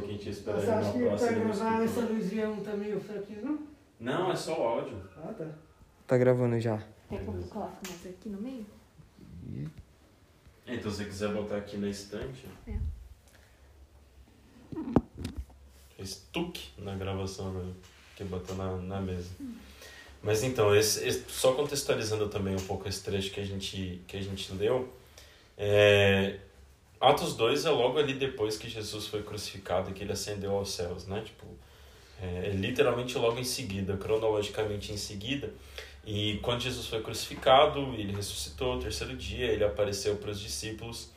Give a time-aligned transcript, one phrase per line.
[0.00, 1.44] que a gente espera Você acha que na pra próxima.
[1.44, 3.58] gravar essa luzinha não tá meio fraquinho, não?
[4.00, 5.02] Não, é só o áudio.
[5.16, 5.46] Ah, tá.
[6.06, 6.78] Tá gravando já.
[7.08, 8.66] Quer que eu coloque mais aqui no meio?
[10.66, 12.46] Então, se você quiser botar aqui na estante.
[12.66, 12.76] É.
[15.96, 17.72] Fez tuque na gravação né?
[18.16, 19.30] que botou na, na mesa.
[20.22, 24.16] Mas então, esse, esse- só contextualizando também um pouco esse trecho que a gente, que
[24.16, 24.92] a gente leu,
[25.56, 26.38] é,
[27.00, 30.72] Atos 2 é logo ali depois que Jesus foi crucificado e que ele ascendeu aos
[30.72, 31.22] céus, né?
[31.24, 31.46] Tipo,
[32.20, 35.52] é, é literalmente logo em seguida, cronologicamente em seguida.
[36.04, 41.10] E quando Jesus foi crucificado, ele ressuscitou no terceiro dia, ele apareceu para os discípulos.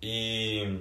[0.00, 0.78] E,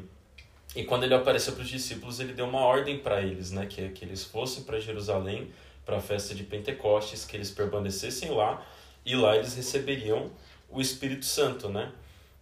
[0.75, 3.67] e quando ele apareceu para os discípulos, ele deu uma ordem para eles, né?
[3.67, 5.51] Que é que eles fossem para Jerusalém
[5.85, 8.65] para a festa de Pentecostes, que eles permanecessem lá
[9.05, 10.31] e lá eles receberiam
[10.69, 11.91] o Espírito Santo, né?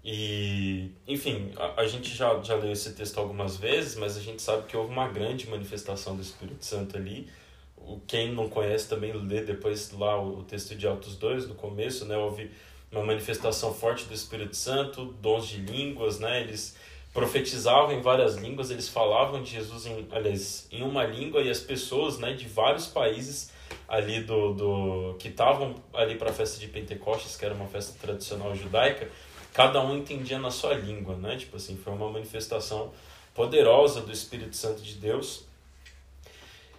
[0.04, 4.42] E, enfim, a, a gente já, já leu esse texto algumas vezes, mas a gente
[4.42, 7.30] sabe que houve uma grande manifestação do Espírito Santo ali.
[7.76, 11.56] O, quem não conhece também lê depois lá o, o texto de Atos 2, no
[11.56, 12.18] começo, né?
[12.18, 12.50] Houve
[12.92, 16.42] uma manifestação forte do Espírito Santo, dons de línguas, né?
[16.42, 16.76] Eles
[17.14, 21.60] profetizavam em várias línguas, eles falavam de Jesus em, aliás, em uma língua e as
[21.60, 23.52] pessoas, né, de vários países
[23.88, 27.98] ali do, do que estavam ali para a festa de Pentecostes, que era uma festa
[28.00, 29.10] tradicional judaica,
[29.54, 31.36] cada um entendia na sua língua, né?
[31.36, 32.92] Tipo assim, foi uma manifestação
[33.34, 35.46] poderosa do Espírito Santo de Deus.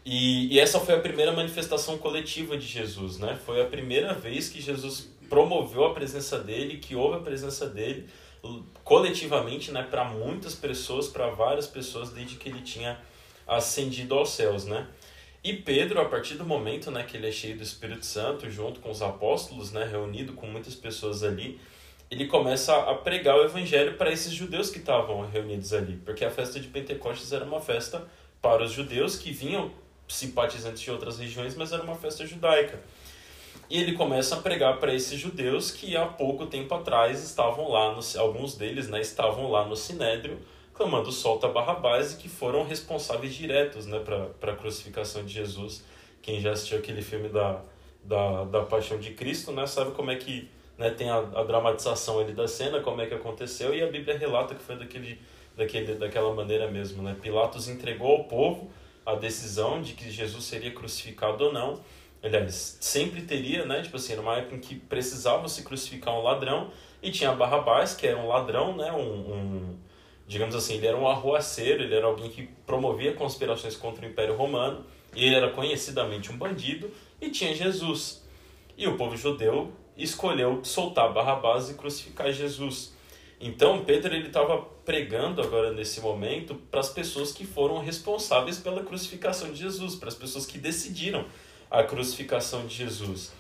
[0.05, 3.39] E, e essa foi a primeira manifestação coletiva de Jesus, né?
[3.45, 8.09] Foi a primeira vez que Jesus promoveu a presença dele, que houve a presença dele
[8.83, 12.99] coletivamente, né, para muitas pessoas, para várias pessoas desde que ele tinha
[13.47, 14.87] ascendido aos céus, né?
[15.43, 18.81] E Pedro, a partir do momento, né, que ele é cheio do Espírito Santo, junto
[18.81, 21.61] com os apóstolos, né, reunido com muitas pessoas ali,
[22.11, 26.30] ele começa a pregar o evangelho para esses judeus que estavam reunidos ali, porque a
[26.30, 28.05] festa de Pentecostes era uma festa
[28.42, 29.70] para os judeus que vinham
[30.08, 32.81] simpatizantes de outras regiões, mas era uma festa judaica.
[33.69, 37.94] E ele começa a pregar para esses judeus que há pouco tempo atrás estavam lá,
[37.94, 40.41] no, alguns deles né, estavam lá no Sinédrio,
[40.75, 45.84] clamando solta Barrabás e que foram responsáveis diretos né, para a crucificação de Jesus.
[46.20, 47.62] Quem já assistiu aquele filme da,
[48.03, 50.49] da, da Paixão de Cristo né, sabe como é que
[50.81, 54.17] né, tem a, a dramatização ali da cena, como é que aconteceu, e a Bíblia
[54.17, 55.21] relata que foi daquele,
[55.55, 57.03] daquele, daquela maneira mesmo.
[57.03, 57.15] Né?
[57.21, 58.71] Pilatos entregou ao povo
[59.05, 61.81] a decisão de que Jesus seria crucificado ou não.
[62.23, 63.83] Aliás, sempre teria, né?
[63.83, 66.71] Tipo assim, numa época em que precisava se crucificar um ladrão,
[67.03, 68.91] e tinha Barrabás, que era um ladrão, né?
[68.91, 69.79] Um, um,
[70.27, 74.35] digamos assim, ele era um arruaceiro, ele era alguém que promovia conspirações contra o Império
[74.35, 78.27] Romano, e ele era conhecidamente um bandido, e tinha Jesus.
[78.79, 82.93] E o povo judeu escolheu soltar Barrabás e crucificar Jesus.
[83.41, 88.83] Então Pedro ele estava pregando agora nesse momento para as pessoas que foram responsáveis pela
[88.83, 91.25] crucificação de Jesus, para as pessoas que decidiram
[91.71, 93.33] a crucificação de Jesus.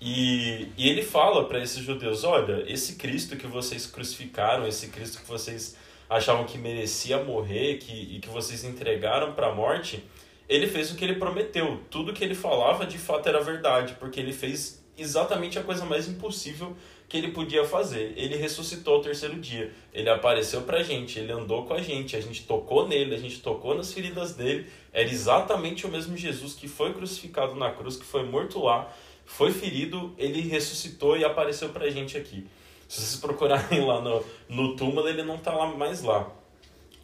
[0.00, 5.20] E, e ele fala para esses judeus: olha, esse Cristo que vocês crucificaram, esse Cristo
[5.22, 5.76] que vocês
[6.08, 10.02] achavam que merecia morrer que, e que vocês entregaram para a morte,
[10.48, 11.80] ele fez o que ele prometeu.
[11.90, 16.08] Tudo que ele falava de fato era verdade, porque ele fez exatamente a coisa mais
[16.08, 16.76] impossível
[17.08, 18.12] que ele podia fazer.
[18.16, 19.72] Ele ressuscitou ao terceiro dia.
[19.94, 23.40] Ele apareceu pra gente, ele andou com a gente, a gente tocou nele, a gente
[23.40, 24.66] tocou nas feridas dele.
[24.92, 28.92] Era exatamente o mesmo Jesus que foi crucificado na cruz, que foi morto lá,
[29.24, 32.46] foi ferido, ele ressuscitou e apareceu pra gente aqui.
[32.88, 36.30] Se vocês procurarem lá no, no túmulo, ele não tá lá mais lá.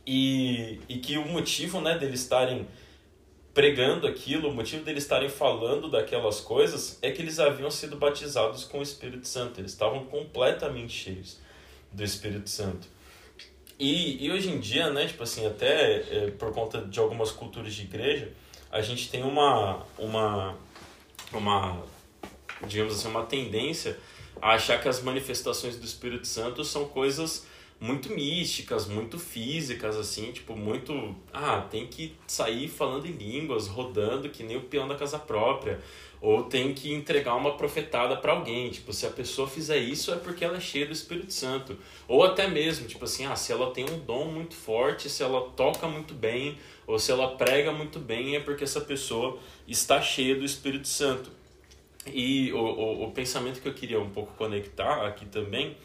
[0.06, 2.66] E, e que o motivo né, deles estarem
[3.54, 8.64] pregando aquilo, o motivo deles estarem falando daquelas coisas é que eles haviam sido batizados
[8.64, 9.60] com o Espírito Santo.
[9.60, 11.38] Eles estavam completamente cheios
[11.92, 12.88] do Espírito Santo.
[13.78, 17.72] E, e hoje em dia, né, tipo assim, até é, por conta de algumas culturas
[17.72, 18.32] de igreja,
[18.72, 20.58] a gente tem uma, uma,
[21.32, 21.84] uma,
[22.66, 23.96] digamos assim, uma tendência
[24.42, 27.46] a achar que as manifestações do Espírito Santo são coisas
[27.84, 31.14] muito místicas, muito físicas, assim, tipo, muito.
[31.30, 35.78] Ah, tem que sair falando em línguas, rodando que nem o peão da casa própria.
[36.18, 38.70] Ou tem que entregar uma profetada para alguém.
[38.70, 41.76] Tipo, se a pessoa fizer isso é porque ela é cheia do Espírito Santo.
[42.08, 45.42] Ou até mesmo, tipo assim, ah, se ela tem um dom muito forte, se ela
[45.54, 46.56] toca muito bem,
[46.86, 49.38] ou se ela prega muito bem, é porque essa pessoa
[49.68, 51.30] está cheia do Espírito Santo.
[52.06, 55.76] E o, o, o pensamento que eu queria um pouco conectar aqui também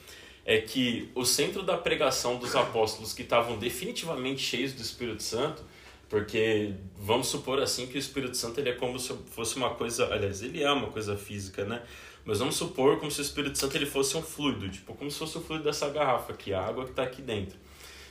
[0.50, 5.64] é que o centro da pregação dos apóstolos que estavam definitivamente cheios do Espírito Santo,
[6.10, 10.12] porque vamos supor assim que o Espírito Santo ele é como se fosse uma coisa,
[10.12, 11.84] aliás, ele é uma coisa física, né?
[12.26, 15.20] Mas vamos supor como se o Espírito Santo ele fosse um fluido, tipo como se
[15.20, 17.56] fosse o fluido dessa garrafa aqui, a água que está aqui dentro.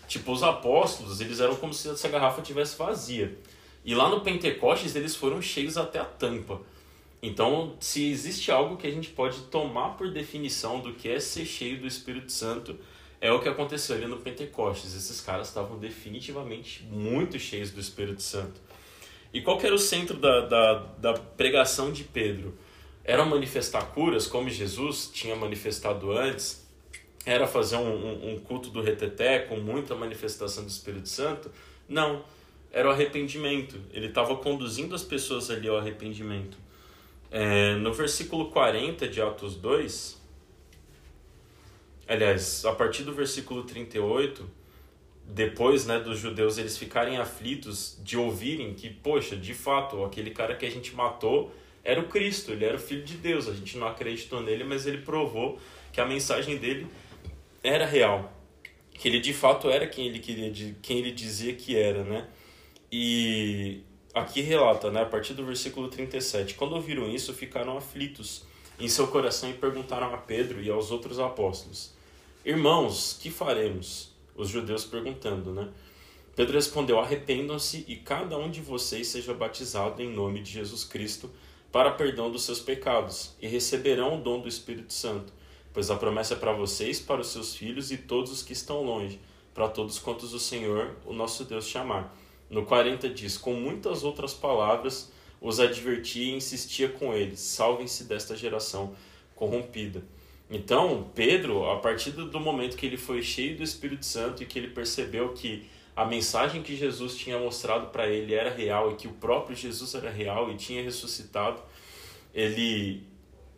[0.06, 3.36] Tipo, os apóstolos, eles eram como se essa garrafa tivesse vazia.
[3.84, 6.60] E lá no Pentecostes, eles foram cheios até a tampa.
[7.22, 11.44] Então, se existe algo que a gente pode tomar por definição do que é ser
[11.44, 12.76] cheio do Espírito Santo,
[13.20, 14.94] é o que aconteceu ali no Pentecostes.
[14.94, 18.60] Esses caras estavam definitivamente muito cheios do Espírito Santo.
[19.32, 22.56] E qual era o centro da, da, da pregação de Pedro?
[23.04, 26.66] Era manifestar curas, como Jesus tinha manifestado antes?
[27.26, 31.50] Era fazer um, um, um culto do reteté com muita manifestação do Espírito Santo?
[31.88, 32.24] Não,
[32.70, 33.76] era o arrependimento.
[33.92, 36.56] Ele estava conduzindo as pessoas ali ao arrependimento.
[37.30, 40.20] É, no versículo 40 de Atos 2,
[42.08, 44.48] aliás, a partir do versículo 38,
[45.26, 50.54] depois né, dos judeus eles ficarem aflitos de ouvirem que, poxa, de fato, aquele cara
[50.56, 51.52] que a gente matou
[51.84, 53.48] era o Cristo, ele era o Filho de Deus.
[53.48, 55.58] A gente não acreditou nele, mas ele provou
[55.92, 56.86] que a mensagem dele
[57.62, 58.32] era real,
[58.92, 62.26] que ele de fato era quem ele queria, quem ele dizia que era, né?
[62.90, 63.82] E
[64.18, 68.44] aqui relata, né, a partir do versículo 37, quando ouviram isso, ficaram aflitos
[68.78, 71.92] em seu coração e perguntaram a Pedro e aos outros apóstolos:
[72.44, 74.16] Irmãos, que faremos?
[74.38, 75.68] os judeus perguntando, né?
[76.34, 81.28] Pedro respondeu: Arrependam-se e cada um de vocês seja batizado em nome de Jesus Cristo
[81.72, 85.30] para perdão dos seus pecados, e receberão o dom do Espírito Santo,
[85.74, 88.82] pois a promessa é para vocês, para os seus filhos e todos os que estão
[88.82, 89.20] longe,
[89.52, 92.16] para todos quantos o Senhor, o nosso Deus, chamar.
[92.50, 98.36] No 40 diz: Com muitas outras palavras os advertia e insistia com eles: Salvem-se desta
[98.36, 98.94] geração
[99.34, 100.02] corrompida.
[100.50, 104.58] Então, Pedro, a partir do momento que ele foi cheio do Espírito Santo e que
[104.58, 109.06] ele percebeu que a mensagem que Jesus tinha mostrado para ele era real e que
[109.06, 111.60] o próprio Jesus era real e tinha ressuscitado,
[112.32, 113.02] ele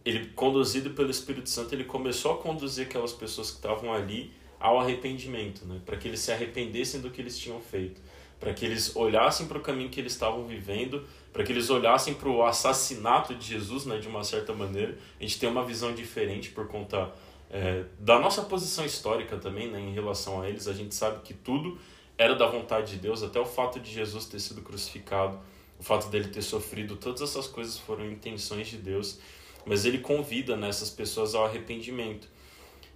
[0.05, 4.81] ele conduzido pelo Espírito Santo, ele começou a conduzir aquelas pessoas que estavam ali ao
[4.81, 5.81] arrependimento, né?
[5.85, 8.01] para que eles se arrependessem do que eles tinham feito,
[8.41, 12.15] para que eles olhassem para o caminho que eles estavam vivendo para que eles olhassem
[12.15, 14.99] para o assassinato de Jesus, né, de uma certa maneira.
[15.19, 17.13] A gente tem uma visão diferente por conta
[17.51, 20.67] é, da nossa posição histórica também, né, em relação a eles.
[20.67, 21.79] A gente sabe que tudo
[22.19, 25.39] era da vontade de Deus, até o fato de Jesus ter sido crucificado,
[25.79, 29.19] o fato dele ter sofrido, todas essas coisas foram intenções de Deus.
[29.65, 32.29] Mas ele convida né, pessoas ao arrependimento.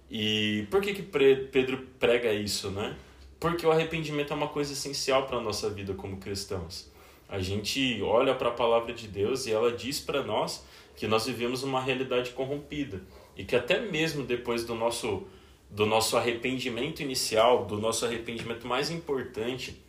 [0.09, 2.95] E por que, que Pedro prega isso, né?
[3.45, 6.89] Porque o arrependimento é uma coisa essencial para a nossa vida como cristãos.
[7.29, 10.65] A gente olha para a palavra de Deus e ela diz para nós
[10.95, 13.03] que nós vivemos uma realidade corrompida
[13.37, 15.27] e que até mesmo depois do nosso
[15.69, 19.79] do nosso arrependimento inicial, do nosso arrependimento mais importante,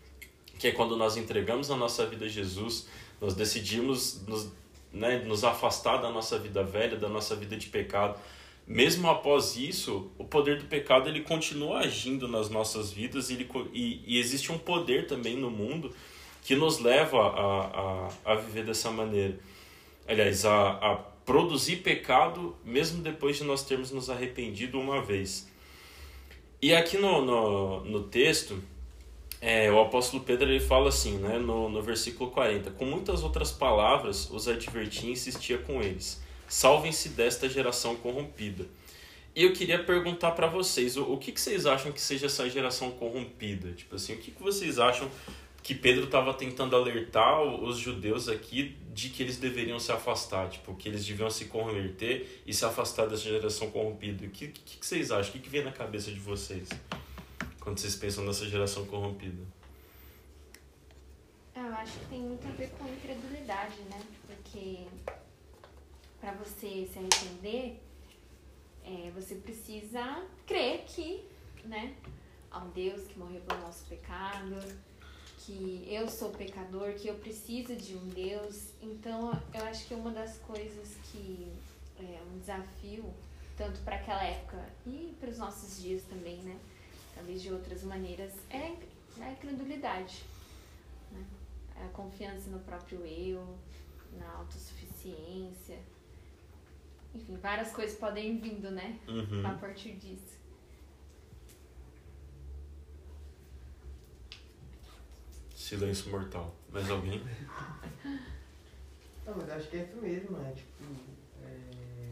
[0.58, 2.86] que é quando nós entregamos a nossa vida a Jesus,
[3.18, 4.52] nós decidimos nos,
[4.92, 8.20] né, nos afastar da nossa vida velha, da nossa vida de pecado.
[8.66, 13.48] Mesmo após isso, o poder do pecado ele continua agindo nas nossas vidas e, ele,
[13.72, 15.94] e, e existe um poder também no mundo
[16.42, 19.38] que nos leva a, a, a viver dessa maneira.
[20.08, 25.48] Aliás, a, a produzir pecado mesmo depois de nós termos nos arrependido uma vez.
[26.60, 28.60] E aqui no, no, no texto,
[29.40, 33.52] é, o apóstolo Pedro ele fala assim, né, no, no versículo 40: Com muitas outras
[33.52, 38.66] palavras os advertia e insistia com eles: Salvem-se desta geração corrompida.
[39.34, 42.48] E eu queria perguntar para vocês: o, o que, que vocês acham que seja essa
[42.48, 43.72] geração corrompida?
[43.72, 45.10] Tipo assim, o que, que vocês acham
[45.62, 50.72] que Pedro estava tentando alertar os judeus aqui de que eles deveriam se afastar, tipo,
[50.76, 54.24] que eles deviam se converter e se afastar dessa geração corrompida.
[54.24, 55.30] O que, que, que vocês acham?
[55.30, 56.68] O que, que vem na cabeça de vocês
[57.60, 59.42] quando vocês pensam nessa geração corrompida?
[61.56, 64.00] Eu acho que tem muito a ver com incredulidade, né?
[64.24, 64.86] Porque
[66.20, 67.80] para você se arrepender,
[68.84, 71.24] é, você precisa crer que,
[71.64, 71.96] né,
[72.50, 74.56] há um Deus que morreu pelo nosso pecado,
[75.38, 78.72] que eu sou pecador, que eu preciso de um Deus.
[78.82, 81.52] Então, eu acho que uma das coisas que
[81.98, 83.04] é um desafio,
[83.56, 86.58] tanto para aquela época e para os nossos dias também, né?
[87.14, 88.76] Talvez de outras maneiras, é
[89.20, 90.24] a incredulidade.
[91.12, 91.24] Né?
[91.76, 93.56] A confiança no próprio eu,
[94.18, 95.78] na autossuficiência.
[97.16, 98.98] Enfim, várias coisas podem vindo, né?
[99.08, 99.46] Uhum.
[99.46, 100.36] A partir disso.
[105.54, 106.54] Silêncio mortal.
[106.70, 107.22] Mais alguém?
[109.24, 110.52] Não, mas acho que é isso mesmo, né?
[110.54, 110.84] Tipo,
[111.42, 112.10] é,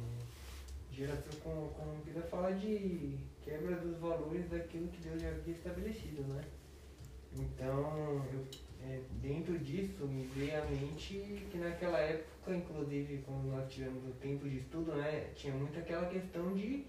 [0.91, 6.23] geração com, com vida fala de quebra dos valores daquilo que Deus já havia estabelecido,
[6.23, 6.45] né?
[7.35, 8.47] Então, eu,
[8.87, 14.13] é, dentro disso, me veio à mente que naquela época, inclusive, quando nós tivemos o
[14.21, 15.29] tempo de estudo, né?
[15.35, 16.85] Tinha muito aquela questão de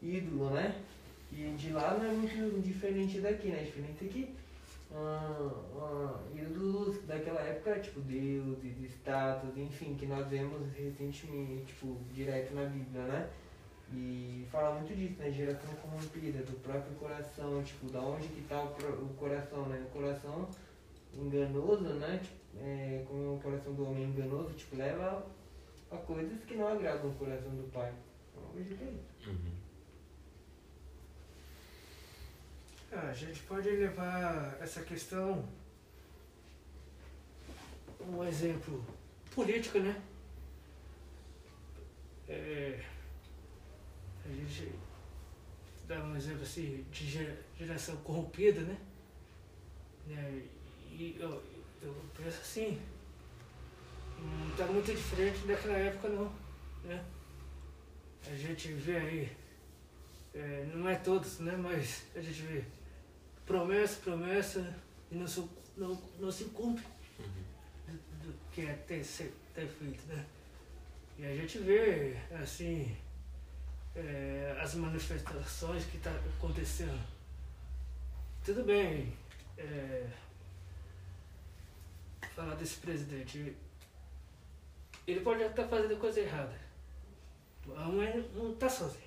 [0.00, 0.80] ídolo, né?
[1.32, 3.64] E de lá não é muito diferente daqui, né?
[3.64, 4.34] Diferente aqui.
[4.92, 12.54] Ah, ah, ídolos daquela época, tipo deuses, estátuas, enfim, que nós vemos recentemente, tipo, direto
[12.54, 13.30] na Bíblia, né?
[13.92, 15.32] E fala muito disso, né?
[15.32, 19.84] Geração corrompida, do próprio coração, tipo, da onde que tá o, o coração, né?
[19.88, 20.48] O coração
[21.16, 22.18] enganoso, né?
[22.22, 25.26] Tipo, é, como o coração do homem é enganoso, tipo, leva
[25.90, 27.92] a coisas que não agradam o coração do pai.
[28.56, 29.30] É isso.
[29.30, 29.54] Uhum.
[32.92, 35.48] Ah, a gente pode levar essa questão
[38.00, 38.84] um exemplo
[39.34, 40.00] político, né?
[42.28, 42.80] É,
[44.24, 44.72] a gente
[45.86, 48.78] dá um exemplo assim de gera- geração corrompida, né?
[50.06, 50.42] Né,
[50.96, 51.42] E eu,
[51.82, 52.80] eu penso assim,
[54.18, 56.32] não está muito diferente daquela época não,
[56.84, 57.04] né?
[58.30, 59.36] A gente vê aí,
[60.34, 61.56] é, não é todos, né?
[61.56, 62.64] Mas a gente vê
[63.44, 64.74] promessa, promessa
[65.10, 65.44] e não se,
[65.76, 66.84] não, não se cumpre
[67.86, 67.92] do,
[68.28, 70.24] do que é ter, ser- ter feito, né?
[71.18, 72.96] E a gente vê, assim,
[73.96, 76.98] é, as manifestações que está acontecendo.
[78.44, 79.12] Tudo bem,
[79.58, 80.06] é,
[82.34, 83.56] falar desse presidente,
[85.06, 86.58] ele pode estar fazendo coisa errada,
[87.66, 89.04] mas não está sozinho.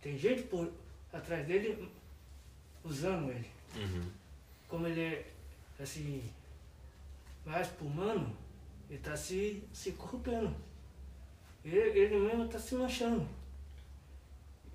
[0.00, 0.72] Tem gente por
[1.12, 1.90] atrás dele
[2.82, 4.08] usando ele Uhum.
[4.68, 5.32] como ele é
[5.80, 6.30] assim
[7.44, 8.36] mais humano,
[8.88, 10.54] ele tá se, se corrompendo.
[11.64, 13.26] Ele, ele mesmo tá se manchando.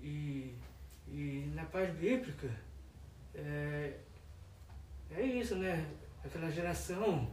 [0.02, 0.54] E,
[1.08, 2.50] e na parte bíblica
[3.34, 3.98] é,
[5.12, 5.86] é isso, né?
[6.24, 7.30] Aquela geração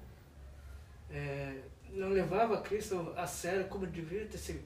[1.10, 4.62] é, não levava Cristo a sério como devia ter sido.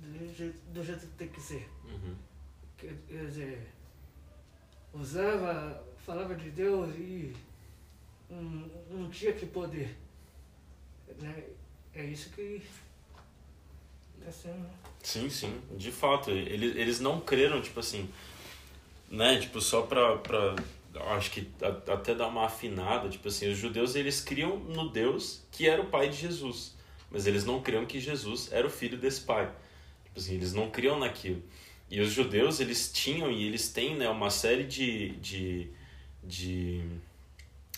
[0.00, 1.68] Do jeito, do jeito que tem que ser.
[1.84, 2.14] Uhum.
[2.78, 3.68] Quer quer dizer,
[4.92, 7.34] usava, falava de Deus e
[8.30, 9.96] não, não tinha que poder.
[11.20, 11.44] Né?
[11.94, 12.62] É isso que
[14.18, 14.58] está sendo.
[14.58, 14.70] né?
[15.02, 16.30] Sim, sim, de fato.
[16.30, 18.08] Eles, eles não creram, tipo assim,
[19.10, 19.38] né?
[19.40, 20.56] Tipo, só pra, pra eu
[21.02, 25.68] acho que até dar uma afinada, tipo assim, os judeus eles criam no Deus que
[25.68, 26.74] era o pai de Jesus,
[27.10, 29.50] mas eles não criam que Jesus era o filho desse pai.
[30.04, 31.42] Tipo assim, eles não criam naquilo.
[31.90, 35.70] E os judeus, eles tinham e eles têm, né, uma série de, de,
[36.22, 36.82] de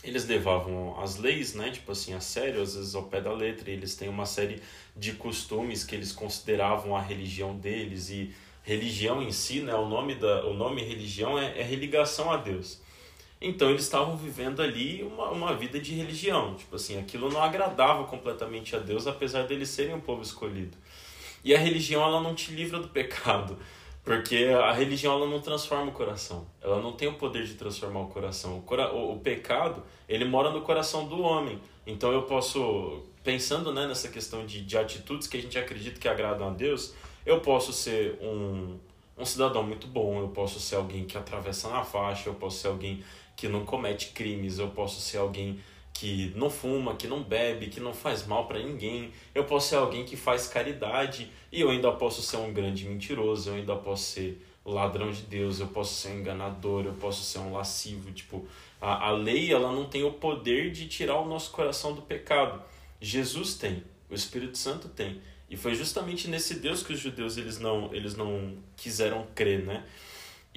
[0.02, 3.70] eles levavam as leis, né, tipo assim, a sério, às vezes ao pé da letra,
[3.70, 4.62] e eles têm uma série
[4.96, 8.32] de costumes que eles consideravam a religião deles e
[8.62, 12.80] religião em si, né, o nome da o nome religião é, é religação a Deus.
[13.40, 18.04] Então eles estavam vivendo ali uma, uma vida de religião, tipo assim, aquilo não agradava
[18.04, 20.76] completamente a Deus, apesar deles serem um povo escolhido.
[21.44, 23.56] E a religião ela não te livra do pecado,
[24.02, 26.46] porque a religião ela não transforma o coração.
[26.60, 28.58] Ela não tem o poder de transformar o coração.
[28.58, 31.60] O, cora o, o pecado, ele mora no coração do homem.
[31.86, 36.08] Então eu posso, pensando né, nessa questão de, de atitudes que a gente acredita que
[36.08, 38.78] agradam a Deus, eu posso ser um,
[39.16, 42.68] um cidadão muito bom, eu posso ser alguém que atravessa na faixa, eu posso ser
[42.68, 43.04] alguém
[43.38, 45.60] que não comete crimes, eu posso ser alguém
[45.92, 49.12] que não fuma, que não bebe, que não faz mal para ninguém.
[49.32, 53.50] Eu posso ser alguém que faz caridade e eu ainda posso ser um grande mentiroso,
[53.50, 57.38] eu ainda posso ser ladrão de Deus, eu posso ser um enganador, eu posso ser
[57.38, 58.44] um lascivo, tipo,
[58.80, 62.60] a, a lei ela não tem o poder de tirar o nosso coração do pecado.
[63.00, 65.22] Jesus tem, o Espírito Santo tem.
[65.48, 69.84] E foi justamente nesse Deus que os judeus eles não, eles não quiseram crer, né?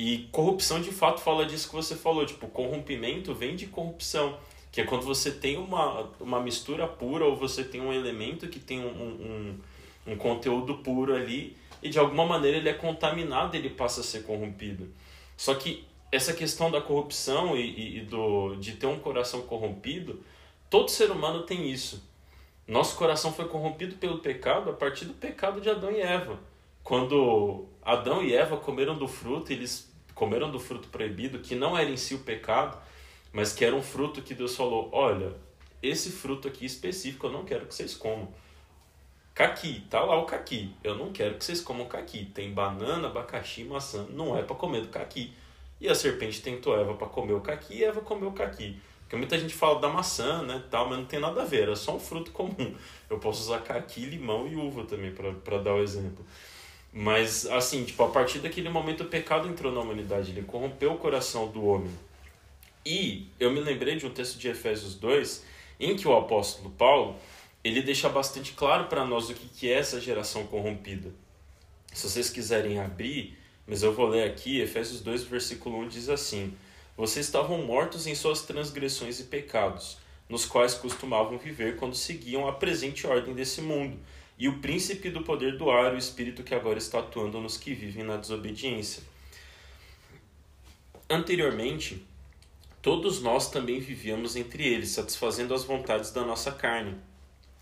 [0.03, 4.35] E corrupção de fato fala disso que você falou, tipo, corrompimento vem de corrupção,
[4.71, 8.59] que é quando você tem uma, uma mistura pura ou você tem um elemento que
[8.59, 9.59] tem um, um,
[10.07, 14.23] um conteúdo puro ali e de alguma maneira ele é contaminado, ele passa a ser
[14.23, 14.89] corrompido.
[15.37, 20.19] Só que essa questão da corrupção e, e, e do, de ter um coração corrompido,
[20.67, 22.03] todo ser humano tem isso.
[22.67, 26.39] Nosso coração foi corrompido pelo pecado a partir do pecado de Adão e Eva.
[26.83, 29.90] Quando Adão e Eva comeram do fruto, eles
[30.21, 32.77] comeram do fruto proibido, que não era em si o pecado,
[33.33, 35.33] mas que era um fruto que Deus falou: olha,
[35.81, 38.31] esse fruto aqui específico eu não quero que vocês comam.
[39.33, 40.75] Caqui, tá lá o caqui.
[40.83, 42.25] Eu não quero que vocês comam caqui.
[42.25, 44.05] Tem banana, abacaxi, maçã.
[44.11, 45.33] Não é para comer do caqui.
[45.79, 48.79] E a serpente tentou Eva para comer o caqui e Eva comeu o caqui.
[48.99, 51.75] Porque muita gente fala da maçã, né, tal, mas não tem nada a ver, é
[51.75, 52.75] só um fruto comum.
[53.09, 56.23] Eu posso usar caqui, limão e uva também para dar o exemplo.
[56.93, 60.97] Mas, assim, tipo, a partir daquele momento o pecado entrou na humanidade, ele corrompeu o
[60.97, 61.91] coração do homem.
[62.85, 65.45] E eu me lembrei de um texto de Efésios 2,
[65.79, 67.15] em que o apóstolo Paulo,
[67.63, 71.13] ele deixa bastante claro para nós o que, que é essa geração corrompida.
[71.93, 73.37] Se vocês quiserem abrir
[73.71, 76.53] mas eu vou ler aqui, Efésios 2, versículo 1 diz assim:
[76.97, 82.51] Vocês estavam mortos em suas transgressões e pecados, nos quais costumavam viver quando seguiam a
[82.51, 83.97] presente ordem desse mundo,
[84.41, 87.75] e o príncipe do poder do ar, o espírito que agora está atuando nos que
[87.75, 89.03] vivem na desobediência.
[91.07, 92.03] Anteriormente,
[92.81, 96.95] todos nós também vivíamos entre eles, satisfazendo as vontades da nossa carne,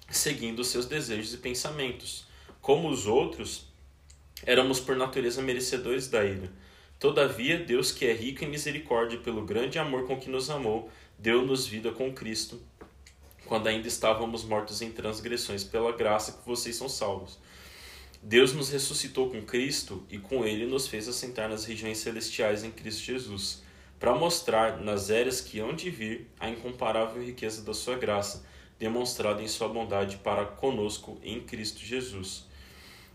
[0.10, 2.26] seguindo seus desejos e pensamentos.
[2.62, 3.68] Como os outros,
[4.46, 6.50] éramos por natureza merecedores da ira.
[6.98, 11.68] Todavia, Deus, que é rico em misericórdia pelo grande amor com que nos amou, deu-nos
[11.68, 12.58] vida com Cristo,
[13.50, 17.40] quando ainda estávamos mortos em transgressões, pela graça que vocês são salvos.
[18.22, 22.70] Deus nos ressuscitou com Cristo e com ele nos fez assentar nas regiões celestiais em
[22.70, 23.64] Cristo Jesus,
[24.00, 28.46] para mostrar nas eras que hão de vir a incomparável riqueza da sua graça,
[28.78, 32.46] demonstrada em sua bondade para conosco em Cristo Jesus.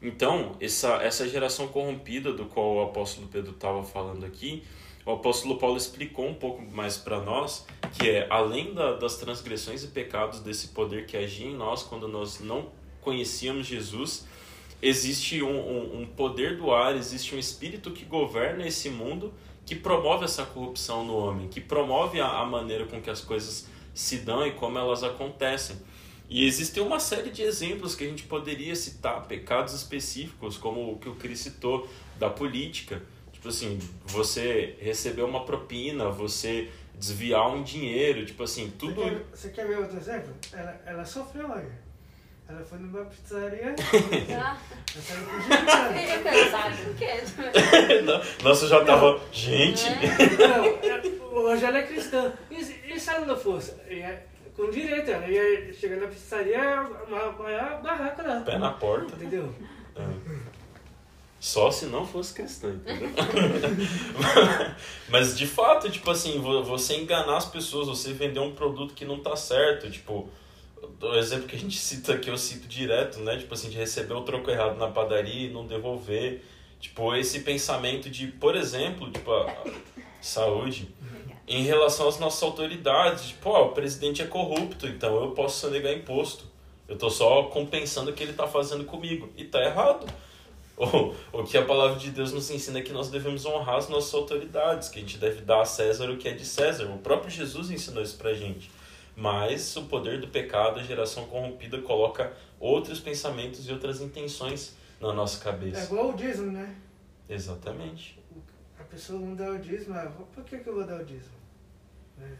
[0.02, 4.64] Então, essa, essa geração corrompida do qual o apóstolo Pedro estava falando aqui,
[5.06, 9.84] o apóstolo Paulo explicou um pouco mais para nós que é além da, das transgressões
[9.84, 12.70] e pecados desse poder que agia em nós quando nós não
[13.00, 14.26] conhecíamos Jesus,
[14.82, 19.32] existe um, um, um poder do ar, existe um espírito que governa esse mundo
[19.64, 23.66] que promove essa corrupção no homem, que promove a, a maneira com que as coisas
[23.94, 25.76] se dão e como elas acontecem.
[26.28, 30.98] E existem uma série de exemplos que a gente poderia citar, pecados específicos, como o
[30.98, 33.02] que o Cris citou, da política.
[33.44, 38.94] Tipo assim, você receber uma propina, você desviar um dinheiro, tipo assim, tudo.
[38.94, 40.32] Você quer, você quer ver outro exemplo?
[40.50, 41.62] Ela, ela sofreu lá.
[42.48, 43.74] Ela foi numa pizzaria.
[44.30, 44.58] Ela
[44.98, 45.24] saiu?
[48.42, 49.20] Nossa, já tava.
[49.30, 49.84] Gente!
[50.38, 52.32] Não, é- hoje ela é cristã.
[52.50, 53.74] E, se- e se ela não fosse?
[53.90, 54.24] Ia,
[54.56, 58.40] com direito, ela ia chegar na pizzaria, apanhar a barraca lá.
[58.40, 59.14] Pé na porta.
[59.16, 59.54] Entendeu?
[59.96, 60.43] É.
[61.44, 63.10] Só se não fosse cristã, entendeu?
[65.10, 69.04] Mas de fato, tipo assim, vo- você enganar as pessoas, você vender um produto que
[69.04, 70.26] não tá certo, tipo,
[71.02, 73.36] o exemplo que a gente cita aqui, eu cito direto, né?
[73.36, 76.42] Tipo assim, de receber o troco errado na padaria e não devolver.
[76.80, 79.54] Tipo, esse pensamento de, por exemplo, tipo, a
[80.22, 80.88] saúde,
[81.46, 85.92] em relação às nossas autoridades, tipo, ó, o presidente é corrupto, então eu posso sonegar
[85.92, 86.46] imposto.
[86.88, 89.28] Eu tô só compensando o que ele tá fazendo comigo.
[89.36, 90.06] E tá errado.
[91.32, 93.88] O, o que a palavra de Deus nos ensina é que nós devemos honrar as
[93.88, 96.86] nossas autoridades, que a gente deve dar a César o que é de César.
[96.90, 98.70] O próprio Jesus ensinou isso pra gente.
[99.16, 105.12] Mas o poder do pecado, a geração corrompida, coloca outros pensamentos e outras intenções na
[105.12, 105.84] nossa É cabeça.
[105.84, 106.74] igual o dízimo, né?
[107.28, 108.18] Exatamente.
[108.78, 111.34] A pessoa não dá o dízimo, ah, por que, que eu vou dar o dízimo?
[112.18, 112.36] Né?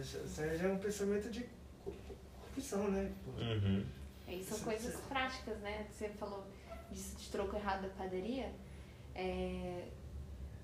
[0.00, 1.40] Isso aí já é um pensamento de
[1.84, 1.92] co-
[2.38, 3.10] corrupção, né?
[3.38, 3.84] Uhum.
[4.26, 5.86] Aí são coisas práticas, né?
[5.92, 6.44] Você falou
[6.90, 8.52] disso de troco errado da padaria.
[9.14, 9.88] É,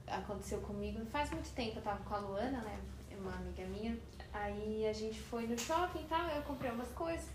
[0.06, 1.78] aconteceu comigo não faz muito tempo.
[1.78, 2.78] Eu tava com a Luana, né?
[3.18, 3.96] Uma amiga minha.
[4.32, 6.28] Aí a gente foi no shopping e tal.
[6.28, 7.28] Eu comprei umas coisas.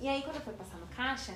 [0.00, 1.34] E aí quando eu fui passar no caixa,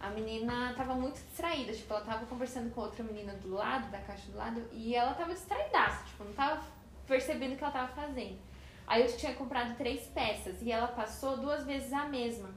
[0.00, 1.72] a menina tava muito distraída.
[1.72, 4.62] Tipo, ela tava conversando com outra menina do lado, da caixa do lado.
[4.72, 6.04] E ela tava distraidaça.
[6.04, 6.62] Tipo, não tava
[7.06, 8.38] percebendo o que ela tava fazendo.
[8.86, 10.60] Aí eu tinha comprado três peças.
[10.60, 12.50] E ela passou duas vezes a mesma.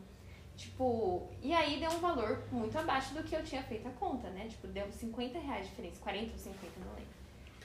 [0.60, 4.30] Tipo, e aí deu um valor muito abaixo do que eu tinha feito a conta,
[4.32, 4.45] né?
[4.50, 7.08] Tipo, deu 50 reais de diferença, 40 ou 50, não lembro.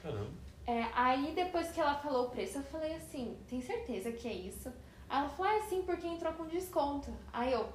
[0.01, 0.31] Caramba.
[0.65, 4.33] É, aí depois que ela falou o preço, eu falei assim, tem certeza que é
[4.33, 4.73] isso?
[5.09, 7.13] Aí ela falou, ah, é sim, porque entrou com desconto.
[7.33, 7.69] Aí eu,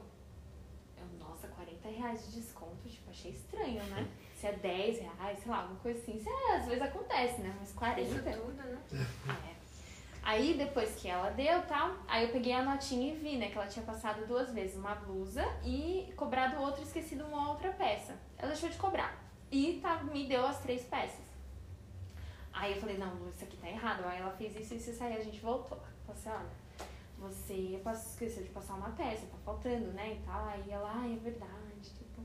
[0.97, 4.07] eu, nossa, 40 reais de desconto, tipo, achei estranho, né?
[4.39, 6.15] Se é 10 reais, sei lá, alguma coisa assim.
[6.15, 7.53] Isso é, às vezes acontece, né?
[7.59, 8.01] Mas 40.
[8.01, 8.79] Isso tudo, né?
[9.27, 9.58] É.
[10.21, 13.57] Aí depois que ela deu tal, aí eu peguei a notinha e vi, né, que
[13.57, 18.17] ela tinha passado duas vezes uma blusa e cobrado outra esquecido uma outra peça.
[18.37, 19.17] Ela deixou de cobrar.
[19.51, 21.29] E tá, me deu as três peças.
[22.53, 24.05] Aí eu falei, não, Lu, isso aqui tá errado.
[24.05, 25.79] Aí ela fez isso e isso aí a gente voltou.
[26.05, 26.49] Falei assim, olha,
[27.19, 30.13] você esqueceu de passar uma peça, tá faltando, né?
[30.13, 30.45] E tal.
[30.45, 32.21] Aí ela, ah, é verdade, tipo.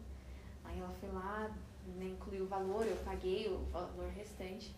[0.65, 1.51] Aí ela foi lá,
[1.87, 4.75] né, incluiu o valor, eu paguei o valor restante.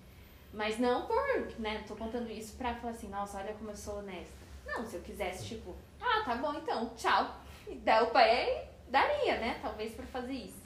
[0.57, 3.99] Mas não por, né, tô contando isso pra falar assim, nossa, olha como eu sou
[3.99, 4.33] honesta.
[4.65, 7.37] Não, se eu quisesse, tipo, ah, tá bom então, tchau.
[7.69, 10.63] E dar o pé, daria, né, talvez pra fazer isso.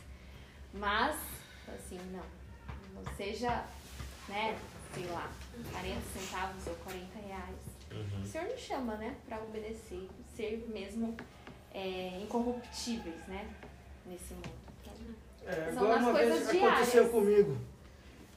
[0.72, 1.16] Mas,
[1.74, 2.22] assim, não.
[2.94, 3.64] Não seja,
[4.28, 4.56] né,
[4.94, 5.28] sei lá,
[5.72, 7.56] 40 centavos ou 40 reais.
[7.90, 8.22] Uhum.
[8.22, 11.16] O Senhor nos chama, né, pra obedecer, ser mesmo
[11.74, 13.50] é, incorruptíveis, né,
[14.06, 14.50] nesse mundo.
[14.82, 14.92] Então,
[15.46, 17.10] É, São igual as uma coisas vez aconteceu diárias.
[17.10, 17.58] comigo.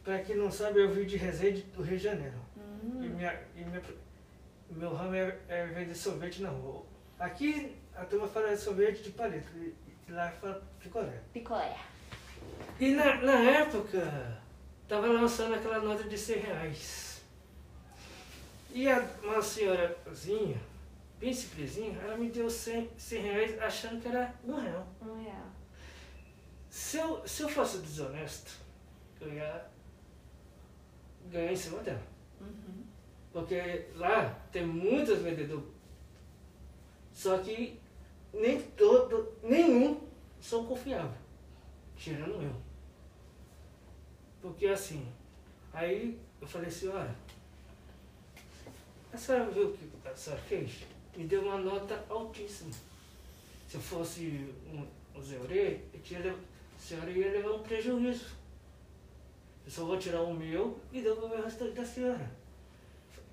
[0.03, 2.35] Pra quem não sabe, eu vim de Resende do Rio de Janeiro.
[2.57, 3.81] E, hum, minha, e minha,
[4.69, 6.83] meu ramo é, é vender sorvete na rua.
[7.17, 9.73] Aqui a turma fala sorvete de palito, e,
[10.07, 11.21] e lá fala picolé.
[11.31, 11.77] picolé.
[12.79, 14.41] E na, na época,
[14.89, 17.23] tava lançando aquela nota de 100 reais.
[18.71, 20.59] E a, uma senhorazinha,
[21.17, 24.87] bem simplesinha, ela me deu 100, 100 reais achando que era um real.
[25.01, 25.47] Um real.
[26.69, 28.51] Se eu, se eu fosse desonesto,
[29.21, 29.72] eu ia
[31.31, 32.01] ganhar em cima dela.
[32.39, 32.83] Uhum.
[33.31, 35.65] Porque lá tem muitos vendedores.
[37.11, 37.79] Só que
[38.33, 40.01] nem todo, nenhum
[40.41, 41.21] são confiáveis.
[41.95, 42.55] Tirando eu.
[44.41, 45.07] Porque assim,
[45.71, 47.15] aí eu falei, senhora,
[49.13, 50.83] a senhora viu o que a senhora fez?
[51.15, 52.71] Me deu uma nota altíssima.
[53.69, 54.79] Se eu fosse um,
[55.17, 58.42] um eu tinha, a senhora ia levar um prejuízo.
[59.65, 62.31] Eu só vou tirar o meu e devolver o restante da senhora.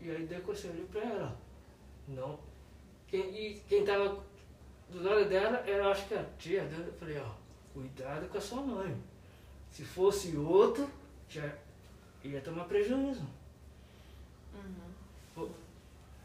[0.00, 1.36] E aí depois eu olhei pra ela.
[2.08, 2.38] Não.
[3.06, 4.22] Quem, e quem tava
[4.88, 6.84] do lado dela era, acho que a tia dela.
[6.86, 7.30] Eu falei, ó,
[7.74, 8.96] cuidado com a sua mãe.
[9.70, 10.88] Se fosse outro,
[11.28, 11.52] já
[12.24, 13.26] ia tomar prejuízo.
[14.54, 15.50] Uhum.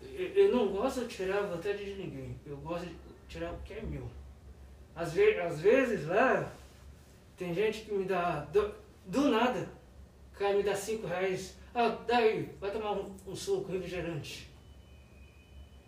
[0.01, 2.39] Eu, eu não gosto de tirar a vontade de ninguém.
[2.45, 2.95] Eu gosto de
[3.27, 4.07] tirar o que é meu.
[4.95, 6.51] Às, ve às vezes lá,
[7.37, 8.73] tem gente que me dá, do,
[9.05, 9.67] do nada,
[10.37, 11.57] cara me dá cinco reais.
[11.73, 14.49] Ah, daí, vai tomar um, um suco refrigerante.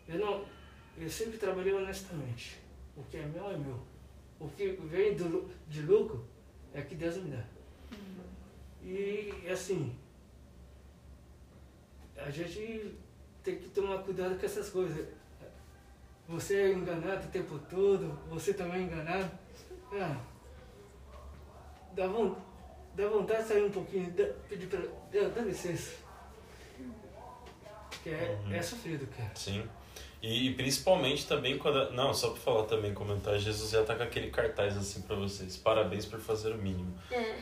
[0.07, 0.45] Eu não,
[0.97, 2.57] eu sempre trabalhei honestamente.
[2.95, 3.79] O que é meu é meu.
[4.39, 6.25] O que vem do, de lucro
[6.73, 7.43] é que Deus me dá.
[8.83, 9.95] E assim,
[12.15, 12.95] a gente
[13.43, 15.07] tem que tomar cuidado com essas coisas.
[16.27, 19.31] Você é enganado o tempo todo, você também é enganado.
[19.93, 20.19] Ah,
[21.93, 22.35] dá, von,
[22.97, 24.79] dá vontade de sair um pouquinho, dá, pedir pra.
[25.13, 25.91] Dá, dá licença.
[28.03, 28.53] Que é, Uhum.
[28.53, 29.31] é sofrido, cara.
[29.35, 29.63] Sim.
[30.21, 31.91] E, e principalmente também quando.
[31.93, 35.55] Não, só pra falar também, comentar, Jesus já tá com aquele cartaz assim pra vocês.
[35.57, 36.91] Parabéns por fazer o mínimo.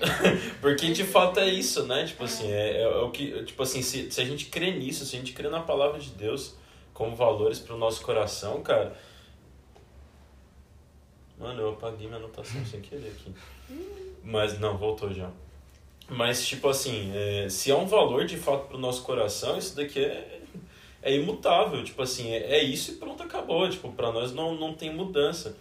[0.60, 2.06] Porque de fato é isso, né?
[2.06, 3.44] Tipo assim, é, é o que.
[3.46, 6.10] Tipo assim, se, se a gente crê nisso, se a gente crê na palavra de
[6.12, 6.56] Deus
[6.94, 8.96] como valores pro nosso coração, cara.
[11.38, 13.34] Mano, eu apaguei minha anotação sem querer aqui.
[14.24, 15.30] Mas não, voltou já.
[16.08, 20.00] Mas, tipo assim, é, se é um valor de fato pro nosso coração, isso daqui
[20.00, 20.42] é,
[21.02, 21.84] é imutável.
[21.84, 23.68] Tipo assim, é, é isso e pronto, acabou.
[23.70, 25.58] Tipo, pra nós não, não tem mudança.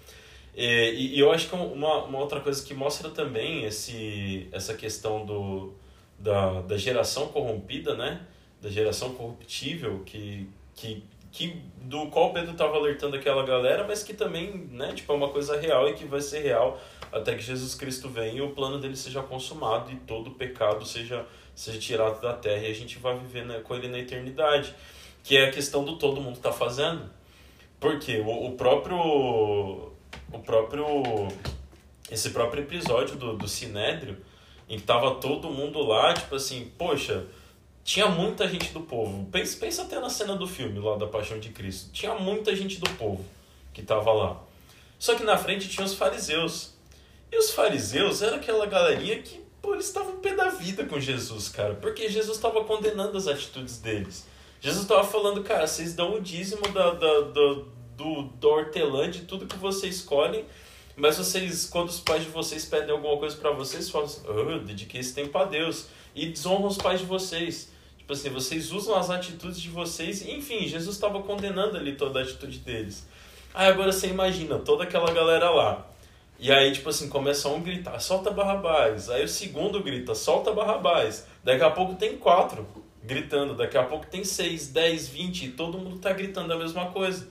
[0.56, 4.74] É, e, e eu acho que uma, uma outra coisa que mostra também esse, essa
[4.74, 5.72] questão do,
[6.18, 8.20] da, da geração corrompida, né?
[8.60, 11.02] Da geração corruptível, que, que,
[11.34, 14.92] que do qual o Pedro estava alertando aquela galera, mas que também, né?
[14.94, 16.80] Tipo, é uma coisa real e que vai ser real
[17.12, 20.86] até que Jesus Cristo venha e o plano dele seja consumado e todo o pecado
[20.86, 24.72] seja, seja tirado da terra e a gente vai viver né, com ele na eternidade.
[25.24, 27.10] Que é a questão do todo mundo tá fazendo.
[27.80, 28.96] Porque o, o próprio.
[28.96, 30.86] O próprio.
[32.10, 34.18] Esse próprio episódio do, do Sinédrio,
[34.68, 37.26] em que tava todo mundo lá, tipo assim, poxa,
[37.84, 39.28] tinha muita gente do povo.
[39.30, 41.92] Pensa, pensa até na cena do filme lá da Paixão de Cristo.
[41.92, 43.22] Tinha muita gente do povo
[43.74, 44.40] que tava lá.
[44.98, 46.72] Só que na frente tinha os fariseus.
[47.30, 51.50] E os fariseus era aquela galerinha que, pô, eles estavam pé da vida com Jesus,
[51.50, 51.74] cara.
[51.74, 54.26] Porque Jesus estava condenando as atitudes deles.
[54.62, 57.54] Jesus estava falando, cara, vocês dão o dízimo da, da, da,
[57.98, 60.46] do, do hortelã, de tudo que vocês escolhem,
[60.96, 64.50] mas vocês, quando os pais de vocês pedem alguma coisa para vocês, falam assim, oh,
[64.50, 65.88] eu dediquei esse tempo a Deus.
[66.14, 67.73] E desonram os pais de vocês.
[68.04, 70.20] Tipo assim, vocês usam as atitudes de vocês.
[70.28, 73.06] Enfim, Jesus estava condenando ali toda a atitude deles.
[73.54, 75.86] Aí agora você imagina, toda aquela galera lá.
[76.38, 79.08] E aí, tipo assim, começa um gritar, solta Barrabás.
[79.08, 81.26] Aí o segundo grita, solta Barrabás.
[81.42, 82.66] Daqui a pouco tem quatro
[83.02, 86.90] gritando, daqui a pouco tem seis, dez, vinte, e todo mundo tá gritando a mesma
[86.90, 87.26] coisa.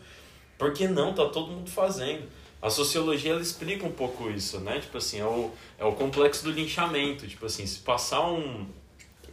[0.58, 1.14] Por que não?
[1.14, 2.28] Tá todo mundo fazendo.
[2.60, 4.80] A sociologia ela explica um pouco isso, né?
[4.80, 7.28] Tipo assim, é o, é o complexo do linchamento.
[7.28, 8.66] Tipo assim, se passar um.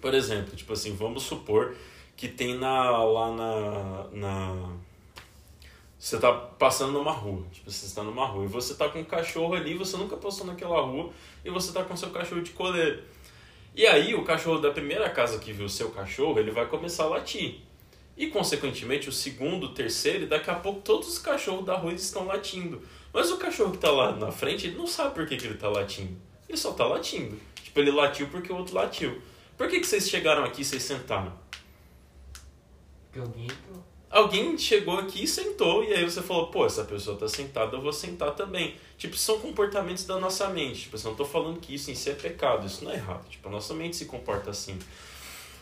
[0.00, 1.76] Por exemplo, tipo assim, vamos supor
[2.16, 4.76] que tem na, lá na, na.
[5.98, 7.44] Você tá passando numa rua.
[7.52, 8.44] Tipo, você está numa rua.
[8.44, 11.10] E você tá com um cachorro ali, você nunca passou naquela rua,
[11.44, 13.02] e você tá com seu cachorro de coleira.
[13.74, 17.04] E aí, o cachorro da primeira casa que viu o seu cachorro, ele vai começar
[17.04, 17.60] a latir.
[18.16, 21.92] E, consequentemente, o segundo, o terceiro, e daqui a pouco todos os cachorros da rua
[21.92, 22.82] estão latindo.
[23.12, 25.56] Mas o cachorro que tá lá na frente, ele não sabe por que, que ele
[25.56, 26.16] tá latindo.
[26.48, 27.38] Ele só tá latindo.
[27.62, 29.22] Tipo, ele latiu porque o outro latiu.
[29.60, 31.34] Por que, que vocês chegaram aqui e vocês sentaram?
[33.04, 33.84] Porque alguém entrou.
[34.08, 37.82] Alguém chegou aqui e sentou, e aí você falou, pô, essa pessoa tá sentada, eu
[37.82, 38.76] vou sentar também.
[38.96, 40.84] Tipo, são comportamentos da nossa mente.
[40.84, 43.28] Tipo, eu não tô falando que isso em si é pecado, isso não é errado.
[43.28, 44.78] Tipo, a nossa mente se comporta assim.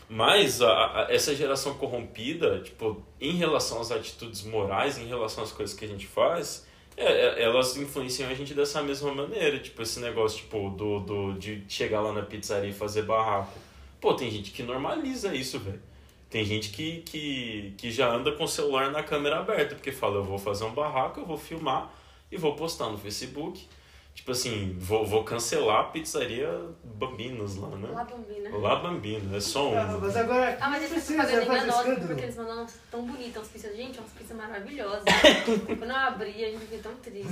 [0.07, 5.51] Mas a, a, essa geração corrompida, tipo, em relação às atitudes morais, em relação às
[5.51, 9.59] coisas que a gente faz, é, é, elas influenciam a gente dessa mesma maneira.
[9.59, 13.67] Tipo, esse negócio, tipo, do, do, de chegar lá na pizzaria e fazer barraco.
[13.99, 15.81] Pô, tem gente que normaliza isso, velho.
[16.29, 20.17] Tem gente que, que, que já anda com o celular na câmera aberta, porque fala,
[20.17, 21.91] eu vou fazer um barraco, eu vou filmar
[22.31, 23.67] e vou postar no Facebook.
[24.13, 26.49] Tipo assim, vou, vou cancelar a pizzaria
[26.83, 27.89] Bambinos lá, né?
[27.91, 28.57] Lá Bambina.
[28.57, 29.99] Lá Bambino, é só Ah, um.
[30.01, 30.57] mas agora.
[30.59, 32.07] Ah, mas eles precisa estão pagando fazer enganoso escândalo.
[32.07, 33.75] porque eles mandaram tão bonitas, umas pizzas.
[33.77, 35.03] Gente, umas pizzas maravilhosas.
[35.65, 37.29] Quando eu abri, a gente fiquei tão triste.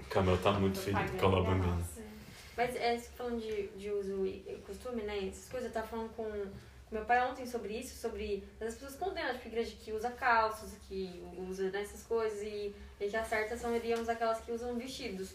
[0.00, 1.56] O Camel tá muito feliz com a La Bambino.
[1.66, 1.99] enganoso.
[2.60, 5.28] Mas é, falando de, de uso e costume, né?
[5.28, 6.30] Essas coisas, eu tava falando com
[6.92, 11.24] meu pai ontem sobre isso, sobre as pessoas condenam, tipo, igreja que usa calços, que
[11.38, 15.30] usa né, essas coisas, e, e que as certas são iriam aquelas que usam vestidos.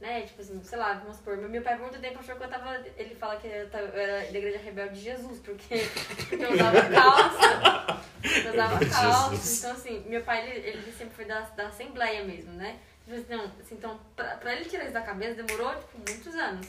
[0.00, 0.22] Né?
[0.22, 2.82] Tipo assim, sei lá, vamos supor, meu pai por muito tempo achou que eu tava.
[2.96, 5.84] Ele fala que eu, tava, eu era da igreja rebelde de Jesus, porque,
[6.16, 8.02] porque eu usava calça.
[8.42, 9.58] Eu usava calça.
[9.58, 12.80] Então, assim, meu pai, ele, ele sempre foi da, da Assembleia mesmo, né?
[13.28, 16.66] Não, assim, então, pra, pra ele tirar isso da cabeça demorou, tipo, muitos anos.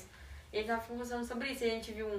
[0.52, 1.64] E ele tava conversando sobre isso.
[1.64, 2.18] E a gente viu um,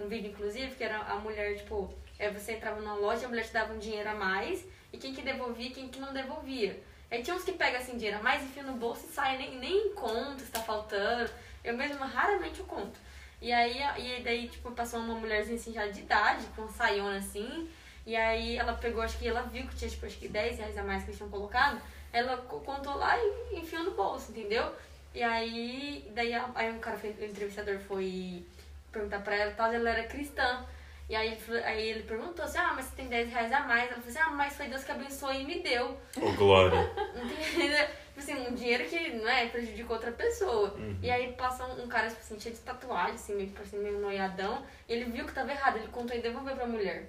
[0.00, 3.28] um, um vídeo, inclusive, que era a mulher, tipo, é, você entrava numa loja, a
[3.28, 6.82] mulher te dava um dinheiro a mais, e quem que devolvia quem que não devolvia.
[7.10, 9.58] Aí tinha uns que pegam assim dinheiro a mais, enfia no bolso e sai, nem,
[9.58, 11.30] nem conta se tá faltando.
[11.64, 12.98] Eu mesma raramente eu conto.
[13.40, 17.18] E aí, e daí, tipo, passou uma mulherzinha assim já de idade, com um saiona
[17.18, 17.68] assim.
[18.04, 20.78] E aí ela pegou, acho que ela viu que tinha, tipo, acho que 10 reais
[20.78, 21.80] a mais que eles tinham colocado.
[22.12, 24.72] Ela co- contou lá e enfiou no bolso, entendeu?
[25.14, 28.44] E aí, daí a- aí um cara, foi, o entrevistador foi
[28.92, 30.64] perguntar pra ela e tal, ela era cristã.
[31.08, 33.84] E aí ele, aí ele perguntou assim, ah, mas você tem 10 reais a mais?
[33.90, 35.98] Ela falou assim, ah, mas foi Deus que abençoou e me deu.
[36.20, 36.78] Ô, Glória.
[37.16, 37.86] Entendeu?
[37.86, 40.74] Tipo assim, um dinheiro que não é, prejudicou outra pessoa.
[41.02, 43.98] E aí passa um, um cara, tipo assim, cheio de tatuagem, assim, meio, parecendo meio
[44.00, 44.62] noiadão.
[44.86, 47.08] E ele viu que tava errado, ele contou e devolveu pra mulher.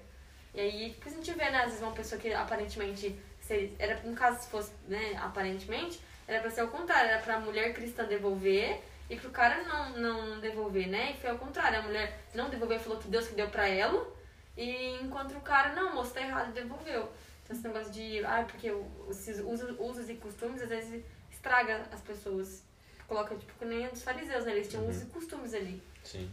[0.53, 3.99] E aí, tipo, a gente vê, né, às vezes uma pessoa que aparentemente, se, era,
[4.03, 8.05] no caso, se fosse, né, aparentemente, era pra ser o contrário, era pra mulher cristã
[8.05, 11.13] devolver e pro cara não, não devolver, né?
[11.13, 13.67] E foi ao contrário, a mulher não devolveu e falou que Deus que deu pra
[13.67, 14.07] ela,
[14.55, 17.09] e enquanto o cara, não, moço, tá errado, e devolveu.
[17.43, 18.71] Então esse negócio de, ah, porque
[19.09, 22.63] esses usos, usos e costumes às vezes estraga as pessoas.
[23.07, 24.51] Coloca, tipo, que nem os fariseus, né?
[24.51, 25.81] Eles tinham usos e costumes ali.
[26.03, 26.29] Sim.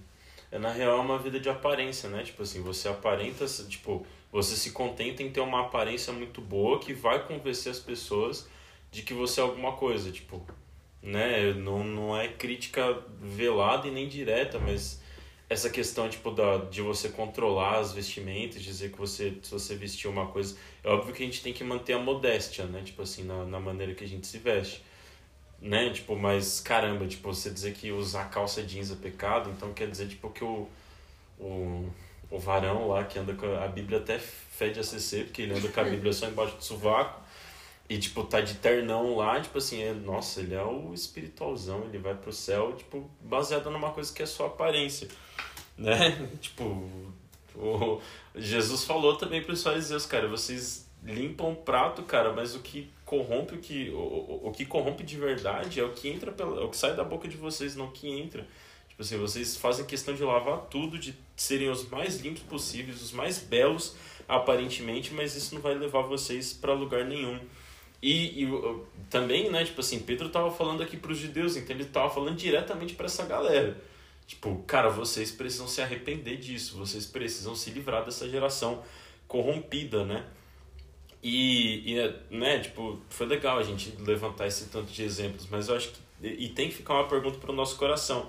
[0.52, 2.22] É, na real, é uma vida de aparência, né?
[2.22, 6.92] Tipo assim, você aparenta, tipo, você se contenta em ter uma aparência muito boa que
[6.92, 8.48] vai convencer as pessoas
[8.90, 10.46] de que você é alguma coisa, tipo,
[11.02, 11.52] né?
[11.54, 15.00] Não, não é crítica velada e nem direta, mas
[15.48, 20.10] essa questão, tipo, da, de você controlar as vestimentas, dizer que você, se você vestiu
[20.10, 20.56] uma coisa...
[20.84, 22.82] É óbvio que a gente tem que manter a modéstia, né?
[22.84, 24.82] Tipo assim, na, na maneira que a gente se veste
[25.60, 25.90] né?
[25.90, 30.08] Tipo, mas caramba, tipo, você dizer que usar calça jeans é pecado, então quer dizer,
[30.08, 30.68] tipo, que o,
[31.38, 31.88] o,
[32.36, 35.68] o varão lá que anda com a, Bíblia até fede a CC, porque ele anda
[35.68, 37.20] com a Bíblia só embaixo do sovaco
[37.88, 41.98] e, tipo, tá de ternão lá, tipo assim, é, nossa, ele é o espiritualzão, ele
[41.98, 45.08] vai pro céu, tipo, baseado numa coisa que é só aparência,
[45.78, 46.28] né?
[46.40, 46.64] tipo,
[47.54, 48.00] o,
[48.34, 53.54] Jesus falou também pros fariseus, cara, vocês limpam o prato, cara, mas o que corrompe
[53.54, 56.76] o que o, o, que corrompe de verdade é o que entra pela, o que
[56.76, 58.46] sai da boca de vocês, não o que entra.
[58.96, 63.12] Tipo assim, vocês fazem questão de lavar tudo, de serem os mais limpos possíveis, os
[63.12, 63.94] mais belos
[64.26, 67.38] aparentemente, mas isso não vai levar vocês para lugar nenhum.
[68.02, 71.76] E, e uh, também, né, tipo assim, Pedro tava falando aqui para os judeus, então
[71.76, 73.76] ele tava falando diretamente para essa galera.
[74.26, 78.82] Tipo, cara, vocês precisam se arrepender disso, vocês precisam se livrar dessa geração
[79.28, 80.24] corrompida, né?
[81.22, 85.76] E, e, né, tipo, foi legal a gente levantar esse tanto de exemplos, mas eu
[85.76, 85.98] acho que.
[86.22, 88.26] E tem que ficar uma pergunta para o nosso coração.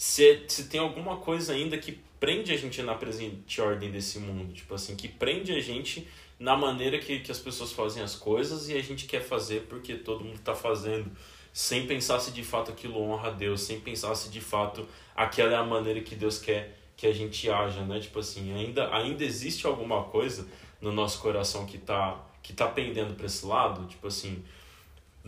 [0.00, 4.50] Se, se tem alguma coisa ainda que prende a gente na presente ordem desse mundo,
[4.54, 6.08] tipo assim, que prende a gente
[6.38, 9.96] na maneira que, que as pessoas fazem as coisas e a gente quer fazer porque
[9.96, 11.10] todo mundo está fazendo,
[11.52, 15.52] sem pensar se de fato aquilo honra a Deus, sem pensar se de fato aquela
[15.52, 18.00] é a maneira que Deus quer que a gente haja, né?
[18.00, 20.48] Tipo assim, ainda, ainda existe alguma coisa
[20.80, 24.42] no nosso coração que tá, que tá pendendo para esse lado, tipo assim,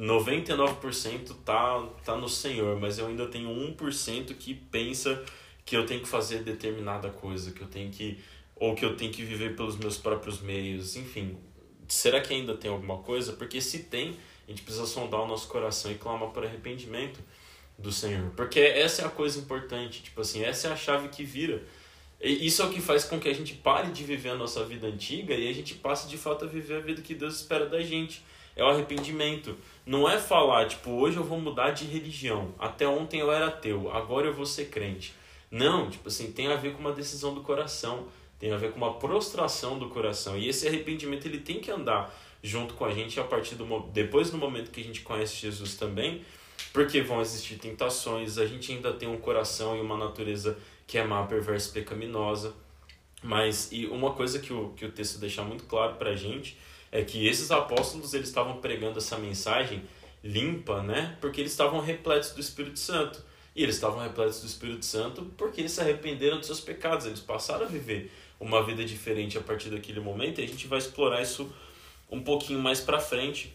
[0.03, 5.23] 99% tá, tá no Senhor, mas eu ainda tenho 1% que pensa
[5.65, 8.19] que eu tenho que fazer determinada coisa, que eu tenho que
[8.57, 11.37] ou que eu tenho que viver pelos meus próprios meios, enfim.
[11.89, 13.33] Será que ainda tem alguma coisa?
[13.33, 17.21] Porque se tem, a gente precisa sondar o nosso coração e clamar por arrependimento
[17.79, 18.31] do Senhor.
[18.37, 21.63] Porque essa é a coisa importante, tipo assim, essa é a chave que vira.
[22.21, 24.65] E isso é o que faz com que a gente pare de viver a nossa
[24.65, 27.67] vida antiga e a gente passe de fato a viver a vida que Deus espera
[27.67, 28.23] da gente.
[28.55, 29.57] É o arrependimento.
[29.85, 32.55] Não é falar, tipo, hoje eu vou mudar de religião.
[32.59, 35.13] Até ontem eu era ateu, agora eu vou ser crente.
[35.51, 38.07] Não, tipo assim, tem a ver com uma decisão do coração,
[38.39, 40.39] tem a ver com uma prostração do coração.
[40.39, 44.31] E esse arrependimento ele tem que andar junto com a gente a partir do depois
[44.31, 46.23] do momento que a gente conhece Jesus também,
[46.73, 51.05] porque vão existir tentações, a gente ainda tem um coração e uma natureza que é
[51.05, 52.55] má, perversa pecaminosa.
[53.23, 56.57] Mas e uma coisa que o, que o texto deixa muito claro para a gente
[56.93, 59.83] é que esses apóstolos eles estavam pregando essa mensagem
[60.23, 61.17] limpa, né?
[61.21, 63.25] Porque eles estavam repletos do Espírito Santo.
[63.57, 67.21] E eles estavam repletos do Espírito Santo porque eles se arrependeram dos seus pecados, eles
[67.21, 71.23] passaram a viver uma vida diferente a partir daquele momento e a gente vai explorar
[71.23, 71.51] isso
[72.11, 73.55] um pouquinho mais para frente.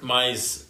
[0.00, 0.68] Mas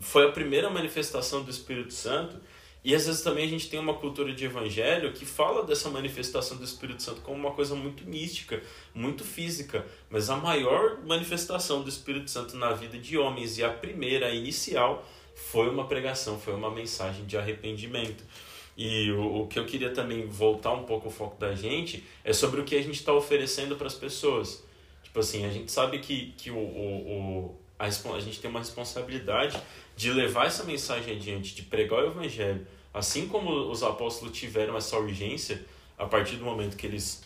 [0.00, 2.36] foi a primeira manifestação do Espírito Santo
[2.84, 6.58] e às vezes também a gente tem uma cultura de evangelho que fala dessa manifestação
[6.58, 8.62] do Espírito Santo como uma coisa muito mística,
[8.94, 13.70] muito física, mas a maior manifestação do Espírito Santo na vida de homens e a
[13.70, 15.02] primeira, a inicial,
[15.34, 18.22] foi uma pregação, foi uma mensagem de arrependimento.
[18.76, 22.34] E o, o que eu queria também voltar um pouco o foco da gente é
[22.34, 24.62] sobre o que a gente está oferecendo para as pessoas.
[25.02, 28.60] Tipo assim, a gente sabe que, que o, o, o a, a gente tem uma
[28.60, 29.60] responsabilidade
[29.96, 34.96] de levar essa mensagem adiante, de pregar o evangelho, assim como os apóstolos tiveram essa
[34.98, 35.64] urgência
[35.96, 37.22] a partir do momento que eles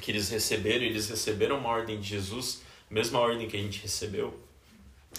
[0.00, 4.38] que eles receberam, eles receberam uma ordem de Jesus, mesma ordem que a gente recebeu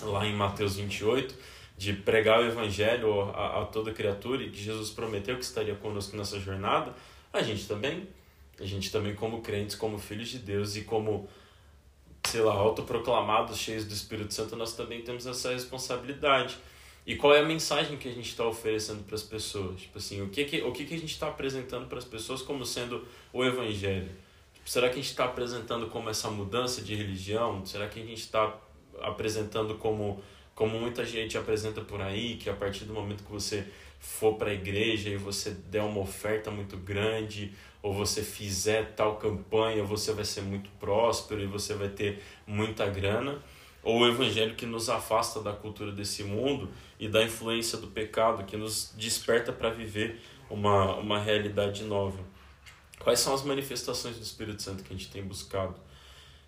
[0.01, 1.36] lá em Mateus 28,
[1.77, 6.15] de pregar o evangelho a, a toda criatura e que Jesus prometeu que estaria conosco
[6.15, 6.93] nessa jornada,
[7.32, 8.08] a gente também,
[8.60, 11.27] a gente também como crentes, como filhos de Deus e como
[12.30, 16.58] sei lá, autoproclamados, cheios do Espírito Santo, nós também temos essa responsabilidade.
[17.06, 19.82] E qual é a mensagem que a gente está oferecendo para as pessoas?
[19.82, 22.44] Tipo assim, o que, que, o que, que a gente está apresentando para as pessoas
[22.44, 24.12] como sendo o Evangelho?
[24.54, 27.65] Tipo, será que a gente está apresentando como essa mudança de religião?
[27.65, 28.56] Será que a gente está
[29.02, 30.22] apresentando como,
[30.54, 33.65] como muita gente apresenta por aí, que a partir do momento que você
[34.00, 39.15] for para a igreja e você der uma oferta muito grande, ou você fizer tal
[39.18, 43.42] campanha, você vai ser muito próspero e você vai ter muita grana,
[43.82, 48.44] ou o evangelho que nos afasta da cultura desse mundo e da influência do pecado,
[48.44, 52.20] que nos desperta para viver uma, uma realidade nova.
[53.00, 55.76] Quais são as manifestações do Espírito Santo que a gente tem buscado?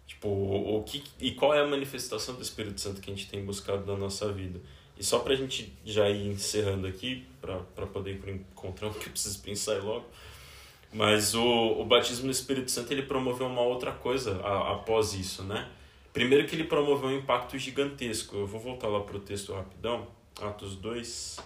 [0.06, 3.46] Tipo, o, que, e qual é a manifestação do Espírito Santo que a gente tem
[3.46, 4.60] buscado na nossa vida?
[4.98, 9.12] E só para a gente já ir encerrando aqui, para poder para o que eu
[9.12, 10.06] preciso pensar logo,
[10.94, 15.44] mas o, o batismo no Espírito Santo ele promoveu uma outra coisa a, após isso,
[15.44, 15.70] né?
[16.12, 18.36] Primeiro que ele promoveu um impacto gigantesco.
[18.36, 20.08] Eu vou voltar lá para o texto rapidão.
[20.42, 21.40] Atos 2.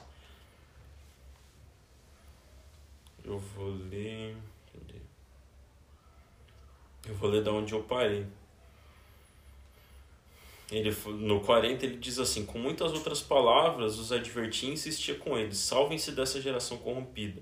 [3.23, 4.35] Eu vou ler.
[7.07, 8.25] Eu vou ler da onde eu parei.
[10.71, 15.37] Ele, no 40 ele diz assim: Com muitas outras palavras, os advertia e insistia com
[15.37, 17.41] eles: Salvem-se dessa geração corrompida.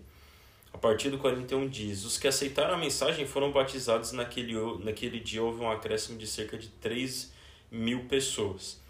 [0.73, 5.41] A partir do 41 diz: Os que aceitaram a mensagem foram batizados naquele, naquele dia.
[5.43, 7.31] Houve um acréscimo de cerca de 3
[7.71, 8.81] mil pessoas.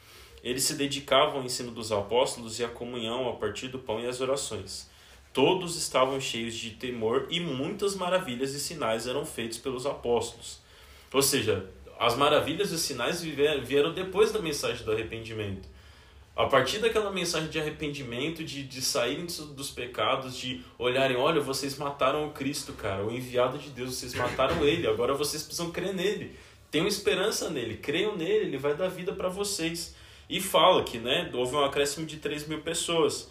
[0.44, 4.08] Eles se dedicavam ao ensino dos apóstolos e à comunhão a partir do pão e
[4.08, 4.90] as orações.
[5.32, 10.60] Todos estavam cheios de temor e muitas maravilhas e sinais eram feitos pelos apóstolos.
[11.12, 11.70] Ou seja,
[12.00, 15.68] as maravilhas e sinais vieram depois da mensagem do arrependimento.
[16.36, 21.78] A partir daquela mensagem de arrependimento, de, de saírem dos pecados, de olharem, olha, vocês
[21.78, 25.94] mataram o Cristo, cara, o enviado de Deus, vocês mataram ele, agora vocês precisam crer
[25.94, 26.36] nele.
[26.72, 29.96] Tenham esperança nele, creiam nele, ele vai dar vida para vocês.
[30.28, 33.30] E fala que né, houve um acréscimo de 3 mil pessoas.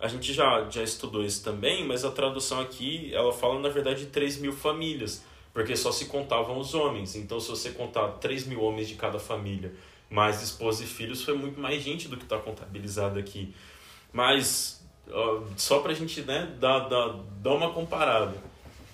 [0.00, 4.06] A gente já, já estudou isso também, mas a tradução aqui, ela fala na verdade
[4.06, 7.14] de 3 mil famílias, porque só se contavam os homens.
[7.14, 9.74] Então, se você contar 3 mil homens de cada família
[10.10, 13.54] mais esposa e filhos foi muito mais gente do que está contabilizado aqui.
[14.12, 14.78] Mas
[15.56, 17.08] só para a gente né, dar, dar,
[17.42, 18.36] dar uma comparada.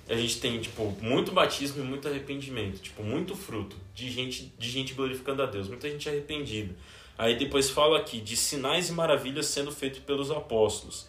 [0.09, 4.69] A gente tem tipo muito batismo e muito arrependimento, tipo muito fruto de gente de
[4.69, 6.75] gente glorificando a Deus, muita gente arrependida.
[7.17, 11.09] Aí depois fala aqui de sinais e maravilhas sendo feitos pelos apóstolos.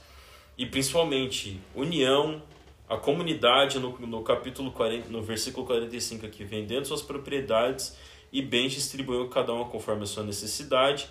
[0.58, 2.42] E principalmente união,
[2.88, 7.98] a comunidade no, no capítulo 40, no versículo 45 aqui, vendendo suas propriedades
[8.36, 11.08] e bens distribuiu cada um conforme a sua necessidade.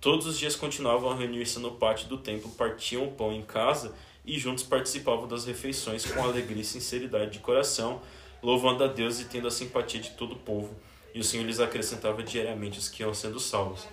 [0.00, 3.92] Todos os dias continuavam a reunir-se no pátio do templo, partiam o pão em casa
[4.24, 8.00] e juntos participavam das refeições com alegria e sinceridade de coração,
[8.40, 10.72] louvando a Deus e tendo a simpatia de todo o povo.
[11.12, 13.88] E o Senhor lhes acrescentava diariamente os que iam sendo salvos.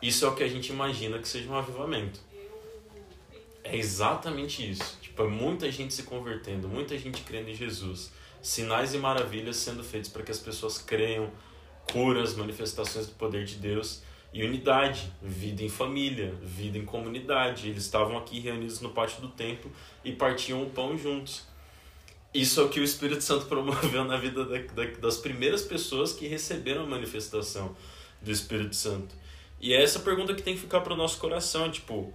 [0.00, 2.20] Isso é o que a gente imagina que seja um avivamento.
[3.64, 4.98] É exatamente isso.
[5.02, 8.12] Tipo, é muita gente se convertendo, muita gente crendo em Jesus.
[8.40, 11.28] Sinais e maravilhas sendo feitos para que as pessoas creiam,
[11.92, 17.68] curas, manifestações do poder de Deus e unidade, vida em família, vida em comunidade.
[17.68, 19.70] Eles estavam aqui reunidos no pátio do templo
[20.04, 21.48] e partiam o pão juntos.
[22.32, 26.12] Isso é o que o Espírito Santo promoveu na vida da, da, das primeiras pessoas
[26.12, 27.76] que receberam a manifestação
[28.22, 29.14] do Espírito Santo.
[29.60, 32.14] E é essa pergunta que tem que ficar para o nosso coração, tipo,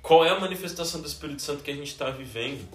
[0.00, 2.66] qual é a manifestação do Espírito Santo que a gente está vivendo?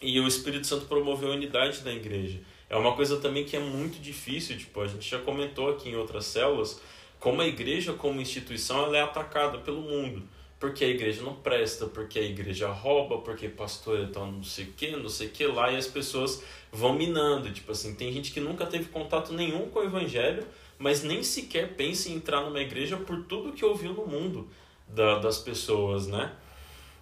[0.00, 2.40] E o Espírito Santo promoveu a unidade da igreja.
[2.68, 5.96] É uma coisa também que é muito difícil, tipo, a gente já comentou aqui em
[5.96, 6.80] outras células,
[7.20, 10.22] como a igreja como instituição ela é atacada pelo mundo.
[10.58, 14.64] Porque a igreja não presta, porque a igreja rouba, porque pastor é tão não sei
[14.64, 16.42] o que, não sei o que lá, e as pessoas
[16.72, 17.50] vão minando.
[17.50, 20.46] Tipo assim, tem gente que nunca teve contato nenhum com o evangelho,
[20.78, 24.48] mas nem sequer pensa em entrar numa igreja por tudo que ouviu no mundo
[24.88, 26.32] da, das pessoas, né?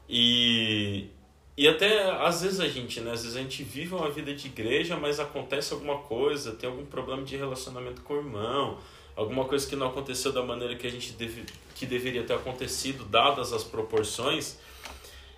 [0.08, 1.06] E,
[1.56, 3.12] e até às vezes a gente, né?
[3.12, 6.86] Às vezes a gente vive uma vida de igreja, mas acontece alguma coisa, tem algum
[6.86, 8.78] problema de relacionamento com o irmão,
[9.14, 11.44] alguma coisa que não aconteceu da maneira que a gente deve,
[11.74, 14.58] que deveria ter acontecido, dadas as proporções,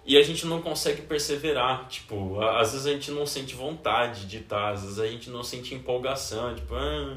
[0.07, 1.89] e a gente não consegue perseverar.
[1.89, 5.43] Tipo, às vezes a gente não sente vontade de estar, às vezes a gente não
[5.43, 7.17] sente empolgação, tipo, ah,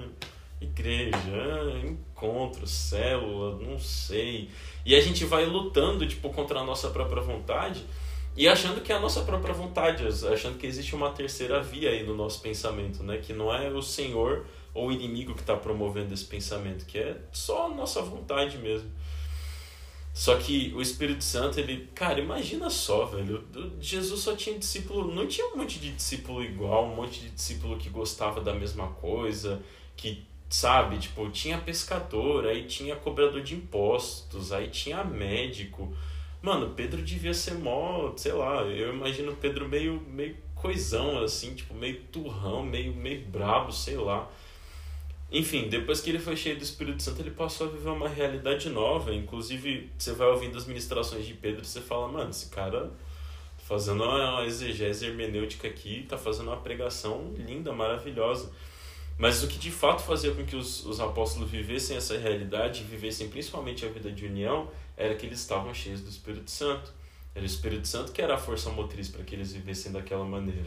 [0.59, 4.49] igreja, ah, encontro, célula, não sei.
[4.83, 7.85] E a gente vai lutando, tipo, contra a nossa própria vontade
[8.37, 12.05] e achando que é a nossa própria vontade, achando que existe uma terceira via aí
[12.05, 13.17] no nosso pensamento, né?
[13.17, 17.17] Que não é o Senhor ou o inimigo que está promovendo esse pensamento, que é
[17.31, 18.91] só a nossa vontade mesmo.
[20.13, 23.43] Só que o Espírito Santo, ele, cara, imagina só, velho.
[23.79, 27.77] Jesus só tinha discípulo, não tinha um monte de discípulo igual, um monte de discípulo
[27.77, 29.61] que gostava da mesma coisa,
[29.95, 30.97] que sabe?
[30.99, 35.91] Tipo, tinha pescador, aí tinha cobrador de impostos, aí tinha médico.
[36.41, 41.73] Mano, Pedro devia ser mó, sei lá, eu imagino Pedro meio, meio coisão, assim, tipo,
[41.73, 44.29] meio turrão, meio, meio brabo, sei lá.
[45.31, 48.69] Enfim, depois que ele foi cheio do Espírito Santo, ele passou a viver uma realidade
[48.69, 49.13] nova.
[49.13, 53.63] Inclusive, você vai ouvindo as ministrações de Pedro e você fala, mano, esse cara tá
[53.65, 58.51] fazendo uma exegese hermenêutica aqui, tá fazendo uma pregação linda, maravilhosa.
[59.17, 63.27] Mas o que de fato fazia com que os, os apóstolos vivessem essa realidade, vivessem
[63.27, 66.91] principalmente a vida de união, era que eles estavam cheios do Espírito Santo.
[67.33, 70.65] Era o Espírito Santo que era a força motriz para que eles vivessem daquela maneira.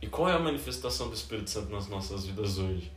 [0.00, 2.90] E qual é a manifestação do Espírito Santo nas nossas vidas hoje?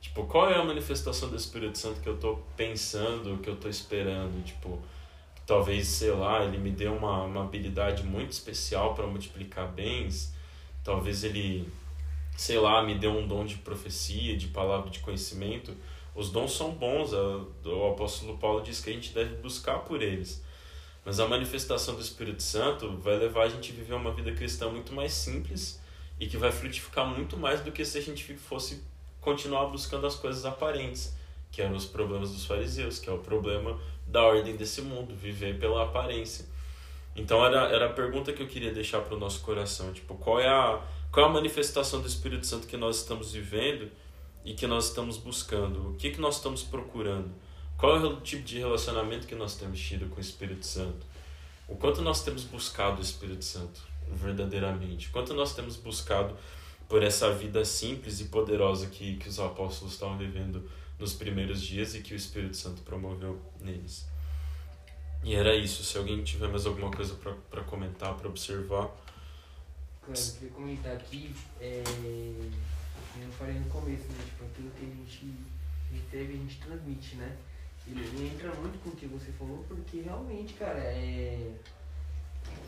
[0.00, 3.70] Tipo, qual é a manifestação do Espírito Santo que eu estou pensando, que eu estou
[3.70, 4.42] esperando?
[4.42, 4.80] Tipo,
[5.46, 10.34] talvez, sei lá, ele me dê uma, uma habilidade muito especial para multiplicar bens.
[10.82, 11.70] Talvez ele
[12.40, 15.76] sei lá, me deu um dom de profecia, de palavra de conhecimento.
[16.14, 20.42] Os dons são bons, o apóstolo Paulo diz que a gente deve buscar por eles.
[21.04, 24.68] Mas a manifestação do Espírito Santo vai levar a gente a viver uma vida cristã
[24.68, 25.80] muito mais simples
[26.18, 28.82] e que vai frutificar muito mais do que se a gente fosse
[29.20, 31.14] continuar buscando as coisas aparentes,
[31.50, 35.58] que eram os problemas dos fariseus, que é o problema da ordem desse mundo, viver
[35.58, 36.44] pela aparência.
[37.16, 40.38] Então era, era a pergunta que eu queria deixar para o nosso coração, tipo, qual
[40.38, 43.90] é a qual a manifestação do Espírito Santo que nós estamos vivendo
[44.44, 45.90] e que nós estamos buscando?
[45.90, 47.30] O que, que nós estamos procurando?
[47.76, 51.06] Qual é o tipo de relacionamento que nós temos tido com o Espírito Santo?
[51.68, 55.08] O quanto nós temos buscado o Espírito Santo verdadeiramente?
[55.08, 56.36] O quanto nós temos buscado
[56.88, 60.68] por essa vida simples e poderosa que, que os apóstolos estavam vivendo
[60.98, 64.06] nos primeiros dias e que o Espírito Santo promoveu neles?
[65.22, 65.84] E era isso.
[65.84, 67.14] Se alguém tiver mais alguma coisa
[67.50, 68.90] para comentar, para observar,
[70.02, 71.84] Cara, eu queria comentar aqui, é,
[73.18, 74.24] eu falei no começo, né?
[74.24, 75.34] Tipo, aquilo que a gente
[75.92, 77.36] recebe, a gente transmite, né?
[77.86, 81.52] Ele entra muito com o que você falou, porque realmente, cara, é.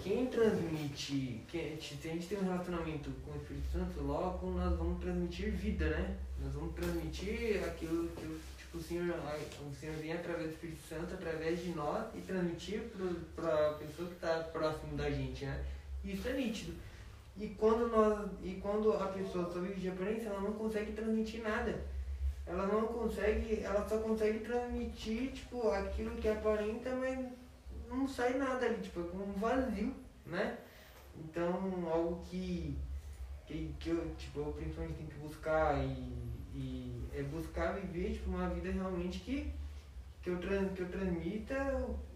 [0.03, 1.40] Quem transmite.
[1.49, 5.53] Quem, se a gente tem um relacionamento com o Espírito Santo, logo nós vamos transmitir
[5.53, 6.18] vida, né?
[6.40, 9.14] Nós vamos transmitir aquilo que tipo, o Senhor,
[9.61, 12.82] o Senhor vem através do Espírito Santo, através de nós, e transmitir
[13.36, 15.64] para a pessoa que está próximo da gente, né?
[16.05, 16.74] Isso é nítido.
[17.37, 21.43] E quando, nós, e quando a pessoa só vive de aparência, ela não consegue transmitir
[21.43, 21.83] nada.
[22.47, 27.26] Ela não consegue, ela só consegue transmitir, tipo, aquilo que aparenta, mas
[27.89, 29.95] não sai nada ali, tipo, é como um vazio,
[30.26, 30.59] né?
[31.16, 32.76] Então, algo que,
[33.47, 36.12] que, que eu, tipo, eu principalmente tenho que buscar e,
[36.55, 39.53] e é buscar viver, tipo, uma vida realmente que,
[40.22, 41.55] que, eu, trans, que eu transmita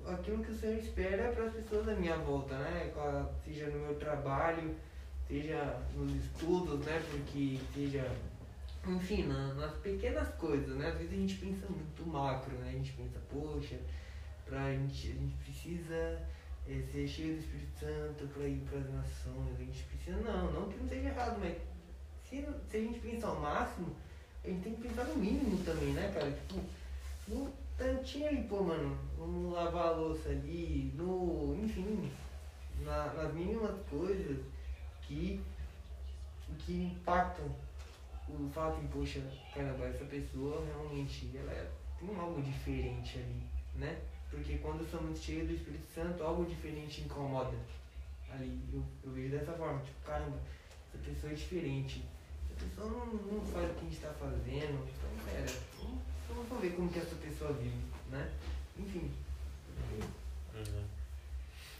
[0.06, 2.92] aquilo que o Senhor espera para as pessoas da minha volta, né?
[3.44, 4.74] Seja no meu trabalho,
[5.28, 7.02] seja nos estudos, né?
[7.10, 8.10] Porque seja,
[8.86, 10.88] enfim, na, nas pequenas coisas, né?
[10.88, 12.70] Às vezes a gente pensa muito macro, né?
[12.70, 13.76] A gente pensa, poxa,
[14.44, 16.22] pra gente, a gente precisa
[16.68, 20.52] é, ser cheio do Espírito Santo para ir para as nações, a gente precisa, não,
[20.52, 21.56] não que não seja errado, mas
[22.28, 23.94] se, se a gente pensar ao máximo,
[24.44, 26.30] a gente tem que pensar no mínimo também, né, cara?
[26.30, 26.60] Tipo,
[27.28, 32.10] no tantinho ali, pô, mano, vamos lavar a louça ali, no, enfim,
[32.84, 34.38] na, nas mínimas coisas
[35.06, 35.40] que,
[36.58, 37.46] que impactam
[38.28, 39.22] o fato de, poxa,
[39.54, 43.42] caramba, essa pessoa realmente ela é, tem algo diferente ali,
[43.76, 44.00] né?
[44.30, 47.56] Porque quando somos cheios do Espírito Santo, algo diferente incomoda
[48.30, 48.60] ali.
[48.72, 50.38] Eu, eu vejo dessa forma, tipo, caramba,
[50.88, 52.04] essa pessoa é diferente.
[52.50, 54.88] a pessoa não, não sabe o que a gente está fazendo.
[54.88, 58.32] Então, pera, vamos, vamos ver como que essa pessoa vive, né?
[58.78, 59.10] Enfim.
[60.54, 60.85] Uhum.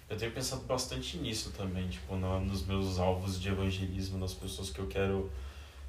[0.08, 4.70] Eu tenho pensado bastante nisso também, tipo, no, nos meus alvos de evangelismo, nas pessoas
[4.70, 5.30] que eu quero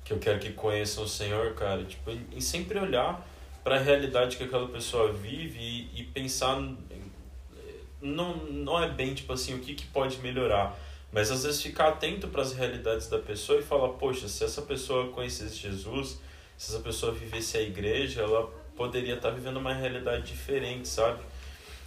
[0.03, 3.27] que eu quero que conheçam o Senhor, cara, tipo, em sempre olhar
[3.67, 6.57] para a realidade que aquela pessoa vive e, e pensar
[8.01, 10.77] não, não é bem tipo assim o que, que pode melhorar
[11.11, 14.61] mas às vezes ficar atento para as realidades da pessoa e falar poxa se essa
[14.61, 16.19] pessoa conhecesse Jesus
[16.57, 21.19] se essa pessoa vivesse a igreja ela poderia estar tá vivendo uma realidade diferente sabe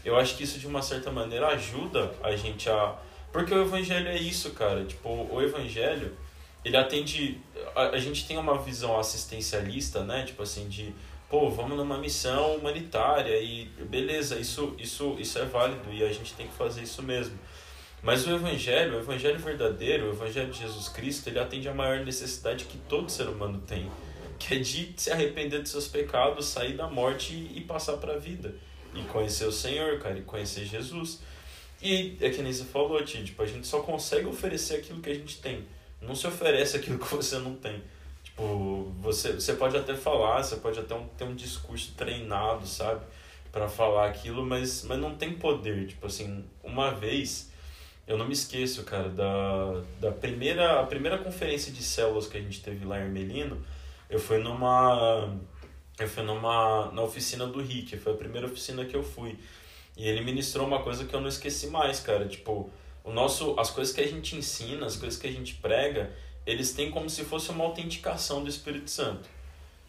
[0.05, 2.97] eu acho que isso de uma certa maneira ajuda a gente a
[3.33, 6.17] porque o evangelho é isso cara tipo o evangelho
[6.65, 7.41] ele atende
[7.75, 10.95] a, a gente tem uma visão assistencialista né tipo assim de
[11.31, 16.35] pô, vamos numa missão humanitária e beleza, isso, isso, isso é válido e a gente
[16.35, 17.39] tem que fazer isso mesmo.
[18.03, 22.05] Mas o evangelho, o evangelho verdadeiro, o evangelho de Jesus Cristo, ele atende a maior
[22.05, 23.89] necessidade que todo ser humano tem,
[24.41, 28.19] que é de se arrepender dos seus pecados, sair da morte e, passar para a
[28.19, 28.55] vida.
[28.95, 31.21] E conhecer o Senhor, cara, e conhecer Jesus.
[31.83, 35.11] E é que nem você falou, Ti, tipo, a gente só consegue oferecer aquilo que
[35.11, 35.65] a gente tem.
[36.01, 37.83] Não se oferece aquilo que você não tem.
[38.25, 43.01] Tipo, você, você pode até falar, você pode até um, ter um discurso treinado, sabe?
[43.53, 45.87] para falar aquilo, mas, mas não tem poder.
[45.87, 47.51] Tipo assim, uma vez,
[48.07, 52.41] eu não me esqueço, cara, da, da primeira, a primeira conferência de células que a
[52.41, 53.61] gente teve lá em Ermelino,
[54.09, 55.37] eu fui numa.
[56.01, 56.91] Eu fui numa.
[56.93, 59.39] na oficina do Rick, foi a primeira oficina que eu fui.
[59.97, 62.27] E ele ministrou uma coisa que eu não esqueci mais, cara.
[62.27, 62.71] Tipo,
[63.05, 66.11] o nosso, as coisas que a gente ensina, as coisas que a gente prega,
[66.47, 69.29] eles têm como se fosse uma autenticação do Espírito Santo.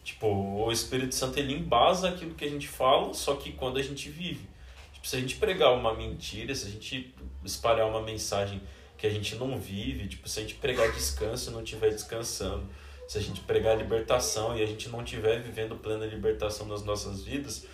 [0.04, 3.82] Tipo, o Espírito Santo ele embasa aquilo que a gente fala, só que quando a
[3.82, 4.46] gente vive.
[4.92, 8.60] Tipo, se a gente pregar uma mentira, se a gente espalhar uma mensagem
[8.98, 12.68] que a gente não vive, tipo, se a gente pregar descanso e não estiver descansando,
[13.12, 17.22] se a gente pregar libertação e a gente não estiver vivendo plena libertação nas nossas
[17.22, 17.66] vidas,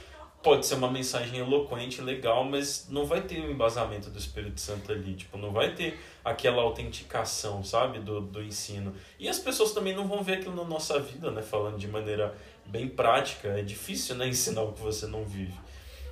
[0.42, 4.90] pode ser uma mensagem eloquente, legal, mas não vai ter o embasamento do Espírito Santo
[4.90, 8.92] ali, tipo, não vai ter aquela autenticação, sabe, do, do ensino.
[9.16, 12.36] E as pessoas também não vão ver aquilo na nossa vida, né, falando de maneira
[12.66, 15.54] bem prática, é difícil, né, ensinar o que você não vive.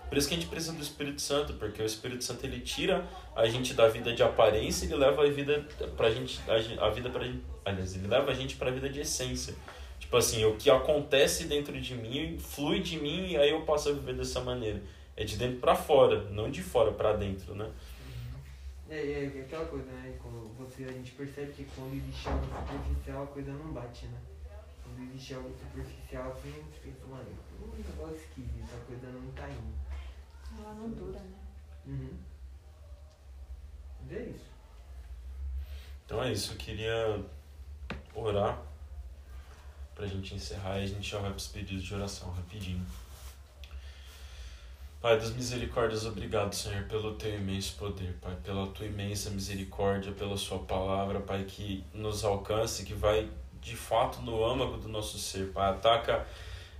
[0.08, 3.04] Por isso que a gente precisa do Espírito Santo, porque o Espírito Santo ele tira
[3.34, 7.26] a gente da vida de aparência, ele leva a vida pra gente a, vida para
[7.64, 9.54] aliás, ele leva a gente para a vida de essência.
[9.98, 13.88] Tipo assim, o que acontece dentro de mim flui de mim e aí eu passo
[13.88, 14.80] a viver dessa maneira.
[15.16, 17.64] É de dentro para fora, não de fora para dentro, né?
[17.64, 18.40] Uhum.
[18.88, 20.16] É, é, é, aquela coisa, né?
[20.22, 24.18] Quando você, a gente percebe que quando existe algo superficial, a coisa não bate, né?
[24.84, 27.24] Quando existe algo superficial, assim, você pensa, mano,
[27.60, 29.85] um negócio esquisito, a coisa não tá indo.
[30.58, 31.38] Ela não dura, né?
[31.86, 32.18] Uhum.
[34.02, 34.50] Mas é isso.
[36.04, 37.24] Então é isso, eu queria
[38.14, 38.58] orar
[39.94, 42.84] pra gente encerrar e a gente já vai pros pedidos de oração rapidinho.
[45.00, 50.36] Pai das misericórdias, obrigado, Senhor, pelo teu imenso poder, Pai, pela tua imensa misericórdia, pela
[50.36, 53.30] sua palavra, Pai, que nos alcance, que vai
[53.60, 55.70] de fato no âmago do nosso ser, Pai.
[55.70, 56.26] Ataca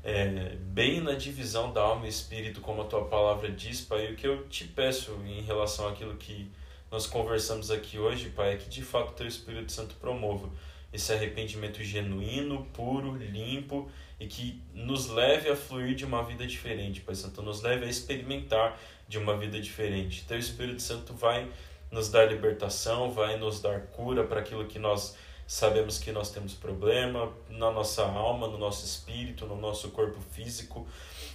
[0.09, 4.07] é, bem na divisão da alma e espírito, como a tua palavra diz, Pai.
[4.07, 6.49] E o que eu te peço em relação àquilo que
[6.89, 10.49] nós conversamos aqui hoje, Pai, é que de fato teu Espírito Santo promova
[10.93, 13.91] esse arrependimento genuíno, puro, limpo
[14.21, 17.89] e que nos leve a fluir de uma vida diferente, Pai Santo, nos leve a
[17.89, 18.79] experimentar
[19.09, 20.25] de uma vida diferente.
[20.25, 21.51] Teu Espírito Santo vai
[21.91, 26.55] nos dar libertação, vai nos dar cura para aquilo que nós sabemos que nós temos
[26.55, 30.87] problema na nossa alma, no nosso espírito, no nosso corpo físico,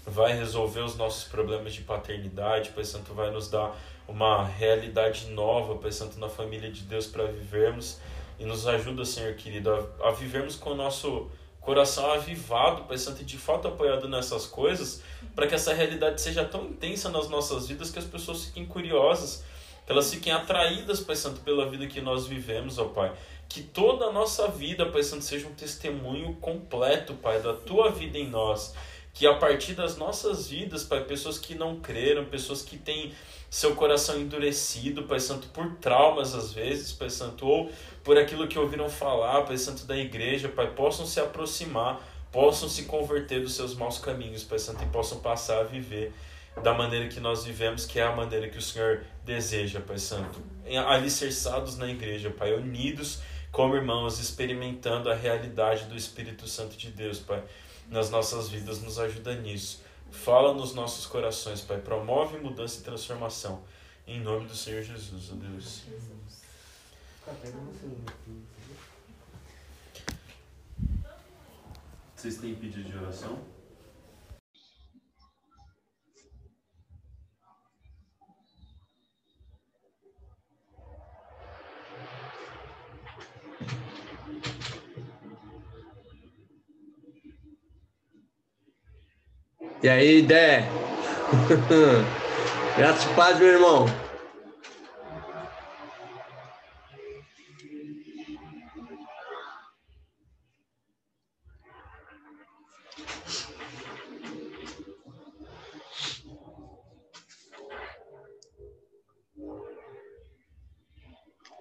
[0.05, 3.76] vai resolver os nossos problemas de paternidade, Pai Santo vai nos dar
[4.07, 7.99] uma realidade nova, Pai Santo, na família de Deus para vivermos.
[8.39, 11.30] E nos ajuda, Senhor querido, a, a vivermos com o nosso
[11.62, 15.03] coração avivado, Pai Santo, e de fato apoiado nessas coisas,
[15.36, 19.43] para que essa realidade seja tão intensa nas nossas vidas que as pessoas fiquem curiosas,
[19.86, 23.14] que elas fiquem atraídas, Pai Santo, pela vida que nós vivemos, ó Pai.
[23.52, 28.18] Que toda a nossa vida, Pai Santo, seja um testemunho completo, Pai, da Tua vida
[28.18, 28.74] em nós.
[29.14, 33.12] Que a partir das nossas vidas, Pai, pessoas que não creram, pessoas que têm
[33.49, 37.70] seu coração endurecido, Pai Santo, por traumas às vezes, Pai Santo, ou
[38.06, 42.84] por aquilo que ouviram falar, Pai Santo, da igreja, Pai, possam se aproximar, possam se
[42.84, 46.14] converter dos seus maus caminhos, Pai Santo, e possam passar a viver
[46.64, 50.41] da maneira que nós vivemos, que é a maneira que o Senhor deseja, Pai Santo.
[50.88, 53.20] Alicerçados na igreja, Pai, unidos
[53.52, 57.43] como irmãos, experimentando a realidade do Espírito Santo de Deus, Pai,
[57.89, 59.84] nas nossas vidas, nos ajuda nisso.
[60.10, 61.80] Fala nos nossos corações, Pai.
[61.80, 63.64] Promove mudança e transformação.
[64.08, 65.84] Em nome do Senhor Jesus, ó Deus.
[72.16, 73.39] Vocês têm pedido de oração?
[89.84, 90.64] E aí, Dé?
[92.78, 93.86] Graças e paz, meu irmão.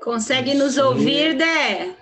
[0.02, 1.94] Consegue nos ouvir, Dé?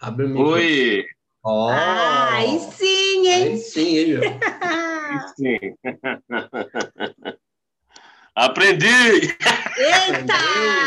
[0.00, 0.62] Abre o microfone.
[0.62, 1.04] Oi!
[1.42, 3.44] Ó, Ah, aí sim, hein?
[3.44, 4.22] aí sim, hein, meu?
[5.36, 5.58] Sim.
[8.34, 8.86] Aprendi!
[8.86, 10.34] Eita,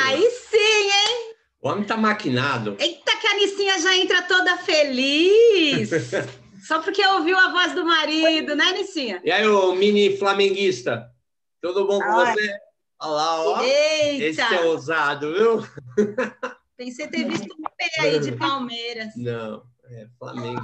[0.06, 1.36] aí sim, hein?
[1.62, 2.76] O homem tá maquinado.
[2.80, 5.90] Eita, que a Nicinha já entra toda feliz.
[6.68, 9.22] Só porque ouviu a voz do marido, né, Nicinha?
[9.24, 11.10] E aí, ô mini flamenguista?
[11.62, 12.60] Tudo bom com você?
[13.00, 13.64] Olha lá, ó.
[13.64, 15.62] Esse Eita, é ousado, viu?
[16.76, 19.16] pensei ter visto um pé aí de Palmeiras.
[19.16, 20.62] Não, é Flamengo.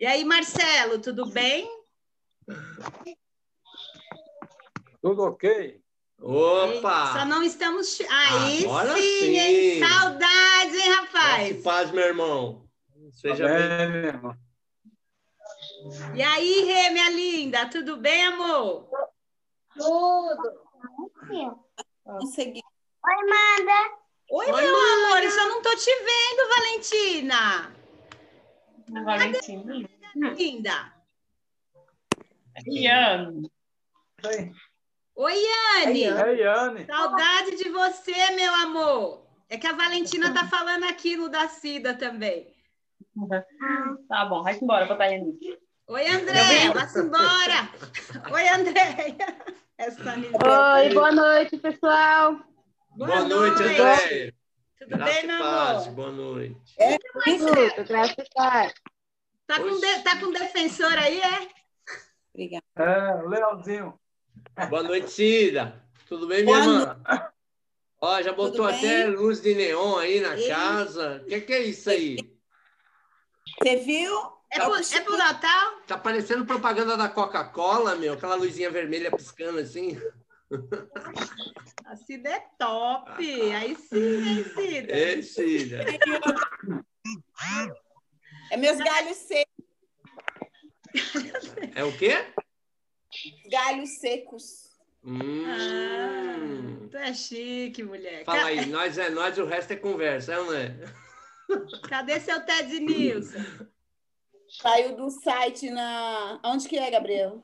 [0.00, 1.68] E aí, Marcelo, tudo bem?
[5.02, 5.82] Tudo ok?
[6.20, 7.12] Opa!
[7.14, 8.00] Só não estamos.
[8.08, 9.38] Aí Agora sim, sim.
[9.38, 9.80] hein?
[9.80, 11.62] Saudades, hein, rapaz?
[11.62, 12.68] paz, meu irmão.
[13.12, 13.56] Seja bem.
[13.56, 14.36] bem, meu irmão.
[16.14, 18.88] E aí, Rê, minha linda, tudo bem, amor?
[22.04, 22.62] Consegui.
[24.30, 27.77] Oi, meu amor, eu só não tô te vendo, Valentina.
[28.90, 29.88] Valentina.
[30.14, 30.92] Linda.
[32.66, 33.50] Iane.
[35.14, 36.04] Oi, Yane.
[36.04, 36.86] É Yane.
[36.86, 39.26] Saudade de você, meu amor.
[39.48, 42.52] É que a Valentina tá falando aqui no da Cida também.
[44.08, 45.38] Tá bom, vai embora, botar Iane.
[45.86, 47.70] Oi, André, vá-se embora.
[48.30, 49.16] Oi, Andréia.
[49.78, 50.38] Essa Nívia.
[50.74, 52.40] Oi, boa noite, pessoal.
[52.90, 54.34] Boa noite, André.
[54.78, 55.82] Tudo Graças bem, meu paz.
[55.82, 55.94] amor?
[55.94, 56.74] Boa noite.
[56.76, 58.74] Tudo, graças a Deus.
[59.46, 61.48] Tá com, de- tá com defensor aí, é?
[62.34, 62.64] Obrigada.
[62.76, 63.98] É, Leozinho.
[64.68, 65.82] Boa noite, Cida.
[66.08, 67.00] Tudo bem, minha irmã?
[68.00, 70.48] Ó, já botou até luz de neon aí na Ei.
[70.48, 71.20] casa.
[71.24, 72.16] O que, que é isso aí?
[73.60, 74.14] Você viu?
[74.50, 75.80] É pro, é pro Natal?
[75.86, 78.12] Tá parecendo propaganda da Coca-Cola, meu.
[78.14, 79.98] Aquela luzinha vermelha piscando assim.
[81.88, 83.10] A Cida é top.
[83.52, 84.94] Aí sim, hein, Cida?
[84.94, 85.84] Ei, Cida.
[88.50, 89.64] É meus galhos secos.
[91.74, 92.26] É o quê?
[93.50, 94.68] Galhos secos.
[95.02, 95.44] Hum.
[95.46, 98.22] Ah, tu é chique, mulher.
[98.26, 100.74] Fala aí, nós é nós, o resto é conversa, é não é?
[101.88, 103.38] Cadê seu Ted Nilson?
[104.60, 106.38] Saiu do site na.
[106.44, 107.42] Onde que é, Gabriel?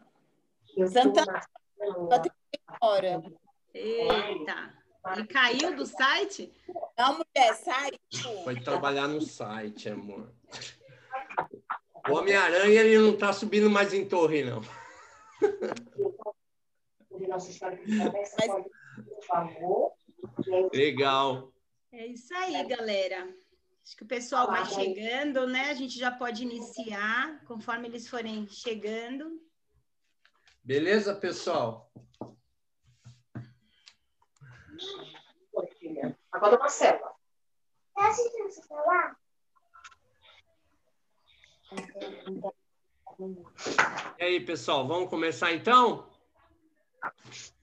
[0.93, 1.25] Santa
[2.83, 3.23] Hora.
[3.75, 4.73] Eita.
[5.13, 6.51] Ele caiu do site?
[6.97, 7.91] Não, mulher, sai.
[8.43, 10.33] Foi trabalhar no site, amor.
[12.09, 14.63] O Homem-Aranha, ele não tá subindo mais em torre, não.
[20.73, 21.53] Legal.
[21.93, 23.29] É isso aí, galera.
[23.85, 25.71] Acho que o pessoal vai chegando, né?
[25.71, 29.39] A gente já pode iniciar conforme eles forem chegando.
[30.63, 31.93] Beleza, pessoal?
[36.33, 37.15] Agora Marcela.
[44.19, 46.09] E aí, pessoal, vamos começar então?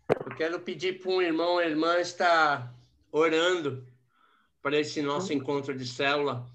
[0.10, 2.74] Eu quero pedir para um irmão ou irmã estar
[3.12, 3.86] orando
[4.62, 6.46] para esse nosso encontro de célula.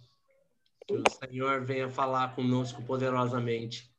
[0.86, 3.92] Que o Senhor venha falar conosco poderosamente,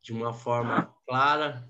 [0.00, 1.68] de uma forma clara,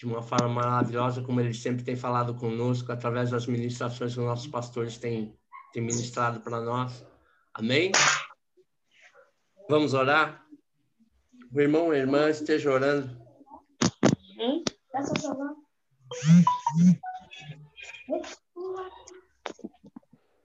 [0.00, 4.24] de uma forma maravilhosa, como ele sempre tem falado conosco, através das ministrações que os
[4.24, 5.38] nossos pastores têm,
[5.74, 7.04] têm ministrado para nós.
[7.52, 7.92] Amém?
[9.68, 10.42] Vamos orar?
[11.52, 13.14] O irmão a irmã esteja orando.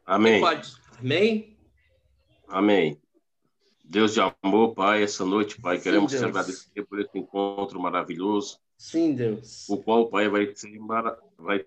[0.06, 0.42] Amém.
[0.42, 0.76] Pode.
[1.00, 1.58] Amém?
[2.50, 3.02] Amém.
[3.86, 8.60] Deus de amor, Pai, essa noite, Pai, Sim, queremos te agradecer por esse encontro maravilhoso,
[8.78, 9.68] Sim, Deus.
[9.70, 10.80] o qual, Pai, vai ter,
[11.38, 11.66] vai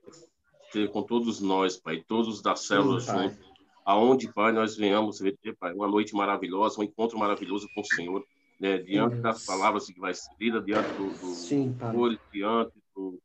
[0.72, 3.38] ter com todos nós, Pai, todos da célula juntos,
[3.84, 8.24] aonde, Pai, nós venhamos ter, Pai, uma noite maravilhosa, um encontro maravilhoso com o Senhor,
[8.60, 9.22] né, diante Deus.
[9.22, 11.76] das palavras que vai ser lida, diante do, do Sim,
[12.32, 13.18] diante do,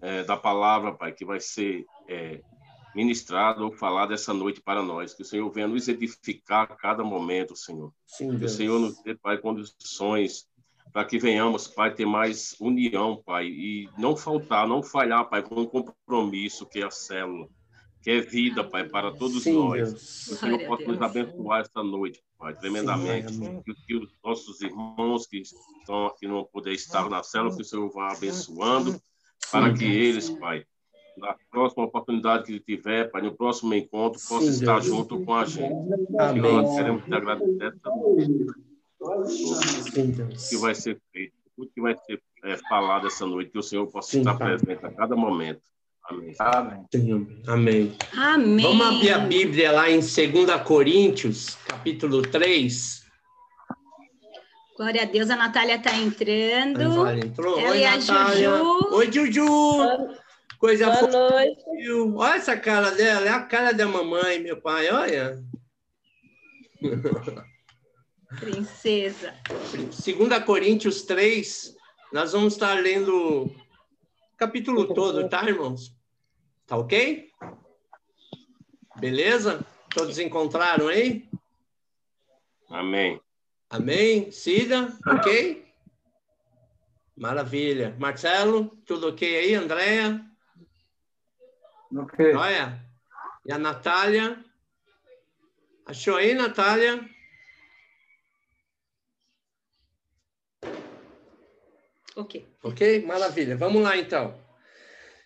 [0.00, 2.40] é, da palavra, Pai, que vai ser é,
[2.94, 5.14] ministrado ou falado essa noite para nós.
[5.14, 7.92] Que o Senhor venha nos edificar a cada momento, Senhor.
[8.06, 8.52] Sim, Que o Deus.
[8.52, 10.46] Senhor nos dê, Pai, condições
[10.94, 15.62] para que venhamos, Pai, ter mais união, Pai, e não faltar, não falhar, Pai, com
[15.62, 17.48] o compromisso que é a célula,
[18.00, 19.92] que é vida, Pai, para todos Sim, nós.
[19.92, 20.24] Deus.
[20.24, 23.32] Que o Senhor possa nos abençoar esta noite, Pai, tremendamente.
[23.32, 27.64] Sim, que, os nossos irmãos que estão aqui não poder estar na célula, que o
[27.64, 28.96] Senhor vá abençoando,
[29.50, 29.96] para Sim, que Deus.
[29.96, 30.64] eles, Pai,
[31.16, 34.86] na próxima oportunidade que tiver, Pai, no próximo encontro, possa Sim, estar Deus.
[34.86, 35.74] junto com a gente.
[36.20, 36.40] Amém.
[36.40, 37.90] Nós queremos te agradecer essa
[39.04, 40.48] Deus.
[40.48, 43.86] que vai ser feito, tudo que vai ser é, falado essa noite, que o Senhor
[43.86, 44.56] possa Sim, estar Pai.
[44.56, 45.62] presente a cada momento.
[46.06, 46.34] Amém.
[46.38, 46.86] Amém.
[47.46, 47.96] Amém.
[48.14, 48.62] Amém.
[48.66, 50.14] Vamos abrir a Bíblia lá em 2
[50.62, 53.04] Coríntios, capítulo 3.
[54.76, 56.96] Glória a Deus, a Natália está entrando.
[56.96, 57.58] Natália entrou.
[57.58, 58.50] Ela Oi, e a Natália.
[58.50, 58.94] Juju.
[58.94, 59.46] Oi, Juju.
[60.58, 61.12] Coisa Boa fofa.
[61.12, 61.64] noite.
[62.16, 65.38] Olha essa cara dela, é a cara da mamãe, meu pai, olha.
[68.38, 69.34] Princesa.
[69.72, 71.76] 2 Coríntios 3,
[72.12, 73.56] nós vamos estar lendo o
[74.36, 75.96] capítulo todo, tá, irmãos?
[76.66, 77.30] Tá ok?
[78.96, 79.64] Beleza?
[79.94, 81.28] Todos encontraram aí?
[82.68, 83.20] Amém.
[83.70, 84.30] Amém?
[84.30, 85.64] Cida, ok?
[87.16, 87.94] Maravilha.
[87.98, 89.54] Marcelo, tudo ok aí?
[89.54, 90.24] Andréia?
[91.96, 92.34] Ok.
[92.34, 92.84] Olha.
[93.46, 94.44] E a Natália?
[95.86, 97.08] Achou aí, Natália?
[102.16, 102.46] Ok.
[102.62, 103.02] Ok?
[103.04, 103.56] Maravilha.
[103.56, 104.38] Vamos lá, então.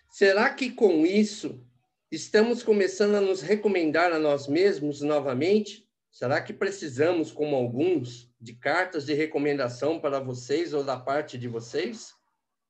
[0.09, 1.63] Será que com isso
[2.11, 5.87] estamos começando a nos recomendar a nós mesmos novamente?
[6.11, 11.47] Será que precisamos, como alguns, de cartas de recomendação para vocês ou da parte de
[11.47, 12.11] vocês?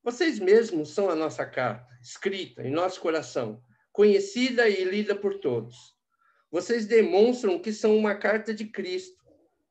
[0.04, 3.62] Vocês mesmos são a nossa carta, escrita em nosso coração,
[3.92, 5.96] conhecida e lida por todos.
[6.52, 9.24] Vocês demonstram que são uma carta de Cristo,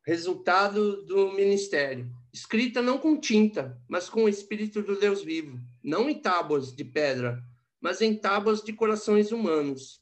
[0.07, 6.09] resultado do ministério, escrita não com tinta, mas com o Espírito do Deus vivo, não
[6.09, 7.43] em tábuas de pedra,
[7.81, 10.01] mas em tábuas de corações humanos.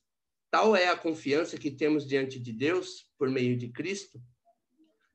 [0.50, 4.20] Tal é a confiança que temos diante de Deus por meio de Cristo.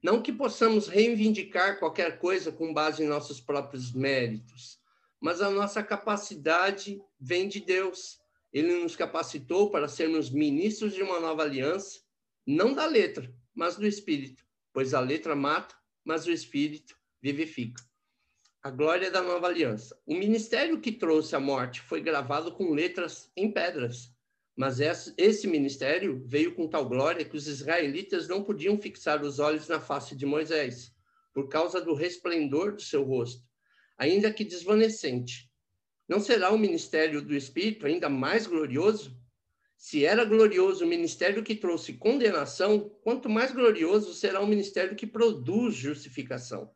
[0.01, 4.80] Não que possamos reivindicar qualquer coisa com base em nossos próprios méritos,
[5.19, 8.19] mas a nossa capacidade vem de Deus.
[8.51, 11.99] Ele nos capacitou para sermos ministros de uma nova aliança,
[12.47, 14.43] não da letra, mas do Espírito,
[14.74, 17.84] pois a letra mata, mas o Espírito vivifica.
[18.63, 19.99] A glória da nova aliança.
[20.05, 24.13] O ministério que trouxe a morte foi gravado com letras em pedras,
[24.55, 24.80] mas
[25.17, 29.80] esse ministério veio com tal glória que os israelitas não podiam fixar os olhos na
[29.80, 30.93] face de Moisés,
[31.34, 33.43] por causa do resplendor do seu rosto,
[33.97, 35.49] ainda que desvanecente.
[36.07, 39.17] Não será o ministério do Espírito ainda mais glorioso?
[39.78, 45.07] Se era glorioso o ministério que trouxe condenação, quanto mais glorioso será o ministério que
[45.07, 46.72] produz justificação.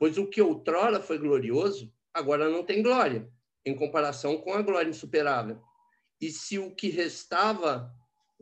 [0.00, 3.30] Pois o que outrora foi glorioso, agora não tem glória,
[3.66, 5.60] em comparação com a glória insuperável.
[6.18, 7.94] E se o que restava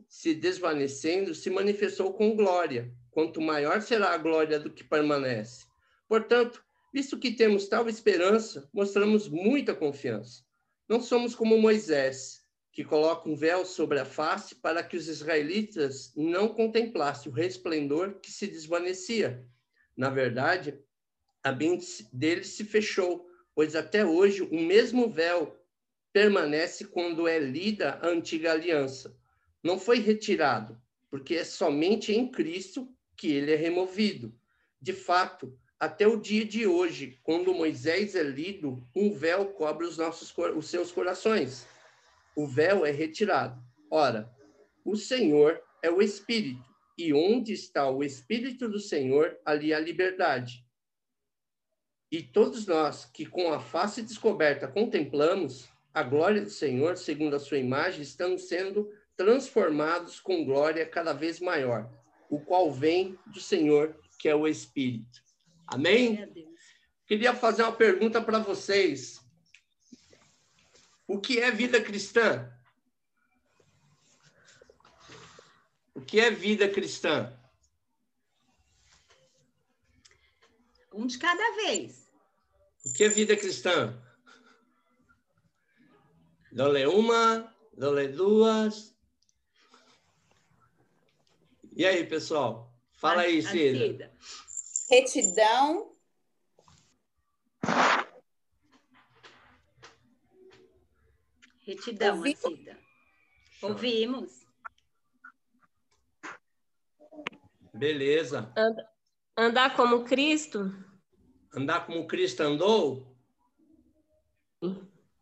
[0.07, 5.65] se desvanecendo, se manifestou com glória, quanto maior será a glória do que permanece.
[6.07, 10.45] Portanto, visto que temos tal esperança, mostramos muita confiança.
[10.87, 12.39] Não somos como Moisés,
[12.71, 18.21] que coloca um véu sobre a face para que os israelitas não contemplassem o resplendor
[18.21, 19.45] que se desvanecia.
[19.97, 20.79] Na verdade,
[21.43, 25.57] a mente deles se fechou, pois até hoje o mesmo véu
[26.11, 29.15] permanece quando é lida a antiga aliança.
[29.63, 34.33] Não foi retirado, porque é somente em Cristo que ele é removido.
[34.81, 39.97] De fato, até o dia de hoje, quando Moisés é lido, um véu cobre os
[39.97, 41.67] nossos os seus corações.
[42.35, 43.61] O véu é retirado.
[43.91, 44.29] Ora,
[44.85, 46.63] o Senhor é o Espírito,
[46.97, 50.65] e onde está o Espírito do Senhor, ali há liberdade.
[52.11, 57.39] E todos nós que com a face descoberta contemplamos a glória do Senhor, segundo a
[57.39, 61.91] sua imagem, estamos sendo transformados com glória cada vez maior,
[62.29, 65.21] o qual vem do Senhor, que é o Espírito.
[65.67, 66.47] Amém?
[67.05, 69.19] Queria fazer uma pergunta para vocês.
[71.07, 72.51] O que é vida cristã?
[75.93, 77.38] O que é vida cristã?
[80.99, 82.11] Um de cada vez.
[82.85, 83.97] O que é vida cristã?
[86.51, 88.93] Dole uma, dole duas.
[91.73, 92.77] E aí, pessoal?
[92.91, 94.11] Fala aí, Cida.
[94.89, 95.95] Retidão.
[101.65, 102.77] Retidão, Cida.
[103.61, 104.45] Ouvimos.
[107.73, 108.51] Beleza.
[108.57, 108.85] And-
[109.37, 110.88] andar como Cristo?
[111.53, 113.15] Andar como Cristo andou?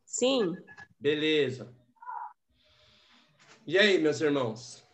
[0.06, 0.56] Sim.
[1.00, 1.74] Beleza.
[3.66, 4.86] E aí, meus irmãos?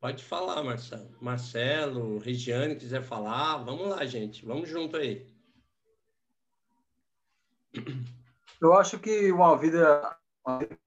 [0.00, 1.16] Pode falar, Marcelo.
[1.20, 4.44] Marcelo, Regiane, quiser falar, vamos lá, gente.
[4.44, 5.26] Vamos junto aí.
[8.60, 10.78] Eu acho que uma vida uma vida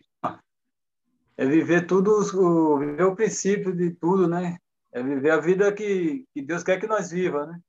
[1.38, 4.58] é viver tudo, o, viver o princípio de tudo, né?
[4.92, 7.60] É viver a vida que, que Deus quer que nós viva, né?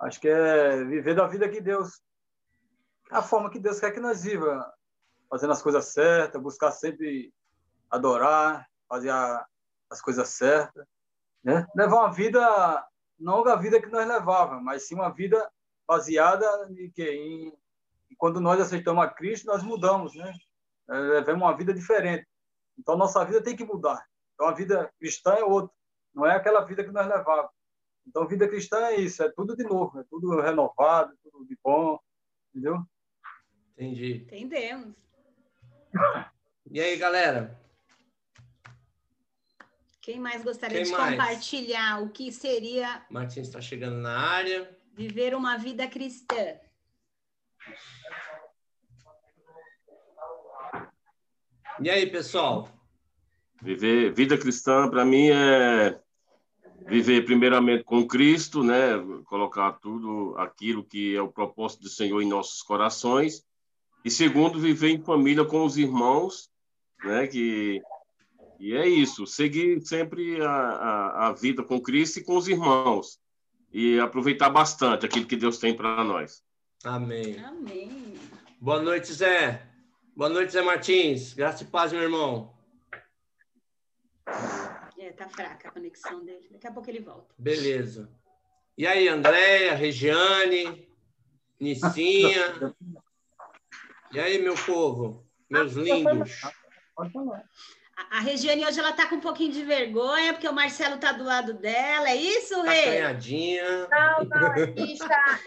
[0.00, 2.00] Acho que é viver da vida que Deus,
[3.10, 4.72] a forma que Deus quer que nós viva,
[5.28, 7.32] fazendo as coisas certas, buscar sempre
[7.88, 9.46] adorar, fazer a,
[9.88, 10.84] as coisas certas,
[11.44, 11.66] né?
[11.76, 12.88] Levar uma vida
[13.20, 15.48] não a vida que nós levávamos, mas sim uma vida
[15.86, 17.52] baseada em que em,
[18.16, 20.32] quando nós aceitamos a Cristo, nós mudamos, né?
[20.88, 22.26] É, Levamos uma vida diferente.
[22.78, 24.04] Então, nossa vida tem que mudar.
[24.34, 25.74] Então, a vida cristã é outra.
[26.14, 27.52] Não é aquela vida que nós levávamos.
[28.06, 29.22] Então, vida cristã é isso.
[29.22, 29.98] É tudo de novo.
[30.00, 31.98] É tudo renovado, tudo de bom.
[32.50, 32.82] Entendeu?
[33.76, 34.22] Entendi.
[34.26, 34.94] Entendemos.
[36.70, 37.58] E aí, galera?
[40.00, 41.10] Quem mais gostaria Quem de mais?
[41.10, 44.76] compartilhar o que seria Martins está chegando na área.
[44.94, 46.58] viver uma vida cristã?
[51.78, 52.68] E aí, pessoal?
[53.62, 56.00] Viver vida cristã para mim é
[56.86, 58.92] viver primeiramente com Cristo, né?
[59.26, 63.44] Colocar tudo aquilo que é o propósito do Senhor em nossos corações.
[64.04, 66.50] E segundo, viver em família com os irmãos,
[67.04, 67.26] né?
[67.26, 67.82] Que
[68.58, 73.18] e é isso, seguir sempre a, a, a vida com Cristo e com os irmãos
[73.72, 76.42] e aproveitar bastante aquilo que Deus tem para nós.
[76.84, 77.38] Amém.
[77.42, 78.18] Amém.
[78.60, 79.69] Boa noite, Zé.
[80.20, 81.32] Boa noite, Zé Martins.
[81.32, 82.52] Graça e paz, meu irmão.
[84.98, 86.46] É, tá fraca a conexão dele.
[86.50, 87.34] Daqui a pouco ele volta.
[87.38, 88.12] Beleza.
[88.76, 90.86] E aí, Andréia, Regiane,
[91.58, 92.74] Nicinha.
[94.12, 95.26] E aí, meu povo?
[95.48, 96.42] Meus lindos.
[97.96, 101.12] A, a Regiane hoje ela tá com um pouquinho de vergonha, porque o Marcelo tá
[101.12, 102.10] do lado dela.
[102.10, 102.88] É isso, Tá Rê?
[102.88, 103.88] Acanhadinha.
[103.88, 105.40] Não, não, aqui está.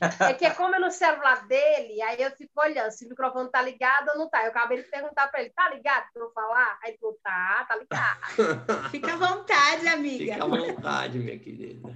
[0.00, 3.62] É que como é no celular dele, aí eu fico olhando se o microfone tá
[3.62, 4.42] ligado ou não tá.
[4.42, 6.78] Eu acabei de perguntar para ele, tá ligado para eu falar?
[6.82, 8.20] Aí ele falou, tá, tá ligado.
[8.90, 10.34] Fica à vontade, amiga.
[10.34, 11.94] Fica à vontade, minha querida.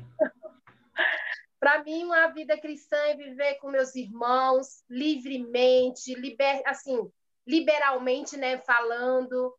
[1.59, 7.11] Para mim, uma vida cristã é viver com meus irmãos livremente, liber, assim,
[7.47, 9.55] liberalmente, né, falando,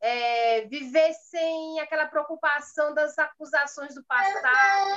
[0.00, 4.88] é, viver sem aquela preocupação das acusações do passado.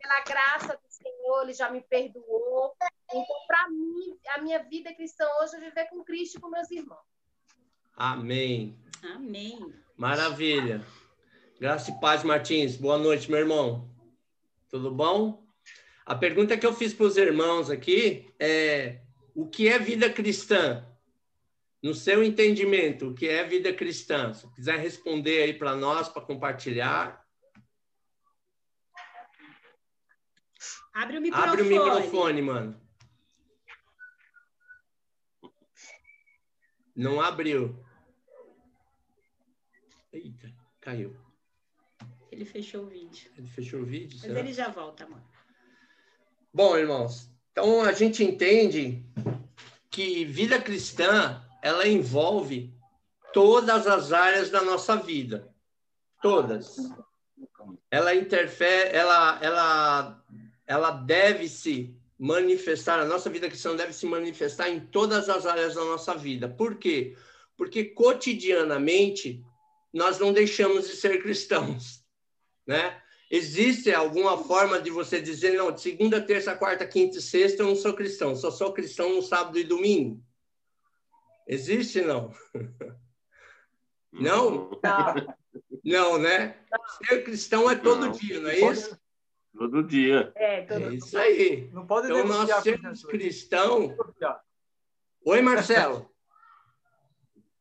[0.00, 2.74] Pela graça do Senhor, Ele já me perdoou.
[3.10, 6.70] Então, para mim, a minha vida cristã hoje é viver com Cristo e com meus
[6.70, 7.04] irmãos.
[7.94, 8.78] Amém.
[9.02, 9.74] Amém.
[9.96, 10.84] Maravilha.
[11.60, 12.76] Graça e paz, Martins.
[12.76, 13.90] Boa noite, meu irmão.
[14.70, 15.44] Tudo bom?
[16.06, 19.02] A pergunta que eu fiz para os irmãos aqui é:
[19.34, 20.86] o que é vida cristã?
[21.82, 24.32] No seu entendimento, o que é vida cristã?
[24.32, 27.19] Se quiser responder aí para nós, para compartilhar,
[30.92, 31.50] Abre o microfone.
[31.50, 32.80] abre o microfone, mano.
[36.96, 37.82] Não abriu.
[40.12, 41.16] Eita, caiu.
[42.30, 43.30] Ele fechou o vídeo.
[43.36, 44.18] Ele fechou o vídeo?
[44.20, 44.40] Mas será?
[44.40, 45.22] ele já volta, amor.
[46.52, 49.04] Bom, irmãos, então a gente entende
[49.90, 52.74] que vida cristã, ela envolve
[53.32, 55.54] todas as áreas da nossa vida.
[56.20, 56.76] Todas.
[57.90, 60.24] Ela interfere, ela, ela,
[60.70, 65.74] ela deve se manifestar, a nossa vida cristã deve se manifestar em todas as áreas
[65.74, 66.48] da nossa vida.
[66.48, 67.16] Por quê?
[67.56, 69.44] Porque cotidianamente
[69.92, 72.04] nós não deixamos de ser cristãos,
[72.64, 73.02] né?
[73.28, 77.66] Existe alguma forma de você dizer, não, de segunda, terça, quarta, quinta e sexta eu
[77.66, 80.24] não sou cristão, só sou cristão no sábado e domingo?
[81.48, 82.32] Existe, não?
[84.12, 84.72] Não?
[85.84, 86.56] Não, né?
[87.06, 88.10] Ser cristão é todo Não.
[88.10, 88.98] dia, não é isso?
[89.56, 90.32] Todo dia.
[90.36, 91.68] É, É isso aí.
[91.72, 93.04] Não pode Então, nós sermos Jesus.
[93.04, 93.92] cristãos...
[95.24, 96.10] Oi, Marcelo.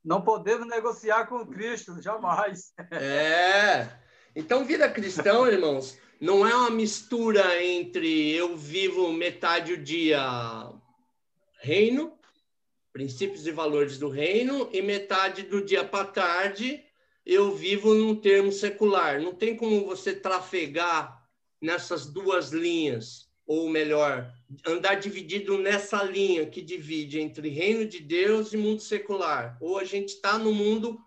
[0.04, 2.74] Não podemos negociar com Cristo, jamais.
[2.90, 3.88] É.
[4.34, 10.72] Então, vida cristã, irmãos, não é uma mistura entre eu vivo metade o dia
[11.62, 12.18] reino,
[12.94, 16.84] princípios e valores do reino, e metade do dia para tarde
[17.26, 19.22] eu vivo num termo secular.
[19.22, 21.19] Não tem como você trafegar
[21.62, 23.28] nessas duas linhas.
[23.46, 24.32] ou melhor,
[24.64, 29.58] andar dividido nessa linha que divide entre reino de Deus e mundo secular.
[29.60, 31.02] Ou a gente está no mundo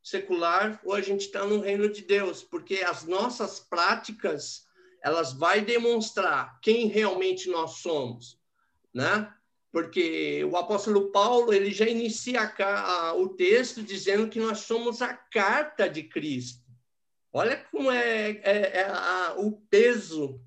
[0.00, 4.66] secular ou a gente está no reino de Deus, porque as nossas práticas
[5.02, 8.38] elas vai demonstrar quem realmente nós somos,
[8.92, 9.32] né?
[9.70, 15.02] Porque o apóstolo Paulo ele já inicia a, a, o texto dizendo que nós somos
[15.02, 16.67] a carta de Cristo.
[17.32, 20.40] Olha como é, é, é a, o peso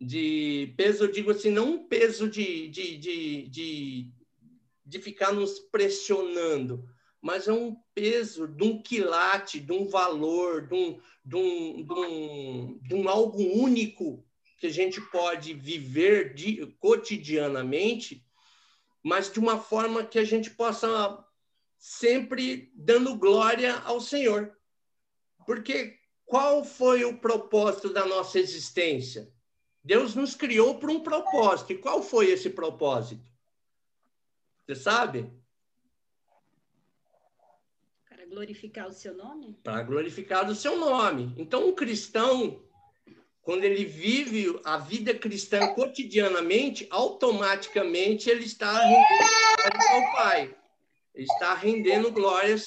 [0.00, 4.12] de peso, eu digo assim, não um peso de, de, de, de,
[4.84, 6.84] de ficar nos pressionando,
[7.20, 11.92] mas é um peso de um quilate, de um valor, de um, de um, de
[11.92, 14.24] um, de um algo único
[14.58, 18.24] que a gente pode viver de, cotidianamente,
[19.02, 21.24] mas de uma forma que a gente possa
[21.78, 24.56] sempre dando glória ao Senhor.
[25.46, 25.95] Porque
[26.26, 29.32] qual foi o propósito da nossa existência?
[29.82, 31.72] Deus nos criou por um propósito.
[31.72, 33.24] E qual foi esse propósito?
[34.66, 35.30] Você sabe?
[38.08, 39.56] Para glorificar o seu nome?
[39.62, 41.32] Para glorificar o seu nome.
[41.38, 42.60] Então, um cristão,
[43.42, 50.56] quando ele vive a vida cristã cotidianamente, automaticamente ele está rendendo ao Pai.
[51.14, 52.66] Ele está rendendo glórias.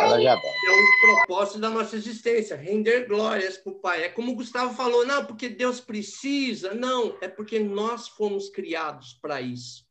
[0.00, 4.04] Ela já É o propósito da nossa existência, render glórias para o Pai.
[4.04, 6.72] É como o Gustavo falou, não, porque Deus precisa.
[6.72, 9.86] Não, é porque nós fomos criados para isso.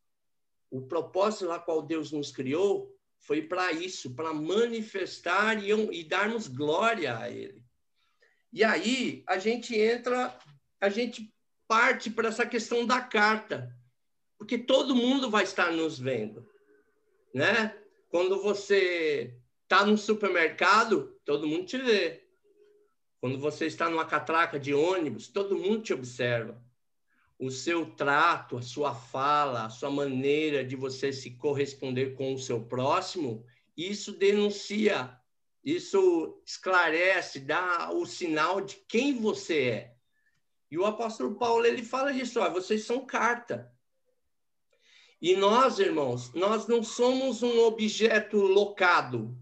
[0.71, 6.47] O propósito lá qual Deus nos criou foi para isso, para manifestar e, e darmos
[6.47, 7.61] glória a Ele.
[8.53, 10.38] E aí a gente entra,
[10.80, 11.34] a gente
[11.67, 13.75] parte para essa questão da carta,
[14.38, 16.49] porque todo mundo vai estar nos vendo,
[17.34, 17.78] né?
[18.09, 19.37] Quando você
[19.68, 22.26] está no supermercado, todo mundo te vê.
[23.20, 26.63] Quando você está numa catraca de ônibus, todo mundo te observa.
[27.38, 32.39] O seu trato, a sua fala, a sua maneira de você se corresponder com o
[32.39, 33.45] seu próximo,
[33.76, 35.20] isso denuncia,
[35.61, 39.95] isso esclarece, dá o sinal de quem você é.
[40.72, 43.70] E o apóstolo Paulo ele fala disso, ó, vocês são carta.
[45.22, 49.38] E nós, irmãos, nós não somos um objeto locado.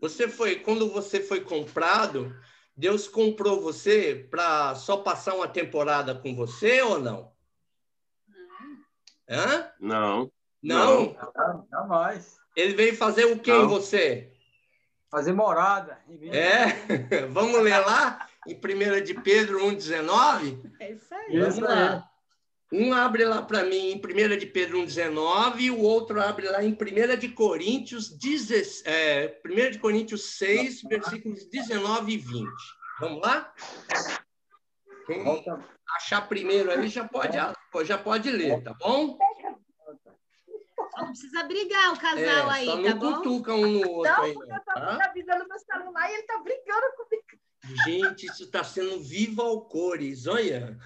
[0.00, 2.34] Você foi, quando você foi comprado,
[2.76, 7.32] Deus comprou você para só passar uma temporada com você ou não?
[9.28, 9.70] Hã?
[9.78, 10.32] Não.
[10.62, 11.16] Não?
[11.36, 12.38] Não, jamais.
[12.56, 14.32] Ele veio fazer o que em você?
[15.10, 15.98] Fazer morada.
[16.32, 17.26] É?
[17.30, 20.72] Vamos ler lá em 1 de Pedro 1,19?
[20.80, 21.38] É isso aí.
[21.38, 22.09] Vamos Isso lá.
[22.72, 26.62] Um abre lá para mim em 1 de Pedro 1,19 e o outro abre lá
[26.62, 32.48] em 1 de Coríntios, 10, é, 1 de Coríntios 6, versículos 19 e 20.
[33.00, 33.52] Vamos lá?
[35.06, 35.44] Quem
[35.96, 37.36] achar primeiro aí já pode,
[37.84, 39.18] já pode ler, tá bom?
[40.92, 43.16] Só não precisa brigar o casal É, aí, só tá não bom?
[43.16, 45.04] cutuca um no outro Não, aí, porque não, eu tava tá?
[45.06, 47.24] avisando meu celular e ele tá brigando comigo.
[47.84, 50.78] Gente, isso está sendo viva ao cores, olha.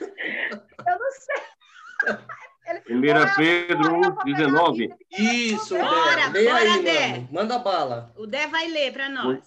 [0.00, 2.16] Eu não sei.
[2.86, 4.92] Ele, 1 Pedro 19.
[5.16, 6.38] Isso, Bora, Dé.
[6.40, 7.08] Lê bora, aí, Dé.
[7.08, 7.28] mano.
[7.30, 8.12] Manda bala.
[8.16, 9.44] O Dé vai ler para nós.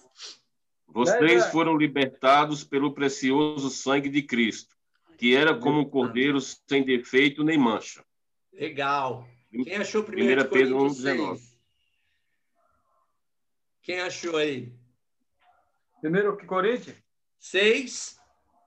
[0.88, 4.74] Vocês foram libertados pelo precioso sangue de Cristo,
[5.18, 8.02] que era como um cordeiro sem defeito nem mancha.
[8.52, 9.28] Legal.
[9.64, 11.42] Quem achou 1 1 Pedro Pedro 1, 19.
[13.82, 14.72] Quem achou aí?
[16.00, 16.96] Primeiro que Coríntios?
[17.38, 18.18] 6,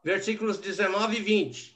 [0.03, 1.72] versículos 19 e 20.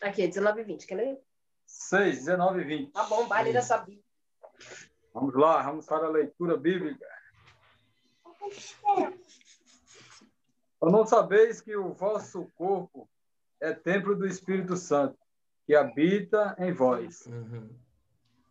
[0.00, 0.86] Aqui, 19 e 20.
[0.86, 1.20] Quer ler?
[1.66, 2.92] 6, 19 e 20.
[2.92, 4.02] Tá bom, da sua Bíblia.
[5.12, 7.06] Vamos lá, vamos para a leitura bíblica.
[10.80, 13.08] Ou não sabeis que o vosso corpo
[13.60, 15.18] é templo do Espírito Santo,
[15.66, 17.28] que habita em vós.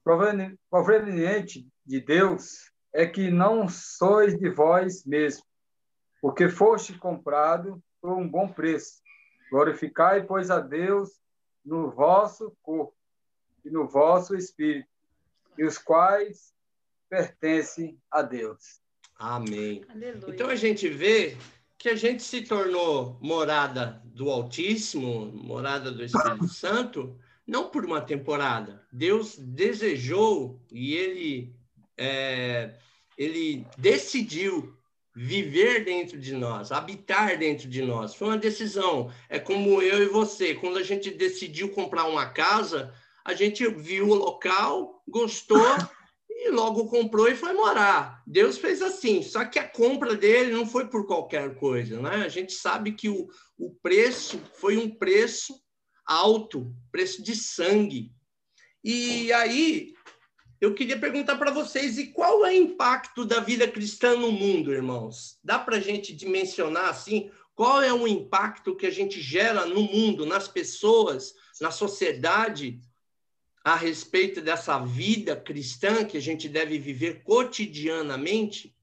[0.03, 5.43] Proveni- Proveniente de Deus é que não sois de vós mesmo,
[6.21, 9.01] porque foste comprado por um bom preço.
[9.51, 11.19] Glorificai, pois, a Deus
[11.63, 12.95] no vosso corpo
[13.63, 14.89] e no vosso espírito,
[15.57, 16.53] e os quais
[17.09, 18.81] pertencem a Deus.
[19.15, 19.83] Amém.
[19.89, 20.33] Aleluia.
[20.33, 21.37] Então a gente vê
[21.77, 28.01] que a gente se tornou morada do Altíssimo, morada do Espírito Santo, não por uma
[28.01, 28.85] temporada.
[28.91, 31.55] Deus desejou e ele,
[31.97, 32.75] é,
[33.17, 34.77] ele decidiu
[35.21, 38.15] viver dentro de nós, habitar dentro de nós.
[38.15, 39.11] Foi uma decisão.
[39.27, 40.55] É como eu e você.
[40.55, 42.93] Quando a gente decidiu comprar uma casa,
[43.25, 45.59] a gente viu o local, gostou
[46.31, 48.23] e logo comprou e foi morar.
[48.25, 52.23] Deus fez assim, só que a compra dele não foi por qualquer coisa, né?
[52.23, 55.53] A gente sabe que o, o preço foi um preço
[56.05, 58.13] alto, preço de sangue.
[58.81, 59.93] E aí,
[60.59, 64.73] eu queria perguntar para vocês, e qual é o impacto da vida cristã no mundo,
[64.73, 65.39] irmãos?
[65.43, 69.81] Dá para a gente dimensionar assim, qual é o impacto que a gente gera no
[69.81, 72.79] mundo, nas pessoas, na sociedade,
[73.63, 78.75] a respeito dessa vida cristã que a gente deve viver cotidianamente,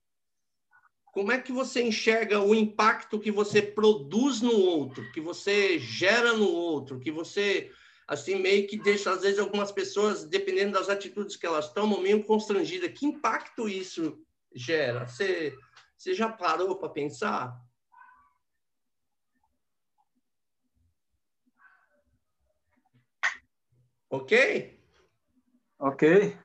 [1.07, 6.35] como é que você enxerga o impacto que você produz no outro, que você gera
[6.35, 7.71] no outro, que você
[8.07, 12.25] assim meio que deixa às vezes algumas pessoas, dependendo das atitudes que elas tomam, meio
[12.25, 12.93] constrangidas.
[12.93, 14.23] Que impacto isso
[14.55, 15.07] gera?
[15.07, 15.57] Você,
[15.97, 17.61] você já parou para pensar?
[24.09, 24.81] Ok?
[25.79, 26.39] Ok.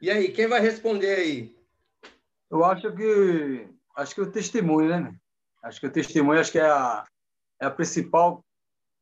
[0.00, 1.58] E aí, quem vai responder aí?
[2.50, 5.20] Eu acho que acho que o testemunho, né?
[5.62, 7.04] Acho que o testemunho acho que é a,
[7.60, 8.44] é a principal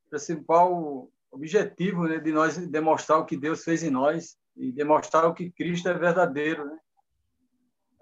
[0.09, 5.35] principal objetivo né, de nós demonstrar o que Deus fez em nós e demonstrar o
[5.35, 6.79] que Cristo é verdadeiro, né?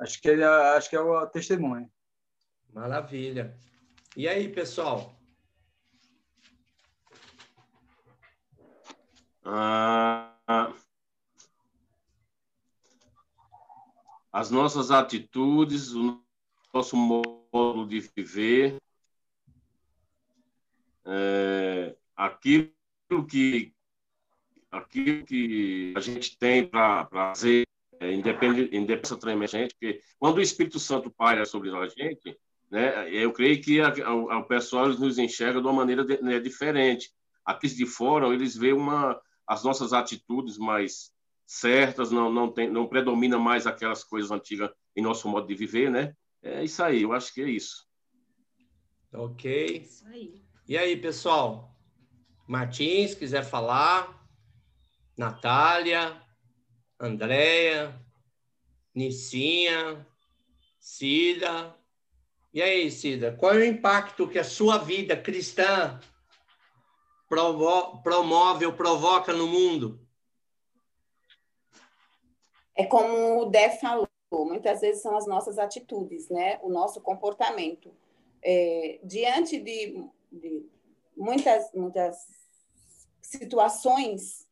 [0.00, 1.90] Acho que é, acho que é o testemunho.
[2.72, 3.56] Maravilha.
[4.16, 5.16] E aí, pessoal?
[9.44, 10.72] Ah,
[14.32, 16.20] as nossas atitudes, o
[16.72, 18.78] nosso modo de viver,
[21.04, 22.73] é, aquilo
[23.22, 23.74] que
[24.70, 27.66] aquilo que a gente tem para fazer
[28.00, 32.36] é, independente, independência tremenda gente, porque quando o Espírito Santo paira sobre a gente,
[32.70, 36.40] né, eu creio que a, a, o pessoal nos enxerga de uma maneira de, né,
[36.40, 37.12] diferente.
[37.44, 41.12] Aqui de fora, eles veem uma, as nossas atitudes mais
[41.46, 45.90] certas, não, não, tem, não predomina mais aquelas coisas antigas em nosso modo de viver,
[45.90, 46.16] né?
[46.42, 47.86] É isso aí, eu acho que é isso.
[49.12, 49.80] Ok.
[49.82, 50.42] Isso aí.
[50.66, 51.73] E aí, pessoal?
[52.46, 54.22] Martins, quiser falar?
[55.16, 56.20] Natália,
[56.98, 57.98] Andréia,
[58.94, 60.06] Nicinha,
[60.78, 61.74] Cida.
[62.52, 65.98] E aí, Cida, qual é o impacto que a sua vida cristã
[67.28, 70.00] promove ou provoca no mundo?
[72.76, 76.58] É como o Dé falou, muitas vezes são as nossas atitudes, né?
[76.62, 77.92] O nosso comportamento.
[78.42, 80.73] É, diante de, de
[81.16, 82.16] muitas, muitas
[83.20, 84.46] situações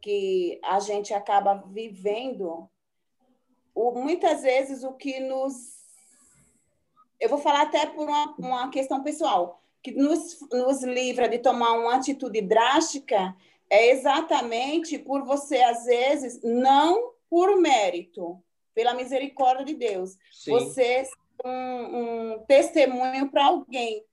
[0.00, 2.68] que a gente acaba vivendo,
[3.74, 5.76] o, muitas vezes o que nos.
[7.18, 11.72] Eu vou falar até por uma, uma questão pessoal que nos, nos livra de tomar
[11.72, 13.36] uma atitude drástica
[13.70, 18.42] é exatamente por você, às vezes, não por mérito,
[18.74, 20.52] pela misericórdia de Deus, Sim.
[20.52, 21.08] você
[21.44, 24.04] um, um testemunho para alguém.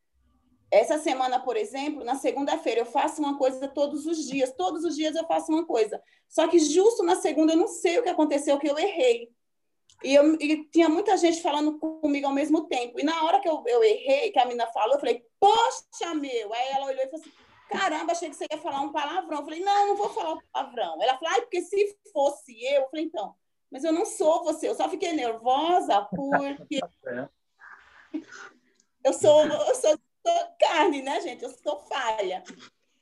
[0.73, 4.51] Essa semana, por exemplo, na segunda-feira, eu faço uma coisa todos os dias.
[4.57, 6.01] Todos os dias eu faço uma coisa.
[6.27, 9.29] Só que justo na segunda eu não sei o que aconteceu, que eu errei.
[10.03, 12.99] E, eu, e tinha muita gente falando comigo ao mesmo tempo.
[12.99, 16.51] E na hora que eu, eu errei, que a menina falou, eu falei, poxa, meu!
[16.51, 17.31] Aí ela olhou e falou assim,
[17.69, 19.39] caramba, achei que você ia falar um palavrão.
[19.39, 21.01] Eu falei, não, não vou falar um palavrão.
[21.03, 23.35] Ela falou, ai, porque se fosse eu, eu falei, então,
[23.71, 27.29] mas eu não sou você, eu só fiquei nervosa porque é.
[29.03, 31.43] eu sou, eu sou, sou carne, né, gente?
[31.43, 32.43] Eu sou falha.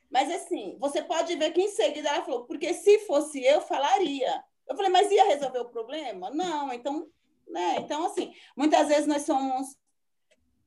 [0.10, 4.44] Mas assim, você pode ver que em seguida ela falou, porque se fosse eu, falaria.
[4.68, 6.30] Eu falei, mas ia resolver o problema?
[6.30, 7.08] Não, então,
[7.48, 7.78] né?
[7.80, 9.78] Então, assim, muitas vezes nós somos,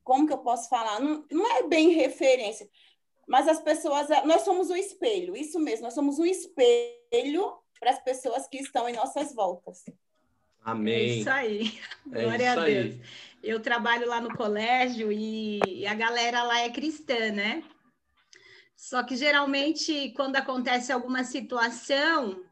[0.02, 1.00] como que eu posso falar?
[1.00, 2.68] Não, não é bem referência,
[3.26, 8.02] mas as pessoas, nós somos o espelho, isso mesmo, nós somos um espelho para as
[8.02, 9.84] pessoas que estão em nossas voltas.
[10.62, 10.94] Amém.
[10.94, 11.80] É isso aí.
[12.12, 12.94] É Glória isso a Deus.
[12.94, 13.00] Aí.
[13.44, 17.62] Eu trabalho lá no colégio e a galera lá é cristã, né?
[18.74, 22.42] Só que geralmente, quando acontece alguma situação,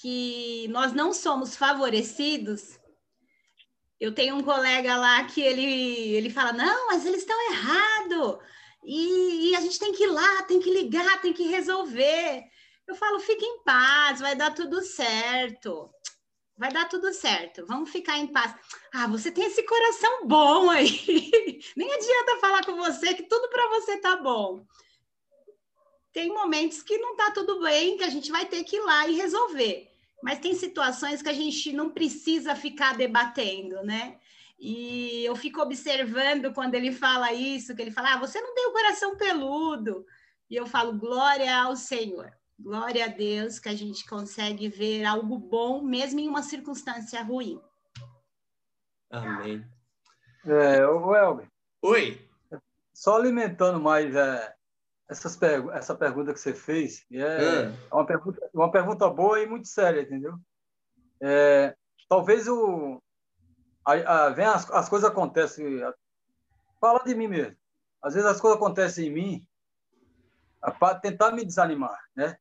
[0.00, 2.78] que nós não somos favorecidos,
[3.98, 8.38] eu tenho um colega lá que ele, ele fala, não, mas eles estão errados,
[8.84, 12.44] e, e, a gente tem que ir lá, tem que ligar, tem que resolver.
[12.86, 15.90] Eu falo, fique em paz, vai dar tudo certo.
[16.56, 18.54] Vai dar tudo certo, vamos ficar em paz.
[18.92, 20.88] Ah, você tem esse coração bom aí.
[21.76, 24.64] Nem adianta falar com você que tudo para você tá bom
[26.16, 29.06] tem momentos que não está tudo bem, que a gente vai ter que ir lá
[29.06, 29.86] e resolver.
[30.22, 34.16] Mas tem situações que a gente não precisa ficar debatendo, né?
[34.58, 38.66] E eu fico observando quando ele fala isso, que ele fala, ah, você não tem
[38.66, 40.06] o coração peludo.
[40.48, 42.32] E eu falo, glória ao Senhor.
[42.58, 47.60] Glória a Deus que a gente consegue ver algo bom mesmo em uma circunstância ruim.
[49.10, 49.64] Amém.
[50.44, 51.50] É, o Elber.
[51.82, 52.28] Oi.
[52.94, 54.54] Só alimentando mais é,
[55.08, 57.76] essas pergu essa pergunta que você fez, é, hum.
[57.92, 60.38] uma, pergunta, uma pergunta boa e muito séria, entendeu?
[61.20, 61.76] É,
[62.08, 63.02] talvez o
[63.84, 65.80] a, a, vem as, as coisas acontecem.
[66.80, 67.56] Fala de mim mesmo.
[68.02, 69.48] Às vezes as coisas acontecem em mim
[70.78, 72.36] para tentar me desanimar, né?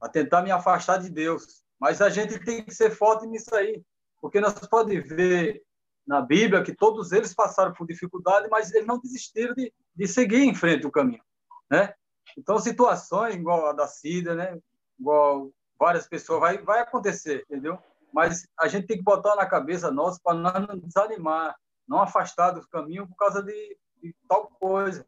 [0.00, 1.62] Para tentar me afastar de Deus.
[1.78, 3.82] Mas a gente tem que ser forte nisso aí,
[4.20, 5.62] porque nós podemos ver
[6.06, 10.42] na Bíblia que todos eles passaram por dificuldade, mas eles não desistiram de, de seguir
[10.42, 11.22] em frente o caminho,
[11.70, 11.94] né?
[12.36, 14.58] Então situações igual a da Cida, né?
[14.98, 17.78] Igual várias pessoas vai vai acontecer, entendeu?
[18.12, 21.56] Mas a gente tem que botar na cabeça nossa para não desanimar,
[21.86, 25.06] não afastar do caminho por causa de, de tal coisa,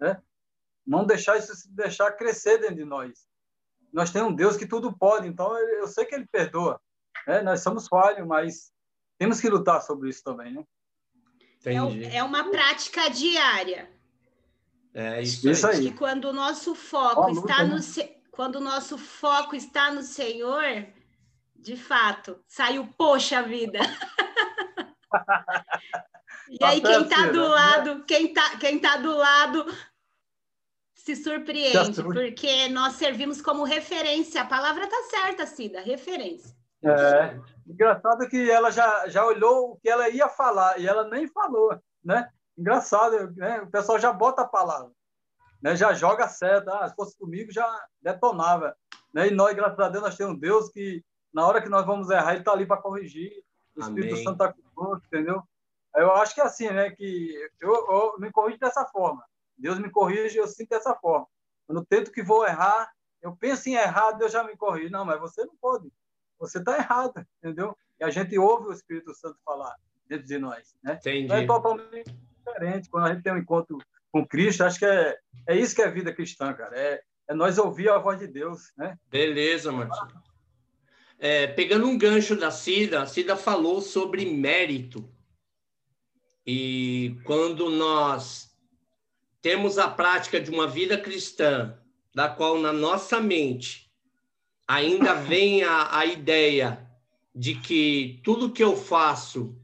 [0.00, 0.22] né?
[0.86, 3.26] Não deixar isso deixar crescer dentro de nós.
[3.96, 6.78] Nós temos um Deus que tudo pode, então eu sei que Ele perdoa.
[7.26, 7.40] Né?
[7.40, 8.70] Nós somos falhos, mas
[9.18, 10.62] temos que lutar sobre isso também, né?
[11.64, 13.90] É, é uma prática diária.
[14.92, 15.90] É isso, isso aí.
[15.90, 17.78] Que quando o nosso foco está no
[18.30, 20.86] quando o nosso foco está no Senhor,
[21.54, 23.80] de fato, saiu poxa vida.
[26.50, 29.64] e aí quem está do lado, quem está quem tá do lado
[31.06, 34.42] se surpreende, porque nós servimos como referência.
[34.42, 36.52] A palavra está certa, Cida, referência.
[36.82, 37.38] É.
[37.64, 41.80] Engraçado que ela já, já olhou o que ela ia falar e ela nem falou,
[42.04, 42.28] né?
[42.58, 43.60] Engraçado, né?
[43.60, 44.90] O pessoal já bota a palavra,
[45.62, 45.76] né?
[45.76, 46.70] Já joga certo.
[46.70, 48.76] Ah, se fosse comigo, já detonava.
[49.14, 49.28] Né?
[49.28, 52.10] E nós, graças a Deus, nós temos um Deus que, na hora que nós vamos
[52.10, 53.30] errar, ele está ali para corrigir.
[53.76, 54.24] O Espírito Amém.
[54.24, 55.40] Santo está conosco, entendeu?
[55.94, 56.90] Eu acho que é assim, né?
[56.90, 59.24] Que eu, eu me corrijo dessa forma.
[59.58, 61.26] Deus me corrige, eu sinto dessa forma.
[61.66, 62.90] Quando eu tento que vou errar,
[63.22, 64.90] eu penso em errar, Deus já me corrige.
[64.90, 65.90] Não, mas você não pode
[66.38, 67.76] você está errado, entendeu?
[67.98, 69.74] E a gente ouve o Espírito Santo falar
[70.08, 70.98] dentro de nós, né?
[71.00, 71.24] Entendi.
[71.24, 72.88] Então é totalmente diferente.
[72.90, 73.78] Quando a gente tem um encontro
[74.12, 75.18] com Cristo, acho que é,
[75.48, 76.78] é isso que é vida cristã, cara.
[76.78, 78.98] É, é nós ouvir a voz de Deus, né?
[79.10, 80.22] Beleza, Martinho.
[81.18, 85.08] É, pegando um gancho da Cida, a Cida falou sobre mérito.
[86.46, 88.54] E quando nós
[89.46, 91.78] temos a prática de uma vida cristã,
[92.12, 93.88] da qual na nossa mente
[94.66, 96.84] ainda vem a, a ideia
[97.32, 99.56] de que tudo que eu faço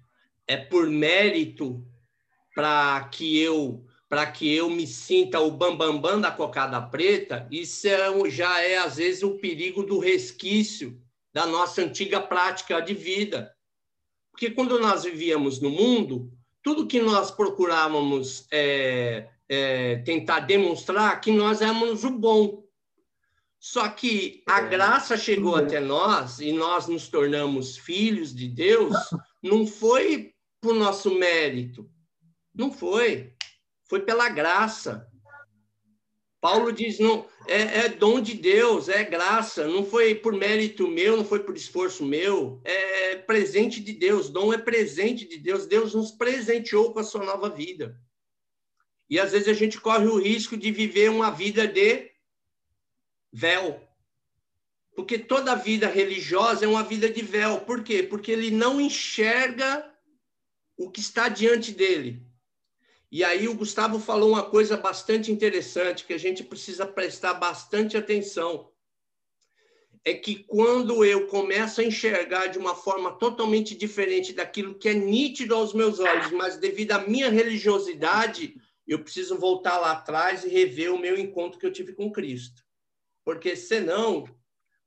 [0.47, 1.85] é por mérito
[2.55, 7.49] para que eu para que eu me sinta o bambambam bam, bam da cocada preta,
[7.51, 10.97] isso é, já é às vezes o perigo do resquício
[11.33, 13.53] da nossa antiga prática de vida.
[14.31, 16.33] Porque quando nós vivíamos no mundo,
[16.63, 22.65] tudo que nós procurávamos é, é, tentar demonstrar que nós éramos o bom,
[23.61, 24.69] só que a é.
[24.69, 28.97] graça chegou até nós e nós nos tornamos filhos de Deus,
[29.43, 31.87] não foi por nosso mérito.
[32.55, 33.35] Não foi.
[33.85, 35.07] Foi pela graça.
[36.41, 41.17] Paulo diz, não, é, é, dom de Deus, é graça, não foi por mérito meu,
[41.17, 45.95] não foi por esforço meu, é presente de Deus, dom é presente de Deus, Deus
[45.95, 47.97] nos presenteou com a sua nova vida.
[49.13, 52.11] E às vezes a gente corre o risco de viver uma vida de
[53.31, 53.79] véu.
[54.97, 57.61] Porque toda vida religiosa é uma vida de véu.
[57.61, 58.03] Por quê?
[58.03, 59.87] Porque ele não enxerga
[60.79, 62.23] o que está diante dele.
[63.11, 67.99] E aí o Gustavo falou uma coisa bastante interessante que a gente precisa prestar bastante
[67.99, 68.73] atenção.
[70.03, 74.95] É que quando eu começo a enxergar de uma forma totalmente diferente daquilo que é
[74.95, 80.49] nítido aos meus olhos, mas devido à minha religiosidade, eu preciso voltar lá atrás e
[80.49, 82.63] rever o meu encontro que eu tive com Cristo
[83.25, 84.25] porque senão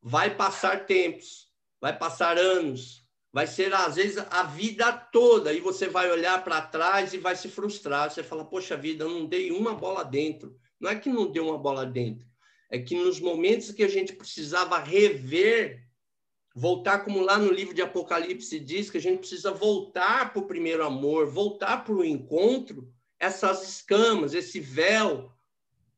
[0.01, 1.47] vai passar tempos,
[1.80, 6.61] vai passar anos, vai ser às vezes a vida toda e você vai olhar para
[6.61, 8.09] trás e vai se frustrar.
[8.09, 10.55] Você fala, poxa vida, eu não dei uma bola dentro.
[10.80, 12.27] Não é que não deu uma bola dentro,
[12.69, 15.88] é que nos momentos que a gente precisava rever,
[16.53, 20.47] voltar como lá no livro de Apocalipse diz que a gente precisa voltar para o
[20.47, 22.93] primeiro amor, voltar para o encontro,
[23.26, 25.31] essas escamas, esse véu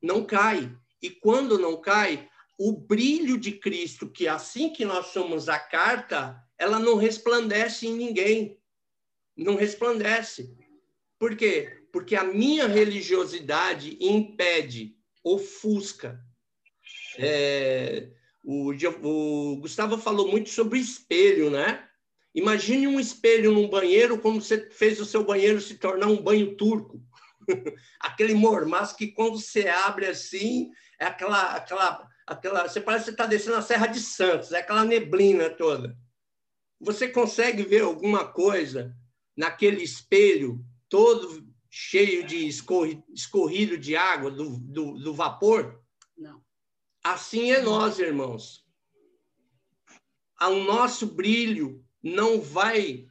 [0.01, 0.71] não cai.
[1.01, 2.27] E quando não cai,
[2.57, 7.93] o brilho de Cristo, que assim que nós somos a carta, ela não resplandece em
[7.93, 8.59] ninguém.
[9.35, 10.55] Não resplandece.
[11.19, 11.83] Por quê?
[11.91, 16.19] Porque a minha religiosidade impede, ofusca.
[17.17, 18.09] É,
[18.43, 18.71] o,
[19.03, 21.87] o Gustavo falou muito sobre espelho, né?
[22.33, 26.55] Imagine um espelho num banheiro, como você fez o seu banheiro se tornar um banho
[26.55, 27.01] turco.
[27.99, 33.25] Aquele mormaço que quando você abre assim, é aquela, aquela, aquela, você parece que está
[33.25, 35.97] descendo a Serra de Santos, é aquela neblina toda.
[36.79, 38.95] Você consegue ver alguma coisa
[39.35, 45.81] naquele espelho todo cheio de escorrido de água, do, do, do vapor?
[46.17, 46.41] Não.
[47.03, 48.65] Assim é nós, irmãos.
[50.41, 53.07] O nosso brilho não vai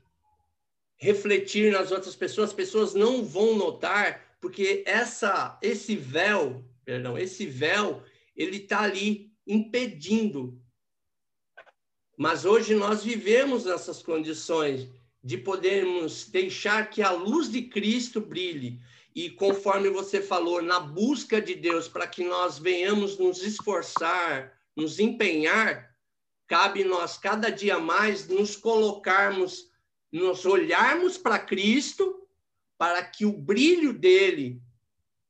[0.97, 7.47] refletir nas outras pessoas, as pessoas não vão notar, porque essa, esse véu, perdão, esse
[7.47, 8.03] véu,
[8.35, 10.61] ele está ali impedindo.
[12.19, 14.89] Mas hoje nós vivemos nessas condições
[15.23, 18.81] de podermos deixar que a luz de Cristo brilhe.
[19.15, 25.01] E conforme você falou, na busca de Deus, para que nós venhamos nos esforçar, nos
[25.01, 25.91] empenhar,
[26.47, 29.71] cabe nós cada dia mais nos colocarmos,
[30.13, 32.26] nos olharmos para Cristo,
[32.79, 34.61] para que o brilho dele,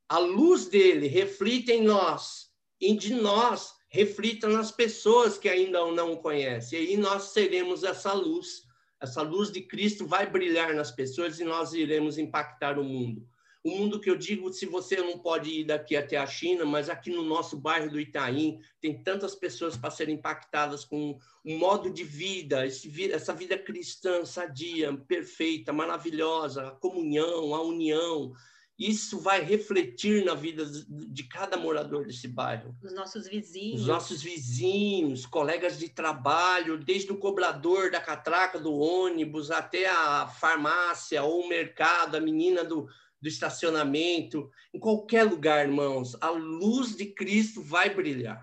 [0.09, 2.51] a luz dele, reflita em nós
[2.81, 6.79] e de nós reflita nas pessoas que ainda não conhecem.
[6.79, 8.65] E aí nós seremos essa luz.
[9.01, 13.27] Essa luz de Cristo vai brilhar nas pessoas e nós iremos impactar o mundo.
[13.67, 16.89] O mundo que eu digo, se você não pode ir daqui até a China, mas
[16.89, 21.91] aqui no nosso bairro do Itaim, tem tantas pessoas para serem impactadas com um modo
[21.91, 28.33] de vida, essa vida cristã, sadia, perfeita, maravilhosa, a comunhão, a união,
[28.79, 32.77] isso vai refletir na vida de cada morador desse bairro.
[32.83, 33.81] Os nossos vizinhos.
[33.81, 40.29] Os nossos vizinhos, colegas de trabalho, desde o cobrador da catraca do ônibus até a
[40.29, 42.87] farmácia ou o mercado, a menina do,
[43.27, 48.43] do estacionamento, em qualquer lugar, irmãos, a luz de Cristo vai brilhar.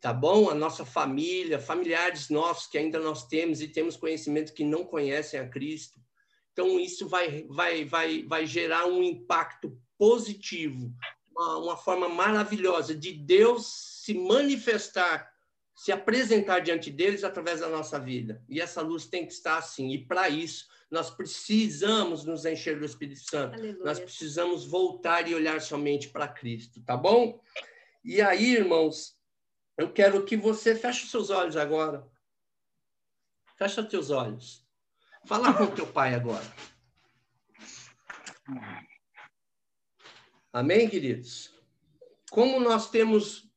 [0.00, 0.48] Tá bom?
[0.50, 5.38] A nossa família, familiares nossos que ainda nós temos e temos conhecimento que não conhecem
[5.38, 6.02] a Cristo
[6.52, 10.92] então, isso vai, vai, vai, vai gerar um impacto positivo,
[11.30, 13.66] uma, uma forma maravilhosa de Deus
[14.04, 15.30] se manifestar,
[15.74, 18.44] se apresentar diante deles através da nossa vida.
[18.48, 19.92] E essa luz tem que estar assim.
[19.92, 23.54] E para isso, nós precisamos nos encher do Espírito Santo.
[23.54, 23.82] Aleluia.
[23.82, 27.42] Nós precisamos voltar e olhar somente para Cristo, tá bom?
[28.04, 29.18] E aí, irmãos,
[29.78, 32.06] eu quero que você feche os seus olhos agora.
[33.56, 34.66] Fecha teus olhos.
[35.24, 36.44] Fala com teu pai agora.
[40.52, 41.54] Amém, queridos?
[42.30, 43.50] Como nós temos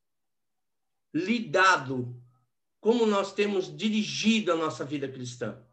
[1.13, 2.15] lidado,
[2.79, 5.64] como nós temos dirigido a nossa vida cristã?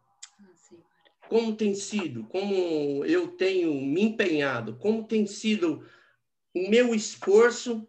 [1.32, 5.82] Como tem sido, como eu tenho me empenhado, como tem sido
[6.54, 7.88] o meu esforço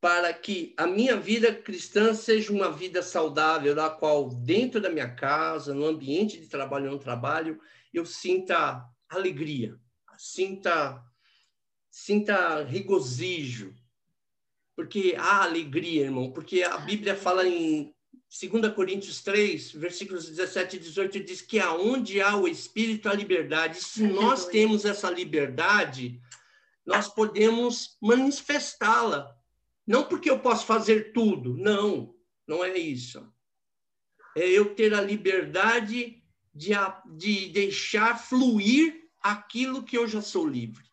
[0.00, 5.14] para que a minha vida cristã seja uma vida saudável, da qual dentro da minha
[5.14, 7.60] casa, no ambiente de trabalho, no trabalho,
[7.92, 9.78] eu sinta alegria,
[10.16, 11.04] sinta
[11.90, 13.74] sinta regozijo.
[14.74, 17.94] Porque há alegria, irmão, porque a Bíblia fala em
[18.30, 23.82] 2 Coríntios 3, versículos 17 e 18, diz que aonde há o Espírito, há liberdade.
[23.82, 26.20] Se nós temos essa liberdade,
[26.86, 29.36] nós podemos manifestá-la
[29.90, 32.14] não porque eu posso fazer tudo, não,
[32.46, 33.28] não é isso.
[34.36, 36.22] É eu ter a liberdade
[36.54, 36.70] de,
[37.16, 40.84] de deixar fluir aquilo que eu já sou livre.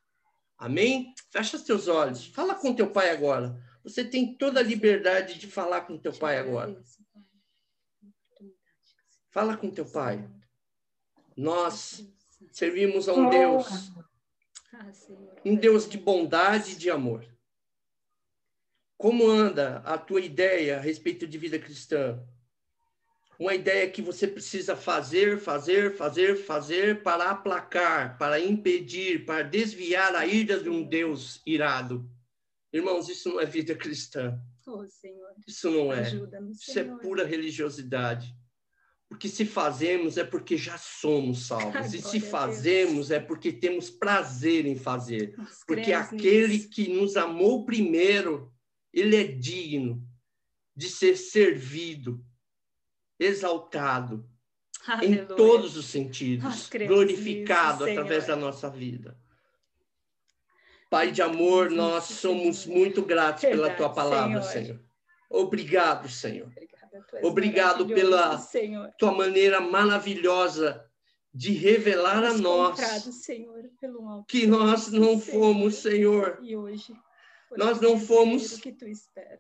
[0.58, 1.14] Amém?
[1.30, 2.26] Fecha seus olhos.
[2.26, 3.56] Fala com teu pai agora.
[3.84, 6.82] Você tem toda a liberdade de falar com teu pai agora.
[9.38, 10.28] Fala com teu pai.
[11.36, 12.04] Nós
[12.52, 13.92] servimos a um Deus,
[15.46, 17.24] um Deus de bondade e de amor.
[18.98, 22.20] Como anda a tua ideia a respeito de vida cristã?
[23.38, 30.16] Uma ideia que você precisa fazer, fazer, fazer, fazer para aplacar, para impedir, para desviar
[30.16, 32.10] a ira de um Deus irado.
[32.74, 34.36] Irmãos, isso não é vida cristã.
[34.66, 34.84] Oh.
[35.46, 36.02] Isso não é.
[36.50, 38.36] Isso é pura religiosidade.
[39.10, 41.94] Porque se fazemos é porque já somos salvos.
[41.94, 45.36] e se fazemos é porque temos prazer em fazer.
[45.66, 48.52] porque aquele que nos amou primeiro
[48.94, 50.06] ele é digno
[50.76, 52.24] de ser servido,
[53.20, 54.30] exaltado,
[54.86, 55.22] Aleluia.
[55.22, 59.18] em todos os sentidos, glorificado nisso, através da nossa vida.
[60.90, 64.66] Pai de amor, nós somos muito gratos Verdade, pela tua palavra, Senhor.
[64.66, 64.80] Senhor.
[65.30, 66.48] Obrigado, Senhor.
[66.48, 66.77] Obrigado
[67.88, 68.92] pela Senhor.
[68.98, 70.84] tua maneira maravilhosa
[71.34, 72.80] de revelar a nós
[73.12, 73.70] Senhor,
[74.28, 76.94] que nós não fomos, Senhor, e hoje
[77.56, 78.60] nós não fomos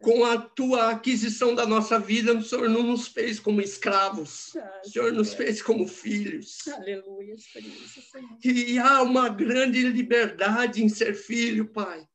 [0.01, 4.81] com a tua aquisição da nossa vida, o Senhor não nos fez como escravos, ah,
[4.85, 6.67] o Senhor nos fez como filhos.
[6.69, 8.38] Aleluia, isso, Senhor.
[8.43, 12.07] E há uma grande liberdade em ser filho, Pai.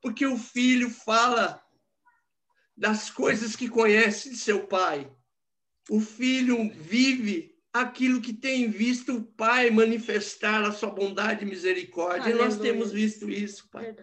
[0.00, 1.60] Porque o filho fala
[2.76, 5.10] das coisas que conhece de seu pai.
[5.88, 12.24] O filho vive aquilo que tem visto o pai manifestar a sua bondade e misericórdia.
[12.24, 12.42] Aleluia.
[12.42, 13.94] E nós temos visto isso, pai.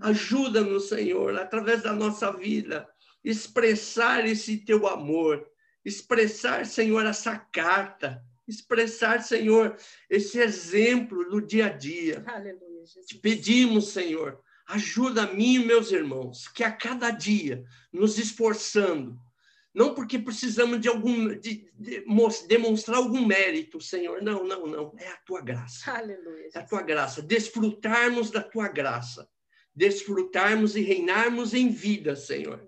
[0.00, 2.88] Ajuda-nos, Senhor, através da nossa vida,
[3.22, 5.46] expressar esse teu amor,
[5.84, 9.76] expressar, Senhor, essa carta, expressar, Senhor,
[10.08, 12.24] esse exemplo do dia a dia.
[12.26, 13.06] Aleluia, Jesus.
[13.06, 19.18] Te pedimos, Senhor, ajuda a mim e meus irmãos, que a cada dia, nos esforçando,
[19.76, 22.04] não porque precisamos de algum de, de,
[22.48, 24.22] demonstrar algum mérito, Senhor.
[24.22, 24.94] Não, não, não.
[24.98, 25.92] É a tua graça.
[25.92, 26.48] Aleluia.
[26.54, 27.20] É a tua graça.
[27.20, 29.28] Desfrutarmos da tua graça.
[29.74, 32.66] Desfrutarmos e reinarmos em vida, Senhor.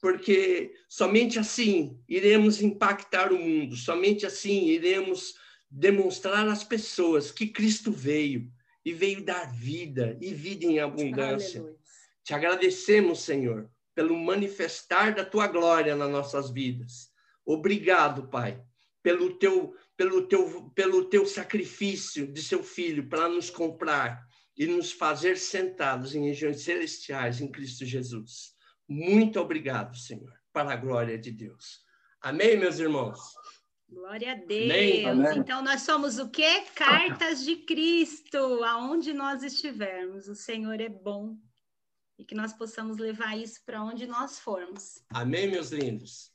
[0.00, 5.34] Porque somente assim iremos impactar o mundo, somente assim iremos
[5.68, 8.48] demonstrar às pessoas que Cristo veio
[8.84, 11.60] e veio dar vida e vida em abundância.
[11.60, 11.78] Aleluia.
[12.22, 17.10] Te agradecemos, Senhor, pelo manifestar da tua glória nas nossas vidas.
[17.44, 18.62] Obrigado, Pai,
[19.02, 24.90] pelo teu pelo teu pelo teu sacrifício de seu filho para nos comprar e nos
[24.92, 28.54] fazer sentados em regiões celestiais em Cristo Jesus.
[28.88, 31.80] Muito obrigado, Senhor, para a glória de Deus.
[32.20, 33.18] Amém, meus irmãos.
[33.94, 35.06] Glória a Deus.
[35.06, 35.38] Amém.
[35.38, 36.64] Então, nós somos o quê?
[36.74, 40.26] Cartas de Cristo, aonde nós estivermos.
[40.26, 41.36] O Senhor é bom
[42.18, 45.00] e que nós possamos levar isso para onde nós formos.
[45.10, 46.32] Amém, meus lindos.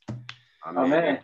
[0.62, 1.22] Amém.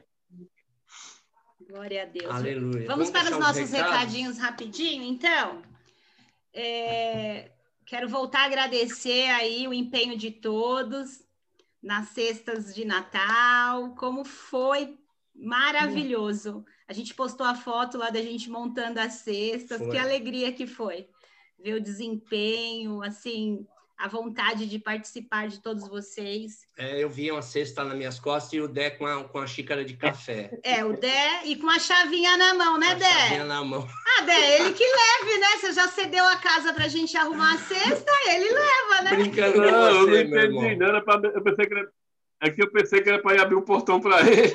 [1.69, 2.29] Glória a Deus.
[2.29, 2.85] Aleluia.
[2.85, 5.61] Vamos, Vamos para os nossos recadinhos rapidinho, então.
[6.53, 7.51] É,
[7.85, 11.23] quero voltar a agradecer aí o empenho de todos
[11.81, 14.97] nas cestas de Natal, como foi
[15.35, 16.65] maravilhoso.
[16.87, 19.91] A gente postou a foto lá da gente montando as cestas, foi.
[19.91, 21.07] que alegria que foi.
[21.59, 23.65] Ver o desempenho, assim,
[23.97, 26.67] a vontade de participar de todos vocês.
[26.77, 29.47] É, eu vi uma cesta nas minhas costas e o Dé com a, com a
[29.47, 30.51] xícara de café.
[30.63, 33.05] É, o Dé e com a chavinha na mão, né, Dé?
[33.05, 33.87] chavinha na mão.
[34.17, 35.47] Ah, Dé, ele que leve, né?
[35.59, 39.15] Você já cedeu a casa pra gente arrumar a cesta, ele leva, né?
[39.15, 41.89] Brincando não, você, eu não entendi, não, era pra, eu pensei que era,
[42.45, 44.49] é que eu pensei que era para ir abrir o um portão para ele.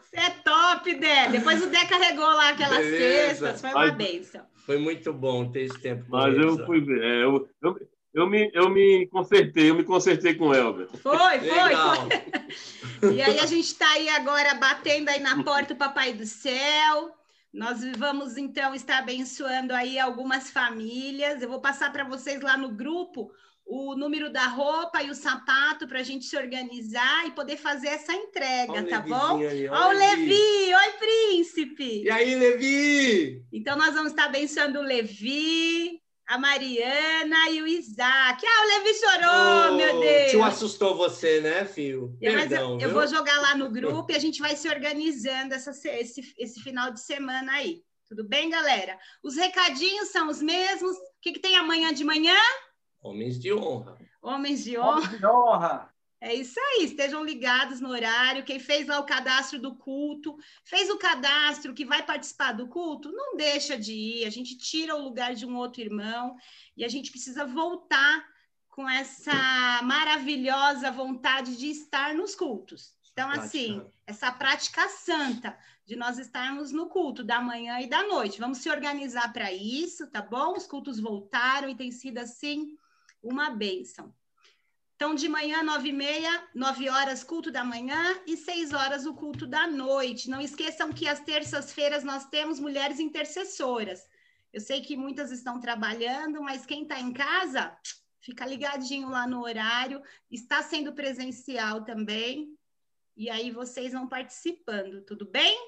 [0.00, 1.28] Você é top, Dé.
[1.28, 3.28] Depois o Dé carregou lá aquelas Beleza.
[3.28, 3.94] cestas, foi uma Mas...
[3.96, 4.46] benção.
[4.64, 6.04] Foi muito bom ter esse tempo.
[6.08, 7.02] Mas eu fui ver.
[7.02, 10.88] É, eu, eu, eu, me, eu me consertei, eu me consertei com o Elber.
[11.02, 11.40] Foi, foi,
[13.00, 13.14] foi.
[13.14, 17.14] E aí a gente está aí agora batendo aí na porta do Papai do Céu.
[17.52, 21.42] Nós vamos então estar abençoando aí algumas famílias.
[21.42, 23.30] Eu vou passar para vocês lá no grupo
[23.66, 27.88] o número da roupa e o sapato para a gente se organizar e poder fazer
[27.88, 29.38] essa entrega, olha tá bom?
[29.38, 30.26] Aí, olha o Levi.
[30.26, 32.02] Levi, oi príncipe.
[32.02, 33.42] E aí, Levi?
[33.52, 38.44] Então nós vamos estar abençoando o Levi, a Mariana e o Isaac.
[38.46, 40.30] Ah, o Levi chorou, oh, meu Deus.
[40.30, 42.16] Tio assustou você, né, filho?
[42.20, 45.70] Perdão, eu, eu vou jogar lá no grupo e a gente vai se organizando essa,
[45.88, 47.82] esse, esse final de semana aí.
[48.06, 48.98] Tudo bem, galera?
[49.22, 50.94] Os recadinhos são os mesmos.
[50.94, 52.36] O que, que tem amanhã de manhã?
[53.04, 53.98] Homens de honra.
[54.22, 54.90] Homens de honra.
[54.92, 55.94] Homens de honra.
[56.22, 58.44] É isso aí, estejam ligados no horário.
[58.44, 63.12] Quem fez lá o cadastro do culto, fez o cadastro que vai participar do culto,
[63.12, 64.24] não deixa de ir.
[64.24, 66.34] A gente tira o lugar de um outro irmão
[66.74, 68.24] e a gente precisa voltar
[68.70, 72.94] com essa maravilhosa vontade de estar nos cultos.
[73.12, 78.40] Então, assim, essa prática santa de nós estarmos no culto da manhã e da noite.
[78.40, 80.54] Vamos se organizar para isso, tá bom?
[80.56, 82.78] Os cultos voltaram e tem sido assim
[83.24, 84.14] uma bênção.
[84.94, 89.14] Então, de manhã, nove e meia, nove horas, culto da manhã e seis horas, o
[89.14, 90.30] culto da noite.
[90.30, 94.00] Não esqueçam que às terças-feiras nós temos mulheres intercessoras.
[94.52, 97.76] Eu sei que muitas estão trabalhando, mas quem está em casa,
[98.20, 100.00] fica ligadinho lá no horário.
[100.30, 102.56] Está sendo presencial também.
[103.16, 105.58] E aí vocês vão participando, tudo bem?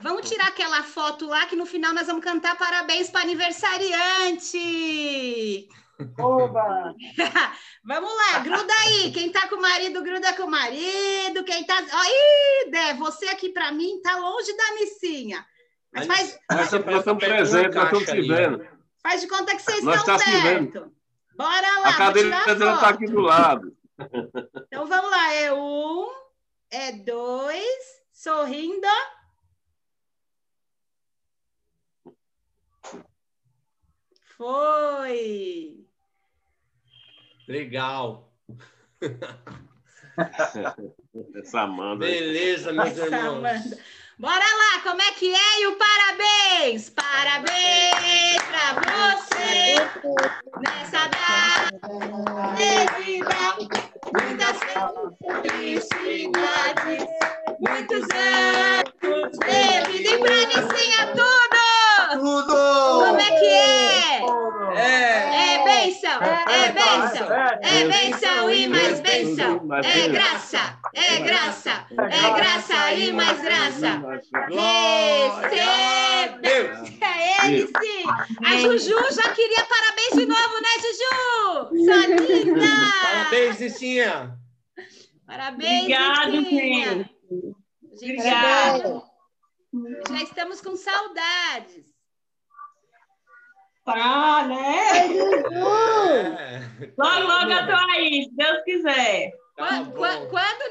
[0.00, 5.68] Vamos tirar aquela foto lá que no final nós vamos cantar parabéns para aniversariante.
[6.18, 6.94] Oba!
[7.84, 9.10] Vamos lá, gruda aí.
[9.12, 11.44] Quem tá com o marido, gruda com o marido.
[11.44, 11.76] Quem tá.
[11.76, 15.46] Aí, Dé, você aqui para mim tá longe da Nicinha.
[15.92, 16.38] Mas faz.
[16.50, 18.68] Nós, nós estamos presentes, nós estamos se vendo.
[19.02, 20.92] Faz de conta que vocês nós estão tá perto.
[21.36, 23.76] Bora lá, a cadeira está aqui do lado.
[24.66, 26.08] Então vamos lá, é um,
[26.70, 28.86] é dois, sorrindo.
[34.36, 35.85] Foi!
[37.48, 38.32] Legal.
[41.36, 42.06] Essa Amanda.
[42.06, 43.38] Beleza, meus irmãos.
[43.38, 43.78] Amanda.
[44.18, 45.60] Bora lá, como é que é?
[45.60, 46.88] E o parabéns!
[46.88, 49.74] Parabéns pra você
[50.62, 51.26] nessa data!
[55.76, 57.04] felicidades,
[57.60, 60.10] muitos anos de vida.
[60.10, 61.45] E pra Nicinha, tudo!
[62.12, 62.52] Tudo!
[62.52, 64.20] Como é que é?
[64.76, 65.36] É.
[65.54, 67.26] É bênção, é bênção,
[67.62, 69.68] é bênção e mais bênção.
[69.84, 74.02] É graça, é graça, é graça e mais graça.
[75.40, 76.48] Receba!
[77.00, 78.04] É ele sim!
[78.44, 81.84] A Juju já queria parabéns de novo, né, Juju?
[81.84, 82.66] Sua linda!
[83.02, 84.38] Parabéns, Nicinha!
[85.26, 86.32] Parabéns, Obrigado.
[86.32, 87.14] Gente,
[88.02, 89.02] Obrigada.
[90.08, 91.85] Já estamos com saudades.
[93.86, 95.06] Tá, né?
[96.98, 99.30] Logo, logo eu tô aí, se Deus quiser.
[99.56, 100.62] Tá Quando, quando, quando